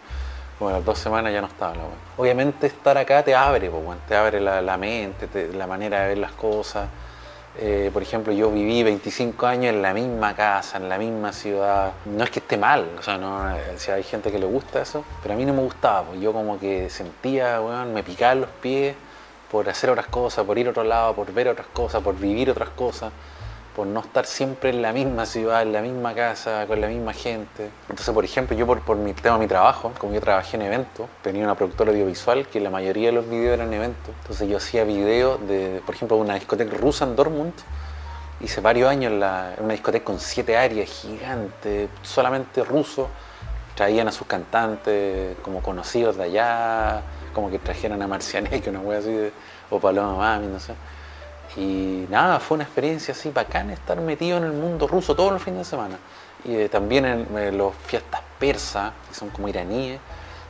Como 0.57 0.71
las 0.71 0.83
dos 0.83 0.97
semanas 0.97 1.31
ya 1.31 1.41
no 1.41 1.47
estaba 1.47 1.75
la. 1.75 1.83
Obviamente 2.17 2.67
estar 2.67 2.97
acá 2.97 3.23
te 3.23 3.35
abre, 3.35 3.69
te 4.07 4.15
abre 4.15 4.39
la, 4.41 4.77
mente, 4.77 5.27
te- 5.27 5.53
la 5.53 5.67
manera 5.67 6.01
de 6.01 6.07
ver 6.09 6.17
las 6.17 6.31
cosas. 6.31 6.87
Eh, 7.59 7.89
por 7.91 8.01
ejemplo, 8.03 8.31
yo 8.33 8.51
viví 8.51 8.83
25 8.83 9.47
años 9.47 9.73
en 9.73 9.81
la 9.81 9.93
misma 9.93 10.35
casa, 10.35 10.77
en 10.77 10.89
la 10.89 10.97
misma 10.97 11.31
ciudad. 11.33 11.91
No 12.05 12.23
es 12.23 12.29
que 12.29 12.39
esté 12.39 12.55
mal, 12.57 12.87
o 12.99 13.01
sea, 13.01 13.17
no, 13.17 13.55
eh, 13.55 13.73
si 13.77 13.89
hay 13.89 14.03
gente 14.03 14.31
que 14.31 14.37
le 14.37 14.45
gusta 14.45 14.81
eso, 14.81 15.03
pero 15.23 15.33
a 15.33 15.37
mí 15.37 15.43
no 15.45 15.53
me 15.53 15.61
gustaba, 15.61 16.05
yo 16.19 16.33
como 16.33 16.59
que 16.59 16.89
sentía, 16.89 17.59
weón, 17.61 17.93
me 17.93 18.03
picaban 18.03 18.41
los 18.41 18.49
pies 18.61 18.95
por 19.51 19.67
hacer 19.69 19.89
otras 19.89 20.07
cosas, 20.07 20.45
por 20.45 20.57
ir 20.59 20.67
a 20.67 20.69
otro 20.69 20.83
lado, 20.83 21.15
por 21.15 21.31
ver 21.33 21.47
otras 21.47 21.67
cosas, 21.73 22.03
por 22.03 22.15
vivir 22.15 22.51
otras 22.51 22.69
cosas, 22.69 23.11
por 23.77 23.85
no 23.85 23.99
estar 23.99 24.25
siempre 24.25 24.71
en 24.71 24.81
la 24.81 24.91
misma 24.91 25.27
ciudad, 25.27 25.61
en 25.61 25.71
la 25.71 25.81
misma 25.83 26.15
casa, 26.15 26.65
con 26.65 26.81
la 26.81 26.87
misma 26.87 27.13
gente. 27.13 27.69
Entonces, 27.87 28.11
por 28.11 28.25
ejemplo, 28.25 28.57
yo 28.57 28.65
por, 28.65 28.81
por 28.81 28.97
mi 28.97 29.13
tema 29.13 29.35
de 29.35 29.41
mi 29.41 29.47
trabajo, 29.47 29.93
como 29.99 30.13
yo 30.13 30.19
trabajé 30.19 30.57
en 30.57 30.63
eventos, 30.63 31.07
tenía 31.21 31.43
una 31.43 31.53
productora 31.53 31.91
audiovisual 31.91 32.47
que 32.47 32.59
la 32.59 32.71
mayoría 32.71 33.09
de 33.09 33.11
los 33.13 33.29
videos 33.29 33.53
eran 33.53 33.71
eventos. 33.71 34.15
Entonces 34.23 34.49
yo 34.49 34.57
hacía 34.57 34.83
videos 34.83 35.47
de, 35.47 35.79
por 35.85 35.93
ejemplo, 35.93 36.17
una 36.17 36.33
discoteca 36.33 36.75
rusa 36.75 37.05
en 37.05 37.15
Dortmund, 37.15 37.53
hice 38.41 38.61
varios 38.61 38.89
años 38.89 39.11
en, 39.13 39.19
la- 39.19 39.53
en 39.55 39.63
una 39.65 39.73
discoteca 39.73 40.03
con 40.05 40.19
siete 40.19 40.57
áreas 40.57 40.89
gigantes, 40.89 41.87
solamente 42.01 42.63
rusos. 42.63 43.07
Traían 43.75 44.07
a 44.07 44.11
sus 44.11 44.25
cantantes 44.25 45.37
como 45.43 45.61
conocidos 45.61 46.17
de 46.17 46.23
allá, 46.23 47.01
como 47.31 47.51
que 47.51 47.59
trajeran 47.59 48.01
a 48.01 48.07
Marcianeque, 48.07 48.69
una 48.71 48.79
wea 48.79 48.97
así, 48.97 49.11
de- 49.11 49.31
o 49.69 49.79
Paloma 49.79 50.15
Mami, 50.17 50.47
no 50.47 50.59
sé. 50.59 50.73
Y 51.57 52.05
nada, 52.09 52.39
fue 52.39 52.55
una 52.55 52.65
experiencia 52.65 53.13
así 53.13 53.31
bacana 53.31 53.73
estar 53.73 53.99
metido 53.99 54.37
en 54.37 54.43
el 54.43 54.53
mundo 54.53 54.87
ruso 54.87 55.15
todos 55.15 55.33
los 55.33 55.41
fines 55.41 55.59
de 55.59 55.65
semana. 55.65 55.97
Y 56.45 56.55
eh, 56.55 56.69
también 56.69 57.05
en 57.05 57.37
eh, 57.37 57.51
las 57.51 57.73
fiestas 57.85 58.21
persas, 58.39 58.93
que 59.09 59.15
son 59.15 59.29
como 59.29 59.47
iraníes, 59.47 59.99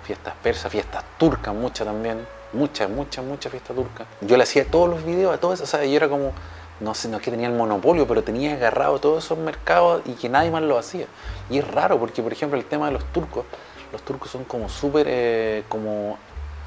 fiestas 0.03 0.33
persas, 0.43 0.69
fiestas 0.69 1.05
turcas, 1.17 1.55
muchas 1.55 1.87
también, 1.87 2.27
muchas, 2.51 2.89
muchas, 2.89 3.23
muchas 3.23 3.51
fiestas 3.51 3.73
turcas. 3.75 4.05
Yo 4.19 4.35
le 4.35 4.43
hacía 4.43 4.65
todos 4.65 4.89
los 4.89 5.05
videos 5.05 5.33
a 5.33 5.39
todas, 5.39 5.61
o 5.61 5.65
sea, 5.65 5.85
yo 5.85 5.95
era 5.95 6.09
como, 6.09 6.33
no 6.81 6.93
sé, 6.93 7.07
no 7.07 7.17
es 7.17 7.23
que 7.23 7.31
tenía 7.31 7.47
el 7.47 7.53
monopolio, 7.53 8.05
pero 8.05 8.21
tenía 8.21 8.53
agarrado 8.53 8.99
todos 8.99 9.23
esos 9.23 9.37
mercados 9.37 10.01
y 10.05 10.13
que 10.13 10.27
nadie 10.27 10.51
más 10.51 10.63
lo 10.63 10.77
hacía. 10.77 11.07
Y 11.49 11.59
es 11.59 11.67
raro 11.67 11.97
porque, 11.97 12.21
por 12.21 12.33
ejemplo, 12.33 12.59
el 12.59 12.65
tema 12.65 12.87
de 12.87 12.93
los 12.93 13.05
turcos, 13.13 13.45
los 13.93 14.01
turcos 14.01 14.29
son 14.29 14.43
como 14.43 14.67
súper, 14.67 15.07
eh, 15.09 15.63
como 15.69 16.17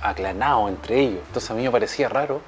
aclanados 0.03 0.71
entre 0.71 0.99
ellos. 0.99 1.21
Entonces 1.27 1.51
a 1.51 1.55
mí 1.55 1.63
me 1.63 1.71
parecía 1.71 2.09
raro 2.09 2.41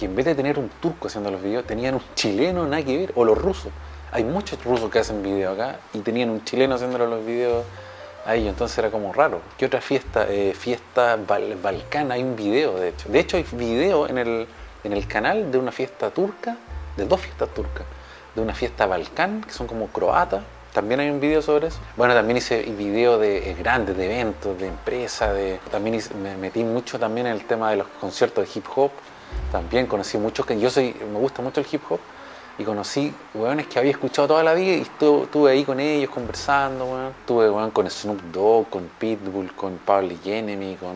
que 0.00 0.06
en 0.06 0.16
vez 0.16 0.24
de 0.24 0.34
tener 0.34 0.58
un 0.58 0.70
turco 0.80 1.08
haciendo 1.08 1.30
los 1.30 1.42
videos, 1.42 1.66
tenían 1.66 1.94
un 1.94 2.02
chileno, 2.14 2.66
nada 2.66 2.82
que 2.82 2.96
ver, 2.96 3.12
o 3.14 3.24
los 3.24 3.36
rusos. 3.36 3.70
Hay 4.12 4.24
muchos 4.24 4.64
rusos 4.64 4.90
que 4.90 4.98
hacen 4.98 5.22
videos 5.22 5.54
acá 5.54 5.78
y 5.92 5.98
tenían 5.98 6.30
un 6.30 6.42
chileno 6.42 6.74
haciéndole 6.74 7.06
los 7.06 7.24
videos 7.24 7.64
a 8.24 8.34
ellos, 8.34 8.48
entonces 8.48 8.76
era 8.78 8.90
como 8.90 9.12
raro. 9.12 9.40
¿Qué 9.58 9.66
otra 9.66 9.80
fiesta? 9.80 10.26
Eh, 10.28 10.54
fiesta 10.54 11.16
bal- 11.16 11.60
balcana, 11.62 12.14
hay 12.14 12.22
un 12.22 12.34
video 12.34 12.76
de 12.78 12.88
hecho. 12.88 13.08
De 13.10 13.20
hecho 13.20 13.36
hay 13.36 13.44
video 13.52 14.08
en 14.08 14.16
el, 14.16 14.46
en 14.84 14.92
el 14.94 15.06
canal 15.06 15.52
de 15.52 15.58
una 15.58 15.70
fiesta 15.70 16.10
turca, 16.10 16.56
de 16.96 17.04
dos 17.04 17.20
fiestas 17.20 17.50
turcas, 17.50 17.84
de 18.34 18.40
una 18.40 18.54
fiesta 18.54 18.86
balcán, 18.86 19.42
que 19.42 19.52
son 19.52 19.66
como 19.66 19.88
croatas. 19.88 20.42
También 20.72 21.00
hay 21.00 21.10
un 21.10 21.20
video 21.20 21.42
sobre 21.42 21.66
eso. 21.66 21.78
Bueno, 21.96 22.14
también 22.14 22.36
hice 22.36 22.62
video 22.62 23.18
de 23.18 23.50
eh, 23.50 23.56
grandes, 23.58 23.96
de 23.96 24.04
eventos, 24.06 24.58
de 24.58 24.68
empresas, 24.68 25.34
de... 25.34 25.60
también 25.70 26.00
me 26.22 26.36
metí 26.36 26.62
mucho 26.64 26.98
también 26.98 27.26
en 27.26 27.34
el 27.34 27.44
tema 27.44 27.70
de 27.70 27.76
los 27.76 27.86
conciertos 28.00 28.46
de 28.46 28.58
hip 28.58 28.66
hop. 28.76 28.90
También 29.52 29.86
conocí 29.86 30.16
muchos 30.18 30.46
que 30.46 30.58
yo 30.58 30.70
soy, 30.70 30.94
me 31.12 31.18
gusta 31.18 31.42
mucho 31.42 31.60
el 31.60 31.66
hip 31.70 31.82
hop. 31.88 32.00
Y 32.60 32.64
conocí 32.64 33.14
weones 33.32 33.66
que 33.68 33.78
había 33.78 33.92
escuchado 33.92 34.28
toda 34.28 34.42
la 34.42 34.52
vida 34.52 34.76
y 34.76 34.80
estuve, 34.82 35.50
ahí 35.50 35.64
con 35.64 35.80
ellos 35.80 36.10
conversando, 36.10 36.84
weón. 36.84 37.12
Estuve 37.20 37.50
weón, 37.50 37.70
con 37.70 37.88
Snoop 37.88 38.20
Dogg, 38.32 38.68
con 38.68 38.90
Pitbull, 38.98 39.54
con 39.54 39.78
Public 39.78 40.26
Enemy, 40.26 40.76
con 40.76 40.94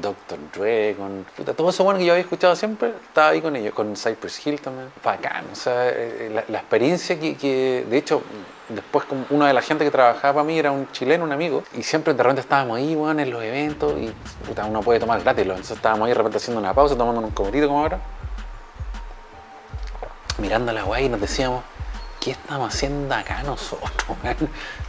Dr. 0.00 0.38
Dre, 0.54 0.94
con... 0.96 1.26
Puta, 1.36 1.54
todo 1.54 1.70
eso 1.70 1.82
bueno 1.82 1.98
que 1.98 2.06
yo 2.06 2.12
había 2.12 2.22
escuchado 2.22 2.54
siempre, 2.54 2.90
estaba 3.04 3.30
ahí 3.30 3.40
con 3.40 3.56
ellos, 3.56 3.74
con 3.74 3.96
Cypress 3.96 4.46
Hill 4.46 4.60
también. 4.60 4.90
Bacán, 5.02 5.46
o 5.50 5.56
sea, 5.56 5.88
eh, 5.88 6.30
la, 6.32 6.44
la 6.48 6.58
experiencia 6.58 7.18
que, 7.18 7.36
que, 7.36 7.84
de 7.88 7.98
hecho, 7.98 8.22
después 8.68 9.04
una 9.30 9.48
de 9.48 9.54
la 9.54 9.62
gente 9.62 9.84
que 9.84 9.90
trabajaba 9.90 10.34
para 10.34 10.44
mí 10.44 10.56
era 10.56 10.70
un 10.70 10.90
chileno, 10.92 11.24
un 11.24 11.32
amigo, 11.32 11.64
y 11.76 11.82
siempre 11.82 12.14
de 12.14 12.22
repente 12.22 12.42
estábamos 12.42 12.76
ahí, 12.78 12.94
weón, 12.94 13.18
en 13.18 13.30
los 13.30 13.42
eventos, 13.42 13.94
y 13.98 14.12
puta, 14.46 14.64
uno 14.66 14.82
puede 14.82 15.00
tomar 15.00 15.20
gratis, 15.20 15.42
entonces 15.42 15.76
estábamos 15.76 16.06
ahí 16.06 16.10
de 16.10 16.18
repente 16.18 16.36
haciendo 16.36 16.60
una 16.60 16.72
pausa, 16.72 16.96
tomando 16.96 17.20
un 17.20 17.30
cometito 17.30 17.66
como 17.66 17.80
ahora 17.80 17.98
mirando 20.42 20.72
la 20.72 20.82
guay 20.82 21.06
y 21.06 21.08
nos 21.08 21.20
decíamos, 21.20 21.62
¿qué 22.20 22.32
estamos 22.32 22.74
haciendo 22.74 23.14
acá 23.14 23.44
nosotros, 23.44 24.16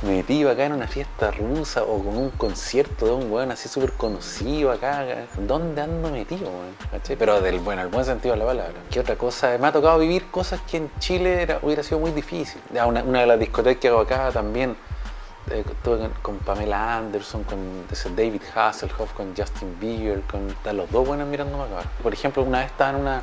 Metido 0.01 0.49
acá 0.49 0.65
en 0.65 0.73
una 0.73 0.87
fiesta 0.87 1.29
rusa 1.29 1.83
o 1.83 2.03
con 2.03 2.17
un 2.17 2.31
concierto 2.31 3.05
de 3.05 3.11
un 3.11 3.31
weón 3.31 3.51
así 3.51 3.69
súper 3.69 3.93
conocido 3.93 4.71
acá, 4.71 5.05
¿Dónde 5.37 5.81
ando 5.81 6.09
metido, 6.09 6.49
weón? 6.49 7.01
Pero 7.19 7.39
del 7.39 7.59
bueno, 7.59 7.83
el 7.83 7.87
buen 7.87 8.03
sentido 8.03 8.33
de 8.33 8.39
la 8.39 8.45
palabra. 8.45 8.73
¿Qué 8.89 8.99
otra 8.99 9.15
cosa? 9.15 9.57
Me 9.59 9.67
ha 9.67 9.71
tocado 9.71 9.99
vivir 9.99 10.31
cosas 10.31 10.59
que 10.69 10.77
en 10.77 10.91
Chile 10.97 11.59
hubiera 11.61 11.83
sido 11.83 11.99
muy 11.99 12.11
difícil. 12.11 12.59
Una, 12.85 13.01
de 13.01 13.27
las 13.27 13.39
discotecas 13.39 13.79
que 13.79 13.87
hago 13.89 13.99
acá 13.99 14.31
también 14.31 14.75
eh, 15.51 15.63
estuve 15.67 16.09
con, 16.23 16.39
Pamela 16.39 16.97
Anderson, 16.97 17.43
con 17.43 17.57
David 18.15 18.41
Hasselhoff, 18.55 19.13
con 19.13 19.35
Justin 19.35 19.77
Bieber, 19.79 20.21
con 20.21 20.55
los 20.75 20.89
dos 20.89 21.07
buenos 21.07 21.27
mirando 21.27 21.61
acá. 21.61 21.87
Por 22.01 22.11
ejemplo, 22.11 22.41
una 22.41 22.59
vez 22.59 22.67
estaba 22.67 22.91
en 22.91 22.97
una, 22.97 23.21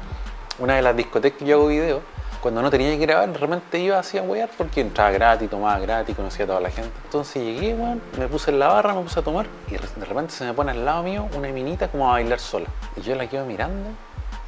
una 0.59 0.77
de 0.77 0.83
las 0.83 0.97
discotecas 0.97 1.39
que 1.39 1.45
yo 1.45 1.57
hago 1.59 1.67
video 1.69 2.20
cuando 2.41 2.63
no 2.63 2.71
tenía 2.71 2.91
que 2.91 2.99
grabar, 2.99 3.31
realmente 3.33 3.79
iba 3.79 3.99
así 3.99 4.17
a 4.17 4.23
wear 4.23 4.49
porque 4.57 4.81
entraba 4.81 5.11
gratis, 5.11 5.51
tomaba 5.51 5.79
gratis, 5.79 6.17
conocía 6.17 6.45
a 6.45 6.49
toda 6.49 6.61
la 6.61 6.71
gente. 6.71 6.91
Entonces 7.05 7.43
llegué, 7.43 7.75
weón, 7.75 8.01
me 8.19 8.29
puse 8.29 8.51
en 8.51 8.59
la 8.59 8.69
barra, 8.69 8.95
me 8.95 9.03
puse 9.03 9.21
a 9.21 9.23
tomar 9.23 9.47
y 9.69 9.73
de 9.73 10.07
repente 10.07 10.33
se 10.33 10.45
me 10.45 10.55
pone 10.55 10.71
al 10.71 10.85
lado 10.85 11.03
mío 11.03 11.29
una 11.37 11.49
minita 11.49 11.89
como 11.89 12.09
a 12.09 12.13
bailar 12.13 12.39
sola. 12.41 12.67
Y 12.97 13.03
yo 13.03 13.15
la 13.15 13.29
quedo 13.29 13.45
mirando 13.45 13.91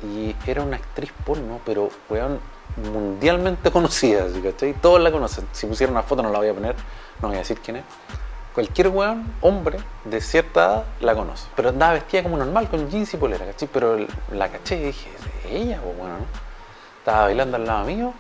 y 0.03 0.35
era 0.47 0.63
una 0.63 0.77
actriz 0.77 1.13
porno, 1.25 1.61
pero 1.67 1.91
weón, 2.09 2.41
mundialmente 2.77 3.71
conocida, 3.73 4.25
¿cachai? 4.43 4.73
Todos 4.75 5.01
la 5.01 5.13
conocen. 5.13 5.47
Si 5.53 5.67
pusiera 5.67 5.93
una 5.93 6.03
foto 6.03 6.23
no 6.23 6.31
la 6.31 6.39
voy 6.39 6.49
a 6.49 6.55
poner, 6.55 6.75
no 7.21 7.29
voy 7.29 7.37
a 7.37 7.41
decir 7.41 7.59
quién 7.61 7.77
es. 7.77 7.85
Cualquier 8.55 8.89
weón, 8.89 9.35
hombre 9.43 9.79
de 10.05 10.21
cierta 10.21 10.61
edad, 10.61 10.85
la 11.01 11.15
conoce. 11.15 11.47
Pero 11.57 11.71
andaba 11.71 11.95
vestida 11.95 12.23
como 12.23 12.39
normal, 12.39 12.69
con 12.69 12.91
jeans 12.91 13.13
y 13.13 13.17
polera, 13.19 13.45
¿cachai? 13.47 13.69
Pero 13.71 13.99
la 14.33 14.49
caché 14.49 14.77
y 14.77 14.85
dije, 14.85 15.11
ella, 15.51 15.81
pues 15.83 15.97
bueno, 15.97 16.19
¿no? 16.19 16.52
Estaba 17.03 17.25
bailando 17.25 17.57
al 17.57 17.67
lado 17.67 17.85
mío 17.85 18.15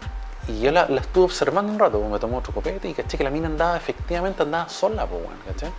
y 0.48 0.58
yo 0.58 0.72
la, 0.72 0.82
estuve 0.82 1.26
observando 1.26 1.72
un 1.72 1.78
rato, 1.78 2.00
me 2.00 2.18
tomó 2.18 2.38
otro 2.38 2.52
copete 2.52 2.88
y 2.88 2.94
caché 2.94 3.16
que 3.16 3.22
la 3.22 3.30
mina 3.30 3.46
andaba, 3.46 3.76
efectivamente 3.76 4.42
andaba 4.42 4.68
sola, 4.68 5.06
pues 5.06 5.22
bueno, 5.22 5.38
¿caché? 5.46 5.70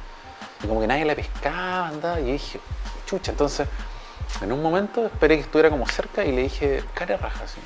Y 0.63 0.67
como 0.67 0.79
que 0.79 0.87
nadie 0.87 1.03
la 1.03 1.13
pescaba, 1.13 1.89
andaba, 1.89 2.21
y 2.21 2.31
dije, 2.31 2.61
chucha, 3.05 3.31
entonces 3.31 3.67
en 4.41 4.53
un 4.53 4.61
momento 4.61 5.05
esperé 5.05 5.35
que 5.35 5.41
estuviera 5.41 5.69
como 5.69 5.85
cerca 5.85 6.23
y 6.23 6.31
le 6.31 6.43
dije, 6.43 6.81
cara 6.93 7.17
raja, 7.17 7.43
así. 7.43 7.59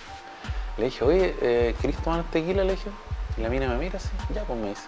Le 0.78 0.86
dije, 0.86 1.06
oye, 1.06 1.36
eh, 1.40 1.76
¿querés 1.80 1.98
tomar 1.98 2.24
tequila? 2.32 2.64
Le 2.64 2.72
dije, 2.72 2.90
y 3.38 3.42
la 3.42 3.50
mina 3.50 3.68
me 3.68 3.78
mira 3.78 3.98
así, 3.98 4.10
ya, 4.34 4.42
pues 4.42 4.60
me 4.60 4.70
dice. 4.70 4.88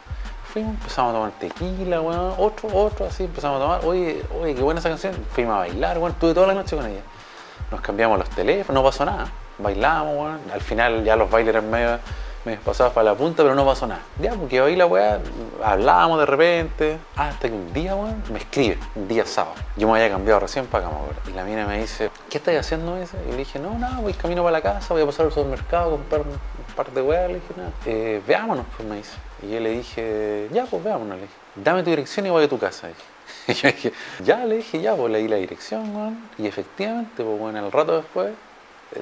Fuimos, 0.52 0.74
empezamos 0.74 1.12
a 1.12 1.14
tomar 1.14 1.32
tequila, 1.34 2.02
weón, 2.02 2.34
otro, 2.40 2.70
otro, 2.74 3.06
así, 3.06 3.26
empezamos 3.26 3.58
a 3.58 3.64
tomar, 3.64 3.86
oye, 3.86 4.26
oye, 4.42 4.56
qué 4.56 4.64
buena 4.64 4.80
esa 4.80 4.90
canción. 4.90 5.14
Fuimos 5.32 5.54
a 5.54 5.60
bailar, 5.60 6.00
weón, 6.00 6.14
estuve 6.14 6.34
toda 6.34 6.48
la 6.48 6.56
noche 6.56 6.76
con 6.76 6.88
ella. 6.88 7.02
Nos 7.70 7.82
cambiamos 7.82 8.18
los 8.18 8.30
teléfonos, 8.32 8.82
no 8.82 8.90
pasó 8.90 9.06
nada 9.06 9.30
bailamos, 9.60 10.15
weón. 10.15 10.39
Al 10.52 10.62
final 10.62 11.04
ya 11.04 11.15
los 11.15 11.30
bailes 11.30 11.56
eran 11.56 11.69
medio, 11.69 12.00
medio 12.45 12.60
pasados 12.62 12.93
para 12.93 13.12
la 13.12 13.15
punta, 13.15 13.43
pero 13.43 13.56
no 13.56 13.65
pasó 13.65 13.88
nada. 13.88 14.02
Ya, 14.19 14.34
porque 14.34 14.62
hoy 14.62 14.76
la 14.76 14.86
weá, 14.86 15.19
hablábamos 15.63 16.19
de 16.19 16.26
repente, 16.26 16.98
hasta 17.15 17.50
que 17.50 17.54
un 17.54 17.72
día, 17.74 17.95
weón, 17.95 18.24
me 18.32 18.39
escribe, 18.39 18.78
un 18.95 19.08
día 19.08 19.26
sábado. 19.26 19.56
Yo 19.76 19.88
me 19.88 19.98
había 20.00 20.10
cambiado 20.10 20.39
recién 20.39 20.65
para 20.65 20.88
acá. 20.88 20.95
Y 21.28 21.34
la 21.34 21.43
mina 21.43 21.65
me 21.65 21.80
dice, 21.80 22.10
¿qué 22.30 22.38
estás 22.38 22.56
haciendo 22.56 22.98
ese? 22.98 23.17
Y 23.28 23.32
le 23.32 23.38
dije, 23.38 23.60
no, 23.60 23.78
nada, 23.78 24.00
voy 24.00 24.13
camino 24.13 24.43
para 24.43 24.54
la 24.54 24.62
casa, 24.62 24.93
voy 24.93 25.04
a 25.04 25.06
pasar 25.06 25.26
al 25.28 25.32
supermercado 25.32 25.91
comprar 25.91 26.22
un 26.22 26.76
par 26.76 26.91
de 26.91 27.02
weas. 27.02 27.28
Le 27.28 27.36
dije, 27.36 27.54
nada, 27.58 27.72
eh, 27.86 28.22
veámonos, 28.26 28.65
pues 28.76 28.88
me 28.88 28.95
dice. 28.98 29.17
Y 29.41 29.52
yo 29.52 29.60
le 29.60 29.69
dije, 29.72 30.50
ya, 30.52 30.65
pues 30.65 30.84
veámonos, 30.84 31.15
le 31.15 31.22
dije. 31.24 31.34
Dame 31.56 31.84
tu 31.84 31.89
dirección 31.89 32.26
y 32.26 32.30
voy 32.30 32.45
a 32.45 32.50
tu 32.50 32.58
casa. 32.58 32.89
Y 33.48 33.54
yo 33.54 33.67
dije, 33.67 33.93
ya, 34.24 34.45
le 34.45 34.58
dije, 34.58 34.80
ya, 34.82 34.95
pues 34.95 35.12
le 35.12 35.19
di 35.19 35.28
la 35.28 35.38
dirección, 35.38 35.95
weón. 35.95 36.30
Y 36.38 36.45
efectivamente, 36.48 37.24
pues 37.24 37.39
bueno, 37.39 37.60
al 37.60 37.72
rato 37.72 37.98
después 37.98 38.32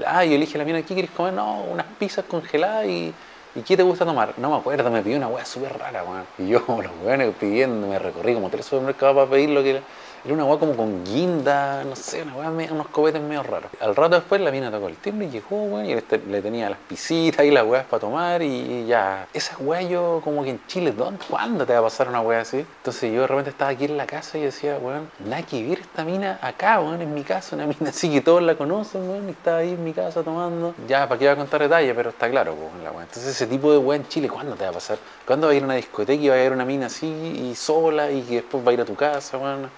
Ah, 0.06 0.26
yo 0.26 0.34
elige 0.36 0.58
la 0.58 0.66
mina, 0.66 0.84
¿qué 0.84 0.94
quieres 0.94 1.12
comer? 1.12 1.34
No, 1.34 1.64
unas 1.64 1.96
pizzas 1.98 2.26
congeladas 2.26 2.88
y, 2.88 3.18
¿y 3.54 3.64
qué 3.64 3.78
te 3.78 3.84
gusta 3.84 4.06
tomar? 4.06 4.38
No 4.38 4.50
me 4.52 4.58
acuerdo, 4.58 4.92
me 4.92 5.02
pidió 5.02 5.16
una 5.18 5.30
weá 5.30 5.46
súper 5.46 5.78
rara, 5.78 6.04
weón. 6.04 6.30
Y 6.36 6.48
yo, 6.48 6.66
como 6.66 6.82
los 6.84 6.92
weones 6.94 7.34
pidiendo, 7.38 7.88
me 7.88 7.98
recorrí 7.98 8.34
como 8.34 8.50
tres 8.50 8.66
supermercados 8.66 9.16
para 9.16 9.30
pedir 9.30 9.50
lo 9.50 9.64
que 9.64 9.88
era 10.24 10.34
una 10.34 10.46
weá 10.46 10.60
como 10.60 10.76
con 10.76 11.04
guinda, 11.04 11.84
no 11.84 11.96
sé, 11.96 12.24
una 12.24 12.36
weá, 12.36 12.72
unos 12.72 12.88
cohetes 12.88 13.22
medio 13.22 13.44
raros. 13.44 13.72
Al 13.80 13.96
rato 13.96 14.16
después 14.16 14.42
la 14.42 14.52
mina 14.52 14.72
tocó 14.72 14.88
el 14.88 14.98
timbre 14.98 15.28
y 15.28 15.30
llegó, 15.30 15.64
weón, 15.64 15.86
y 15.86 15.94
este, 15.94 16.18
le 16.18 16.42
tenía 16.42 16.70
las 16.70 16.80
pisitas 16.80 17.46
y 17.46 17.52
las 17.52 17.66
weas 17.66 17.86
para 17.86 18.00
tomar 18.02 18.42
y, 18.42 18.86
ya. 18.86 19.28
Esa 19.34 19.58
weá 19.58 19.82
yo 19.82 20.22
como 20.24 20.44
que 20.44 20.52
en 20.52 20.62
Chile, 20.68 20.92
¿dónde, 20.92 21.24
¿cuándo 21.30 21.66
te 21.66 21.74
va 21.74 21.80
a 21.80 21.84
pasar 21.84 22.10
una 22.10 22.22
weá 22.22 22.42
así? 22.42 22.58
Entonces 22.58 23.14
yo 23.14 23.22
de 23.22 23.28
repente 23.28 23.52
estaba 23.52 23.72
aquí 23.72 23.86
en 23.86 23.98
la 23.98 24.06
casa 24.06 24.38
y 24.38 24.42
decía, 24.42 24.78
weón, 24.82 25.10
nada 25.20 25.44
que 25.44 25.64
ver 25.68 25.80
esta 25.80 26.04
mina 26.04 26.40
acá, 26.42 26.80
weón, 26.80 27.02
en 27.02 27.14
mi 27.14 27.24
casa, 27.24 27.56
una 27.56 27.66
mina 27.80 27.90
así 27.90 28.12
que 28.12 28.22
todos 28.22 28.42
la 28.42 28.56
conocen, 28.56 29.10
weón, 29.10 29.28
y 29.28 29.32
estaba 29.32 29.58
ahí 29.58 29.72
en 29.72 29.84
mi 29.84 29.94
casa 29.94 30.24
tomando. 30.24 30.74
Ya, 30.88 31.08
¿para 31.08 31.18
qué 31.18 31.26
iba 31.26 31.34
a 31.34 31.38
contar 31.38 31.62
detalles? 31.62 31.94
Pero 31.96 32.10
está 32.10 32.30
claro, 32.30 32.54
weón, 32.54 32.84
la 32.84 32.92
weá. 32.92 33.04
Entonces 33.04 33.28
ese 33.28 33.48
tipo 33.48 33.72
de 33.72 33.78
weá 33.78 33.98
en 33.98 34.08
Chile, 34.08 34.30
¿cuándo 34.30 34.56
te 34.56 34.64
va 34.64 34.72
a 34.72 34.74
pasar? 34.74 34.98
¿Cuándo 35.26 35.48
va 35.48 35.54
a 35.54 35.56
ir 35.56 35.64
a 35.64 35.66
una 35.66 35.76
discoteca 35.76 36.22
y 36.22 36.30
va 36.30 36.36
a 36.36 36.44
ir 36.44 36.52
una 36.52 36.66
mina 36.66 36.88
así 36.88 37.08
y 37.08 37.56
sola 37.56 38.12
y 38.12 38.22
que 38.24 38.36
después 38.36 38.66
va 38.66 38.72
a 38.72 38.74
ir 38.74 38.82
a 38.82 38.86
tu 38.86 38.96
casa, 38.96 39.38
weón? 39.38 39.70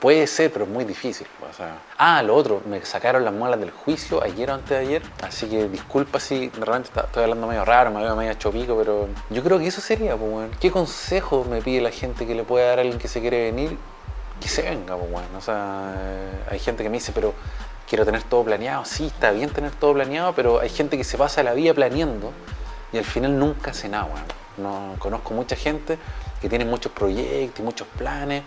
Puede 0.00 0.26
ser, 0.26 0.50
pero 0.50 0.64
es 0.64 0.70
muy 0.70 0.84
difícil. 0.84 1.26
O 1.48 1.52
sea, 1.52 1.78
ah, 1.98 2.22
lo 2.22 2.34
otro, 2.34 2.62
me 2.64 2.82
sacaron 2.86 3.22
las 3.22 3.34
muelas 3.34 3.60
del 3.60 3.70
juicio 3.70 4.22
ayer 4.22 4.50
o 4.50 4.54
antes 4.54 4.70
de 4.70 4.78
ayer, 4.78 5.02
así 5.22 5.46
que 5.46 5.68
disculpa 5.68 6.18
si 6.18 6.48
de 6.48 6.82
estoy 6.82 7.22
hablando 7.22 7.46
medio 7.46 7.66
raro, 7.66 7.90
me 7.90 8.02
veo 8.02 8.16
medio 8.16 8.32
chopico, 8.34 8.76
pero 8.78 9.08
yo 9.28 9.42
creo 9.42 9.58
que 9.58 9.66
eso 9.66 9.82
sería, 9.82 10.16
pues. 10.16 10.56
¿Qué 10.58 10.70
consejo 10.70 11.44
me 11.44 11.60
pide 11.60 11.82
la 11.82 11.90
gente 11.90 12.26
que 12.26 12.34
le 12.34 12.44
puede 12.44 12.66
dar 12.66 12.78
a 12.78 12.80
alguien 12.80 12.98
que 12.98 13.08
se 13.08 13.20
quiere 13.20 13.50
venir? 13.50 13.76
Que 14.40 14.48
se 14.48 14.62
venga, 14.62 14.96
pues, 14.96 15.10
bueno. 15.10 15.28
O 15.36 15.40
sea, 15.42 15.94
hay 16.50 16.58
gente 16.58 16.82
que 16.82 16.88
me 16.88 16.96
dice, 16.96 17.12
pero 17.12 17.34
quiero 17.86 18.06
tener 18.06 18.22
todo 18.22 18.42
planeado. 18.42 18.86
Sí, 18.86 19.08
está 19.08 19.32
bien 19.32 19.50
tener 19.50 19.72
todo 19.72 19.92
planeado, 19.92 20.32
pero 20.34 20.60
hay 20.60 20.70
gente 20.70 20.96
que 20.96 21.04
se 21.04 21.18
pasa 21.18 21.42
la 21.42 21.52
vida 21.52 21.74
planeando 21.74 22.32
y 22.90 22.96
al 22.96 23.04
final 23.04 23.38
nunca 23.38 23.72
hace 23.72 23.90
nada, 23.90 24.04
bueno. 24.04 24.24
No, 24.56 24.94
conozco 24.98 25.34
mucha 25.34 25.56
gente 25.56 25.98
que 26.40 26.48
tiene 26.48 26.64
muchos 26.64 26.90
proyectos 26.92 27.60
y 27.60 27.62
muchos 27.62 27.86
planes 27.98 28.42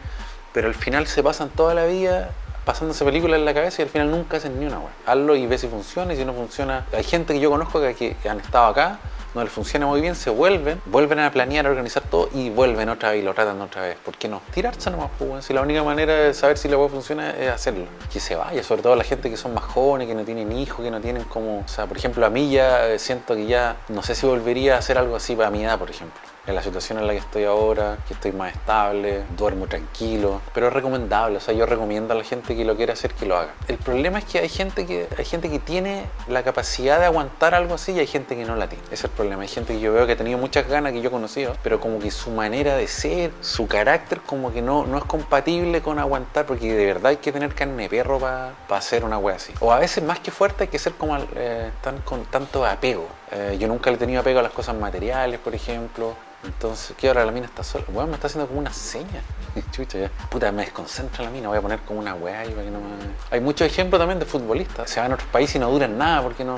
pero 0.53 0.67
al 0.67 0.75
final 0.75 1.07
se 1.07 1.23
pasan 1.23 1.49
toda 1.49 1.73
la 1.73 1.85
vida 1.85 2.31
pasándose 2.65 3.03
películas 3.03 3.39
en 3.39 3.45
la 3.45 3.53
cabeza 3.53 3.81
y 3.81 3.83
al 3.83 3.89
final 3.89 4.11
nunca 4.11 4.37
hacen 4.37 4.59
ni 4.59 4.65
una, 4.65 4.79
weón. 4.79 4.91
Hazlo 5.05 5.35
y 5.35 5.45
ve 5.47 5.57
si 5.57 5.67
funciona 5.67 6.13
y 6.13 6.17
si 6.17 6.25
no 6.25 6.33
funciona. 6.33 6.85
Hay 6.93 7.03
gente 7.03 7.33
que 7.33 7.39
yo 7.39 7.49
conozco 7.49 7.81
que, 7.81 8.15
han 8.29 8.39
estado 8.39 8.67
acá, 8.67 8.99
no 9.35 9.43
les 9.43 9.51
funciona 9.51 9.85
muy 9.85 9.99
bien, 9.99 10.15
se 10.15 10.29
vuelven, 10.29 10.81
vuelven 10.85 11.19
a 11.19 11.31
planear, 11.31 11.65
a 11.65 11.69
organizar 11.69 12.03
todo 12.03 12.29
y 12.33 12.49
vuelven 12.49 12.87
otra 12.89 13.11
vez 13.11 13.21
y 13.21 13.25
lo 13.25 13.33
tratan 13.33 13.59
otra 13.61 13.81
vez. 13.81 13.97
¿Por 13.97 14.15
qué 14.15 14.27
no? 14.27 14.41
Tirarse 14.53 14.91
nomás, 14.91 15.09
pues, 15.17 15.45
Si 15.45 15.53
la 15.53 15.61
única 15.61 15.83
manera 15.83 16.13
de 16.13 16.33
saber 16.33 16.57
si 16.57 16.69
la 16.69 16.77
web 16.77 16.89
funciona 16.89 17.31
es 17.31 17.49
hacerlo. 17.49 17.85
Que 18.11 18.19
se 18.19 18.35
vaya, 18.35 18.63
sobre 18.63 18.81
todo 18.81 18.95
la 18.95 19.03
gente 19.03 19.29
que 19.29 19.37
son 19.37 19.53
más 19.53 19.63
jóvenes, 19.63 20.07
que 20.07 20.15
no 20.15 20.23
tienen 20.23 20.51
hijos, 20.51 20.81
que 20.81 20.91
no 20.91 21.01
tienen 21.01 21.23
como. 21.25 21.59
O 21.59 21.67
sea, 21.67 21.87
por 21.87 21.97
ejemplo, 21.97 22.25
a 22.25 22.29
mí 22.29 22.51
ya 22.51 22.87
eh, 22.87 22.99
siento 22.99 23.35
que 23.35 23.45
ya 23.45 23.77
no 23.89 24.03
sé 24.03 24.15
si 24.15 24.25
volvería 24.25 24.75
a 24.75 24.79
hacer 24.79 24.97
algo 24.97 25.15
así 25.15 25.35
para 25.35 25.49
mi 25.49 25.63
edad, 25.63 25.77
por 25.79 25.89
ejemplo 25.89 26.32
en 26.45 26.55
la 26.55 26.63
situación 26.63 26.99
en 26.99 27.07
la 27.07 27.13
que 27.13 27.19
estoy 27.19 27.43
ahora, 27.45 27.97
que 28.07 28.13
estoy 28.13 28.31
más 28.33 28.53
estable, 28.53 29.23
duermo 29.37 29.67
tranquilo, 29.67 30.41
pero 30.53 30.67
es 30.67 30.73
recomendable, 30.73 31.37
o 31.37 31.39
sea, 31.39 31.53
yo 31.53 31.65
recomiendo 31.65 32.13
a 32.13 32.17
la 32.17 32.23
gente 32.23 32.55
que 32.55 32.65
lo 32.65 32.75
quiera 32.75 32.93
hacer 32.93 33.13
que 33.13 33.25
lo 33.25 33.37
haga. 33.37 33.53
El 33.67 33.77
problema 33.77 34.19
es 34.19 34.25
que 34.25 34.39
hay 34.39 34.49
gente 34.49 34.85
que 34.85 35.07
hay 35.17 35.25
gente 35.25 35.49
que 35.49 35.59
tiene 35.59 36.05
la 36.27 36.43
capacidad 36.43 36.99
de 36.99 37.05
aguantar 37.05 37.55
algo 37.55 37.75
así 37.75 37.93
y 37.93 37.99
hay 37.99 38.07
gente 38.07 38.35
que 38.35 38.45
no 38.45 38.55
la 38.55 38.67
tiene. 38.67 38.83
Ese 38.85 38.95
es 38.95 39.03
el 39.05 39.11
problema. 39.11 39.43
Hay 39.43 39.47
gente 39.47 39.73
que 39.73 39.79
yo 39.79 39.93
veo 39.93 40.05
que 40.05 40.13
ha 40.13 40.17
tenido 40.17 40.37
muchas 40.37 40.67
ganas 40.67 40.93
que 40.93 41.01
yo 41.01 41.09
he 41.09 41.11
conocido, 41.11 41.55
pero 41.63 41.79
como 41.79 41.99
que 41.99 42.11
su 42.11 42.31
manera 42.31 42.75
de 42.75 42.87
ser, 42.87 43.31
su 43.41 43.67
carácter 43.67 44.21
como 44.21 44.53
que 44.53 44.61
no, 44.61 44.85
no 44.85 44.97
es 44.97 45.05
compatible 45.05 45.81
con 45.81 45.99
aguantar 45.99 46.45
porque 46.45 46.73
de 46.73 46.85
verdad 46.85 47.07
hay 47.07 47.17
que 47.17 47.31
tener 47.31 47.53
carne 47.53 47.83
de 47.83 47.89
perro 47.89 48.19
para 48.19 48.53
hacer 48.69 49.05
una 49.05 49.17
wea 49.17 49.35
así. 49.35 49.53
O 49.59 49.71
a 49.71 49.79
veces 49.79 50.03
más 50.03 50.19
que 50.19 50.31
fuerte 50.31 50.65
hay 50.65 50.69
que 50.69 50.79
ser 50.79 50.93
como 50.93 51.17
eh, 51.35 51.71
tan, 51.81 51.99
con 51.99 52.25
tanto 52.25 52.65
apego. 52.65 53.07
Eh, 53.35 53.57
yo 53.59 53.67
nunca 53.67 53.89
le 53.89 53.97
tenido 53.97 54.21
apego 54.21 54.39
a 54.39 54.43
las 54.43 54.51
cosas 54.51 54.75
materiales, 54.75 55.39
por 55.39 55.55
ejemplo. 55.55 56.15
Entonces, 56.43 56.95
¿qué 56.97 57.07
ahora 57.07 57.25
la 57.25 57.31
mina 57.31 57.45
está 57.45 57.63
sola? 57.63 57.85
Bueno, 57.87 58.07
me 58.07 58.15
está 58.15 58.27
haciendo 58.27 58.47
como 58.47 58.59
una 58.59 58.73
seña. 58.73 59.21
Chucha, 59.71 59.97
ya. 59.97 60.09
Puta, 60.29 60.51
me 60.51 60.63
desconcentra 60.63 61.23
la 61.23 61.29
mina, 61.29 61.47
voy 61.47 61.57
a 61.57 61.61
poner 61.61 61.79
como 61.79 61.99
una 61.99 62.13
weá 62.13 62.41
ahí 62.41 62.49
para 62.49 62.63
que 62.63 62.71
no 62.71 62.79
me... 62.79 62.85
Hay 63.31 63.39
muchos 63.39 63.65
ejemplos 63.65 63.99
también 63.99 64.19
de 64.19 64.25
futbolistas. 64.25 64.89
Se 64.89 64.99
van 64.99 65.11
a 65.11 65.15
otros 65.15 65.29
países 65.29 65.55
y 65.55 65.59
no 65.59 65.71
duran 65.71 65.97
nada 65.97 66.21
porque 66.21 66.43
no, 66.43 66.57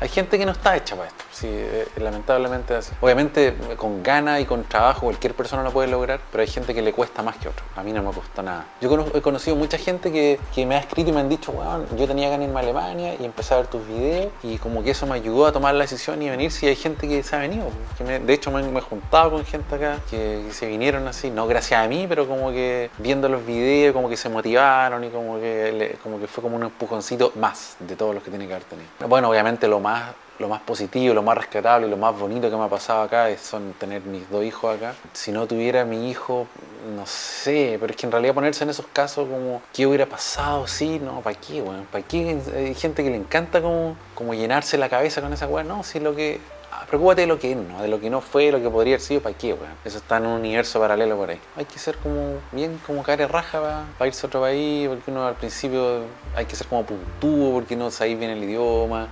Hay 0.00 0.08
gente 0.08 0.38
que 0.38 0.46
no 0.46 0.52
está 0.52 0.76
hecha 0.76 0.96
para 0.96 1.08
esto, 1.08 1.24
sí, 1.36 1.48
eh, 1.50 1.86
lamentablemente 1.96 2.74
así. 2.74 2.92
Obviamente 3.00 3.54
con 3.76 4.02
ganas 4.02 4.40
y 4.40 4.44
con 4.44 4.64
trabajo 4.64 5.02
cualquier 5.02 5.34
persona 5.34 5.62
lo 5.62 5.70
puede 5.70 5.88
lograr, 5.88 6.20
pero 6.30 6.42
hay 6.42 6.48
gente 6.48 6.74
que 6.74 6.82
le 6.82 6.92
cuesta 6.92 7.22
más 7.22 7.36
que 7.36 7.48
otro. 7.48 7.64
A 7.76 7.82
mí 7.82 7.92
no 7.92 8.02
me 8.02 8.12
costó 8.12 8.42
nada. 8.42 8.66
Yo 8.80 9.06
he 9.14 9.20
conocido 9.20 9.56
mucha 9.56 9.78
gente 9.78 10.10
que, 10.12 10.38
me 10.66 10.74
ha 10.74 10.78
escrito 10.78 11.10
y 11.10 11.12
me 11.12 11.20
han 11.20 11.28
dicho, 11.28 11.52
bueno, 11.52 11.84
yo 11.96 12.08
tenía 12.08 12.28
ganas 12.28 12.40
de 12.40 12.46
irme 12.46 12.60
a 12.60 12.62
Alemania 12.62 13.14
y 13.20 13.24
empecé 13.24 13.54
a 13.54 13.58
ver 13.58 13.66
tus 13.68 13.86
videos 13.86 14.32
y 14.42 14.58
como 14.58 14.82
que 14.82 14.90
eso 14.90 15.06
me 15.06 15.14
ayudó 15.14 15.46
a 15.46 15.52
tomar 15.52 15.74
la 15.74 15.82
decisión 15.82 16.20
y 16.22 16.30
venir 16.30 16.50
si 16.50 16.66
hay 16.66 16.74
gente 16.74 17.06
que 17.06 17.22
se 17.22 17.36
ha 17.36 17.38
venido. 17.38 17.66
De 17.98 18.32
hecho 18.32 18.50
me, 18.50 18.60
he 18.62 18.80
juntado 18.80 19.30
con 19.30 19.44
gente 19.44 19.74
acá 19.74 19.98
que, 20.10 20.46
se 20.50 20.66
vinieron 20.66 21.06
así, 21.06 21.30
no 21.30 21.46
gracias 21.46 21.84
a 21.84 21.88
mí, 21.88 22.06
pero 22.08 22.26
como 22.26 22.50
que 22.50 22.90
viendo 22.98 23.28
los 23.28 23.44
videos 23.44 23.92
como 23.92 24.08
que 24.08 24.16
se 24.16 24.28
motivaron 24.28 25.04
y 25.04 25.10
como 25.10 25.38
que, 25.38 25.96
como 26.02 26.18
que 26.18 26.26
fue 26.26 26.42
como 26.42 26.56
un 26.56 26.64
empujoncito 26.64 27.32
más 27.36 27.76
de 27.78 27.94
todos 27.94 28.14
los 28.14 28.24
que 28.24 28.30
tiene 28.30 28.46
que 28.46 28.54
haber 28.54 28.64
tenido. 28.64 28.88
Bueno, 29.06 29.28
obviamente 29.30 29.68
lo 29.68 29.78
más 29.78 30.14
lo 30.38 30.48
más 30.48 30.60
positivo, 30.60 31.14
lo 31.14 31.22
más 31.22 31.36
rescatable, 31.36 31.88
lo 31.88 31.96
más 31.96 32.18
bonito 32.18 32.50
que 32.50 32.56
me 32.56 32.64
ha 32.64 32.68
pasado 32.68 33.02
acá 33.02 33.30
es 33.30 33.40
son 33.40 33.72
tener 33.74 34.02
mis 34.02 34.28
dos 34.30 34.44
hijos 34.44 34.76
acá. 34.76 34.94
Si 35.12 35.32
no 35.32 35.46
tuviera 35.46 35.84
mi 35.84 36.10
hijo, 36.10 36.46
no 36.94 37.06
sé, 37.06 37.78
pero 37.80 37.90
es 37.90 37.96
que 37.96 38.06
en 38.06 38.12
realidad 38.12 38.34
ponerse 38.34 38.64
en 38.64 38.70
esos 38.70 38.86
casos 38.92 39.28
como, 39.28 39.62
¿qué 39.72 39.86
hubiera 39.86 40.06
pasado? 40.06 40.66
Sí, 40.66 40.98
no, 40.98 41.20
¿para 41.20 41.36
qué, 41.36 41.62
bueno? 41.62 41.84
¿Para 41.90 42.04
qué? 42.04 42.38
Hay 42.54 42.74
gente 42.74 43.02
que 43.02 43.10
le 43.10 43.16
encanta 43.16 43.62
como, 43.62 43.96
como 44.14 44.34
llenarse 44.34 44.76
la 44.78 44.88
cabeza 44.88 45.20
con 45.20 45.32
esa 45.32 45.46
weá. 45.46 45.64
No, 45.64 45.82
si 45.82 46.00
lo 46.00 46.14
que... 46.14 46.40
Ah, 46.72 46.84
preocúpate 46.86 47.22
de 47.22 47.26
lo 47.28 47.38
que 47.38 47.54
no, 47.54 47.80
de 47.80 47.88
lo 47.88 48.00
que 48.00 48.10
no 48.10 48.20
fue, 48.20 48.50
lo 48.50 48.60
que 48.60 48.68
podría 48.68 48.94
haber 48.94 49.00
sido, 49.00 49.22
¿para 49.22 49.38
qué, 49.38 49.54
weón? 49.54 49.72
Eso 49.84 49.98
está 49.98 50.18
en 50.18 50.26
un 50.26 50.32
universo 50.32 50.78
paralelo 50.80 51.16
por 51.16 51.30
ahí. 51.30 51.40
Hay 51.56 51.64
que 51.64 51.78
ser 51.78 51.96
como 51.96 52.40
bien 52.52 52.78
como 52.86 53.02
cara 53.02 53.26
raja 53.28 53.86
para 53.96 54.08
irse 54.08 54.26
a 54.26 54.28
otro 54.28 54.40
país, 54.40 54.88
porque 54.88 55.10
uno 55.10 55.26
al 55.26 55.36
principio 55.36 56.02
hay 56.34 56.44
que 56.44 56.56
ser 56.56 56.66
como 56.66 56.84
puntúo, 56.84 57.52
porque 57.52 57.76
no 57.76 57.90
sabéis 57.90 58.18
bien 58.18 58.32
el 58.32 58.44
idioma 58.44 59.08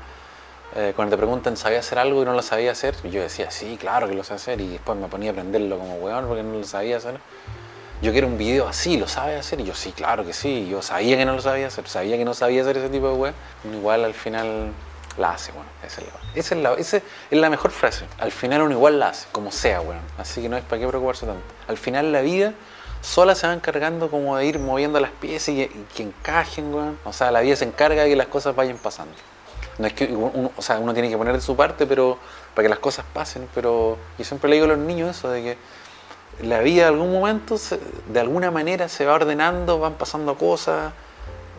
eh, 0.76 0.92
cuando 0.96 1.14
te 1.14 1.18
preguntan, 1.18 1.56
¿sabía 1.56 1.78
hacer 1.78 1.98
algo 2.00 2.22
y 2.22 2.24
no 2.24 2.32
lo 2.32 2.42
sabía 2.42 2.72
hacer? 2.72 2.96
Yo 3.08 3.22
decía, 3.22 3.50
sí, 3.50 3.76
claro 3.78 4.08
que 4.08 4.14
lo 4.14 4.24
sé 4.24 4.34
hacer. 4.34 4.60
Y 4.60 4.68
después 4.68 4.98
me 4.98 5.06
ponía 5.06 5.30
a 5.30 5.32
aprenderlo 5.32 5.78
como 5.78 5.94
weón 5.96 6.26
porque 6.26 6.42
no 6.42 6.58
lo 6.58 6.64
sabía 6.64 6.96
hacer. 6.96 7.18
Yo 8.02 8.10
quiero 8.10 8.26
un 8.26 8.36
video 8.36 8.66
así, 8.66 8.96
¿lo 8.96 9.06
sabe 9.06 9.36
hacer? 9.36 9.60
Y 9.60 9.64
yo, 9.64 9.74
sí, 9.74 9.92
claro 9.92 10.24
que 10.26 10.32
sí. 10.32 10.66
Yo 10.68 10.82
sabía 10.82 11.16
que 11.16 11.24
no 11.24 11.34
lo 11.34 11.40
sabía 11.40 11.68
hacer, 11.68 11.86
sabía 11.86 12.16
que 12.16 12.24
no 12.24 12.34
sabía 12.34 12.62
hacer 12.62 12.78
ese 12.78 12.88
tipo 12.88 13.08
de 13.08 13.14
weón. 13.14 13.34
Igual 13.72 14.04
al 14.04 14.14
final 14.14 14.72
la 15.16 15.30
hace, 15.30 15.52
bueno. 15.52 15.68
Esa 15.86 16.00
es 16.56 16.60
la, 16.60 16.74
es 16.74 16.92
la, 16.92 16.98
es 17.30 17.38
la 17.38 17.50
mejor 17.50 17.70
frase. 17.70 18.06
Al 18.18 18.32
final 18.32 18.62
uno 18.62 18.72
igual 18.72 18.98
la 18.98 19.10
hace, 19.10 19.28
como 19.30 19.52
sea, 19.52 19.80
weón. 19.80 20.02
Así 20.18 20.42
que 20.42 20.48
no 20.48 20.56
es 20.56 20.64
para 20.64 20.80
qué 20.80 20.88
preocuparse 20.88 21.24
tanto. 21.24 21.42
Al 21.68 21.78
final 21.78 22.10
la 22.10 22.20
vida 22.20 22.52
sola 23.00 23.36
se 23.36 23.46
va 23.46 23.52
encargando 23.52 24.10
como 24.10 24.36
de 24.36 24.46
ir 24.46 24.58
moviendo 24.58 24.98
las 24.98 25.12
piezas 25.12 25.50
y, 25.50 25.62
y 25.62 25.86
que 25.94 26.02
encajen, 26.02 26.74
weón. 26.74 26.98
O 27.04 27.12
sea, 27.12 27.30
la 27.30 27.42
vida 27.42 27.54
se 27.54 27.64
encarga 27.64 28.02
de 28.02 28.08
que 28.08 28.16
las 28.16 28.26
cosas 28.26 28.56
vayan 28.56 28.76
pasando. 28.76 29.14
No 29.78 29.86
es 29.86 29.92
que 29.92 30.06
uno, 30.06 30.52
o 30.56 30.62
sea, 30.62 30.78
uno 30.78 30.92
tiene 30.92 31.10
que 31.10 31.16
poner 31.16 31.34
de 31.34 31.40
su 31.40 31.56
parte 31.56 31.86
pero 31.86 32.18
para 32.54 32.64
que 32.64 32.68
las 32.68 32.78
cosas 32.78 33.04
pasen, 33.12 33.48
pero 33.54 33.98
yo 34.18 34.24
siempre 34.24 34.48
le 34.48 34.56
digo 34.56 34.66
a 34.66 34.68
los 34.68 34.78
niños 34.78 35.16
eso 35.16 35.28
de 35.30 35.42
que 35.42 35.58
la 36.42 36.60
vida 36.60 36.88
en 36.88 36.94
algún 36.94 37.12
momento, 37.12 37.56
de 38.08 38.20
alguna 38.20 38.50
manera 38.50 38.88
se 38.88 39.04
va 39.04 39.14
ordenando, 39.14 39.78
van 39.78 39.94
pasando 39.94 40.36
cosas, 40.36 40.92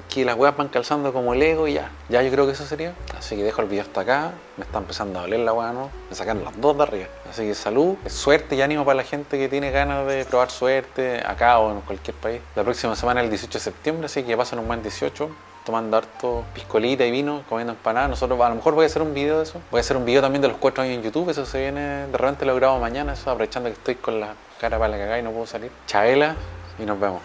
que 0.10 0.24
las 0.24 0.38
weas 0.38 0.56
van 0.56 0.70
calzando 0.70 1.12
como 1.12 1.36
Lego 1.36 1.68
y 1.68 1.74
ya. 1.74 1.92
Ya 2.10 2.22
yo 2.22 2.32
creo 2.32 2.46
que 2.46 2.54
eso 2.54 2.66
sería. 2.66 2.94
Así 3.18 3.36
que 3.36 3.44
dejo 3.44 3.62
el 3.62 3.68
video 3.68 3.84
hasta 3.84 4.02
acá. 4.02 4.32
Me 4.56 4.64
está 4.64 4.78
empezando 4.78 5.20
a 5.20 5.24
doler 5.24 5.40
la 5.40 5.54
wea, 5.54 5.74
¿no? 5.74 5.90
Me 6.10 6.16
sacan 6.16 6.44
las 6.44 6.60
dos 6.60 6.78
de 6.78 6.84
arriba. 6.84 7.08
Así 7.30 7.44
que 7.44 7.56
salud, 7.56 7.96
suerte 8.08 8.56
y 8.56 8.62
ánimo 8.62 8.86
para 8.86 8.98
la 8.98 9.04
gente 9.04 9.38
que 9.38 9.50
tiene 9.50 9.72
ganas 9.72 10.08
de 10.08 10.24
probar 10.26 10.52
suerte 10.52 11.22
acá 11.26 11.60
o 11.60 11.72
en 11.72 11.82
cualquier 11.82 12.16
país. 12.16 12.42
La 12.56 12.64
próxima 12.64 12.96
semana 12.96 13.22
es 13.22 13.26
el 13.26 13.30
18 13.32 13.58
de 13.58 13.64
septiembre, 13.64 14.06
así 14.06 14.24
que 14.24 14.38
pasen 14.38 14.60
un 14.60 14.68
buen 14.68 14.82
18 14.82 15.30
tomando 15.66 15.98
harto 15.98 16.44
piscolita 16.54 17.06
y 17.06 17.12
vino, 17.12 17.44
comiendo 17.50 17.74
empanadas. 17.74 18.10
Nosotros 18.10 18.40
a 18.40 18.50
lo 18.50 18.56
mejor 18.56 18.76
voy 18.76 18.84
a 18.84 18.86
hacer 18.86 19.02
un 19.02 19.14
video 19.14 19.38
de 19.38 19.44
eso. 19.44 19.62
Voy 19.72 19.80
a 19.80 19.82
hacer 19.82 19.98
un 19.98 20.06
video 20.06 20.22
también 20.22 20.42
de 20.42 20.48
los 20.48 20.58
cuatro 20.58 20.84
años 20.84 20.96
en 20.96 21.04
YouTube. 21.04 21.30
Eso 21.30 21.46
se 21.46 21.60
viene, 21.60 22.08
de 22.08 22.18
repente 22.18 22.46
lo 22.46 22.56
grabo 22.56 22.80
mañana, 22.80 23.14
eso 23.14 23.30
aprovechando 23.30 23.70
que 23.70 23.74
estoy 23.74 23.96
con 23.96 24.20
la 24.20 24.36
cara 24.60 24.78
para 24.78 24.90
la 24.90 24.98
cagada 24.98 25.20
y 25.20 25.24
no 25.24 25.32
puedo 25.32 25.48
salir. 25.48 25.72
Chaela 25.88 26.36
y 26.80 26.86
nos 26.86 27.00
vemos. 27.00 27.22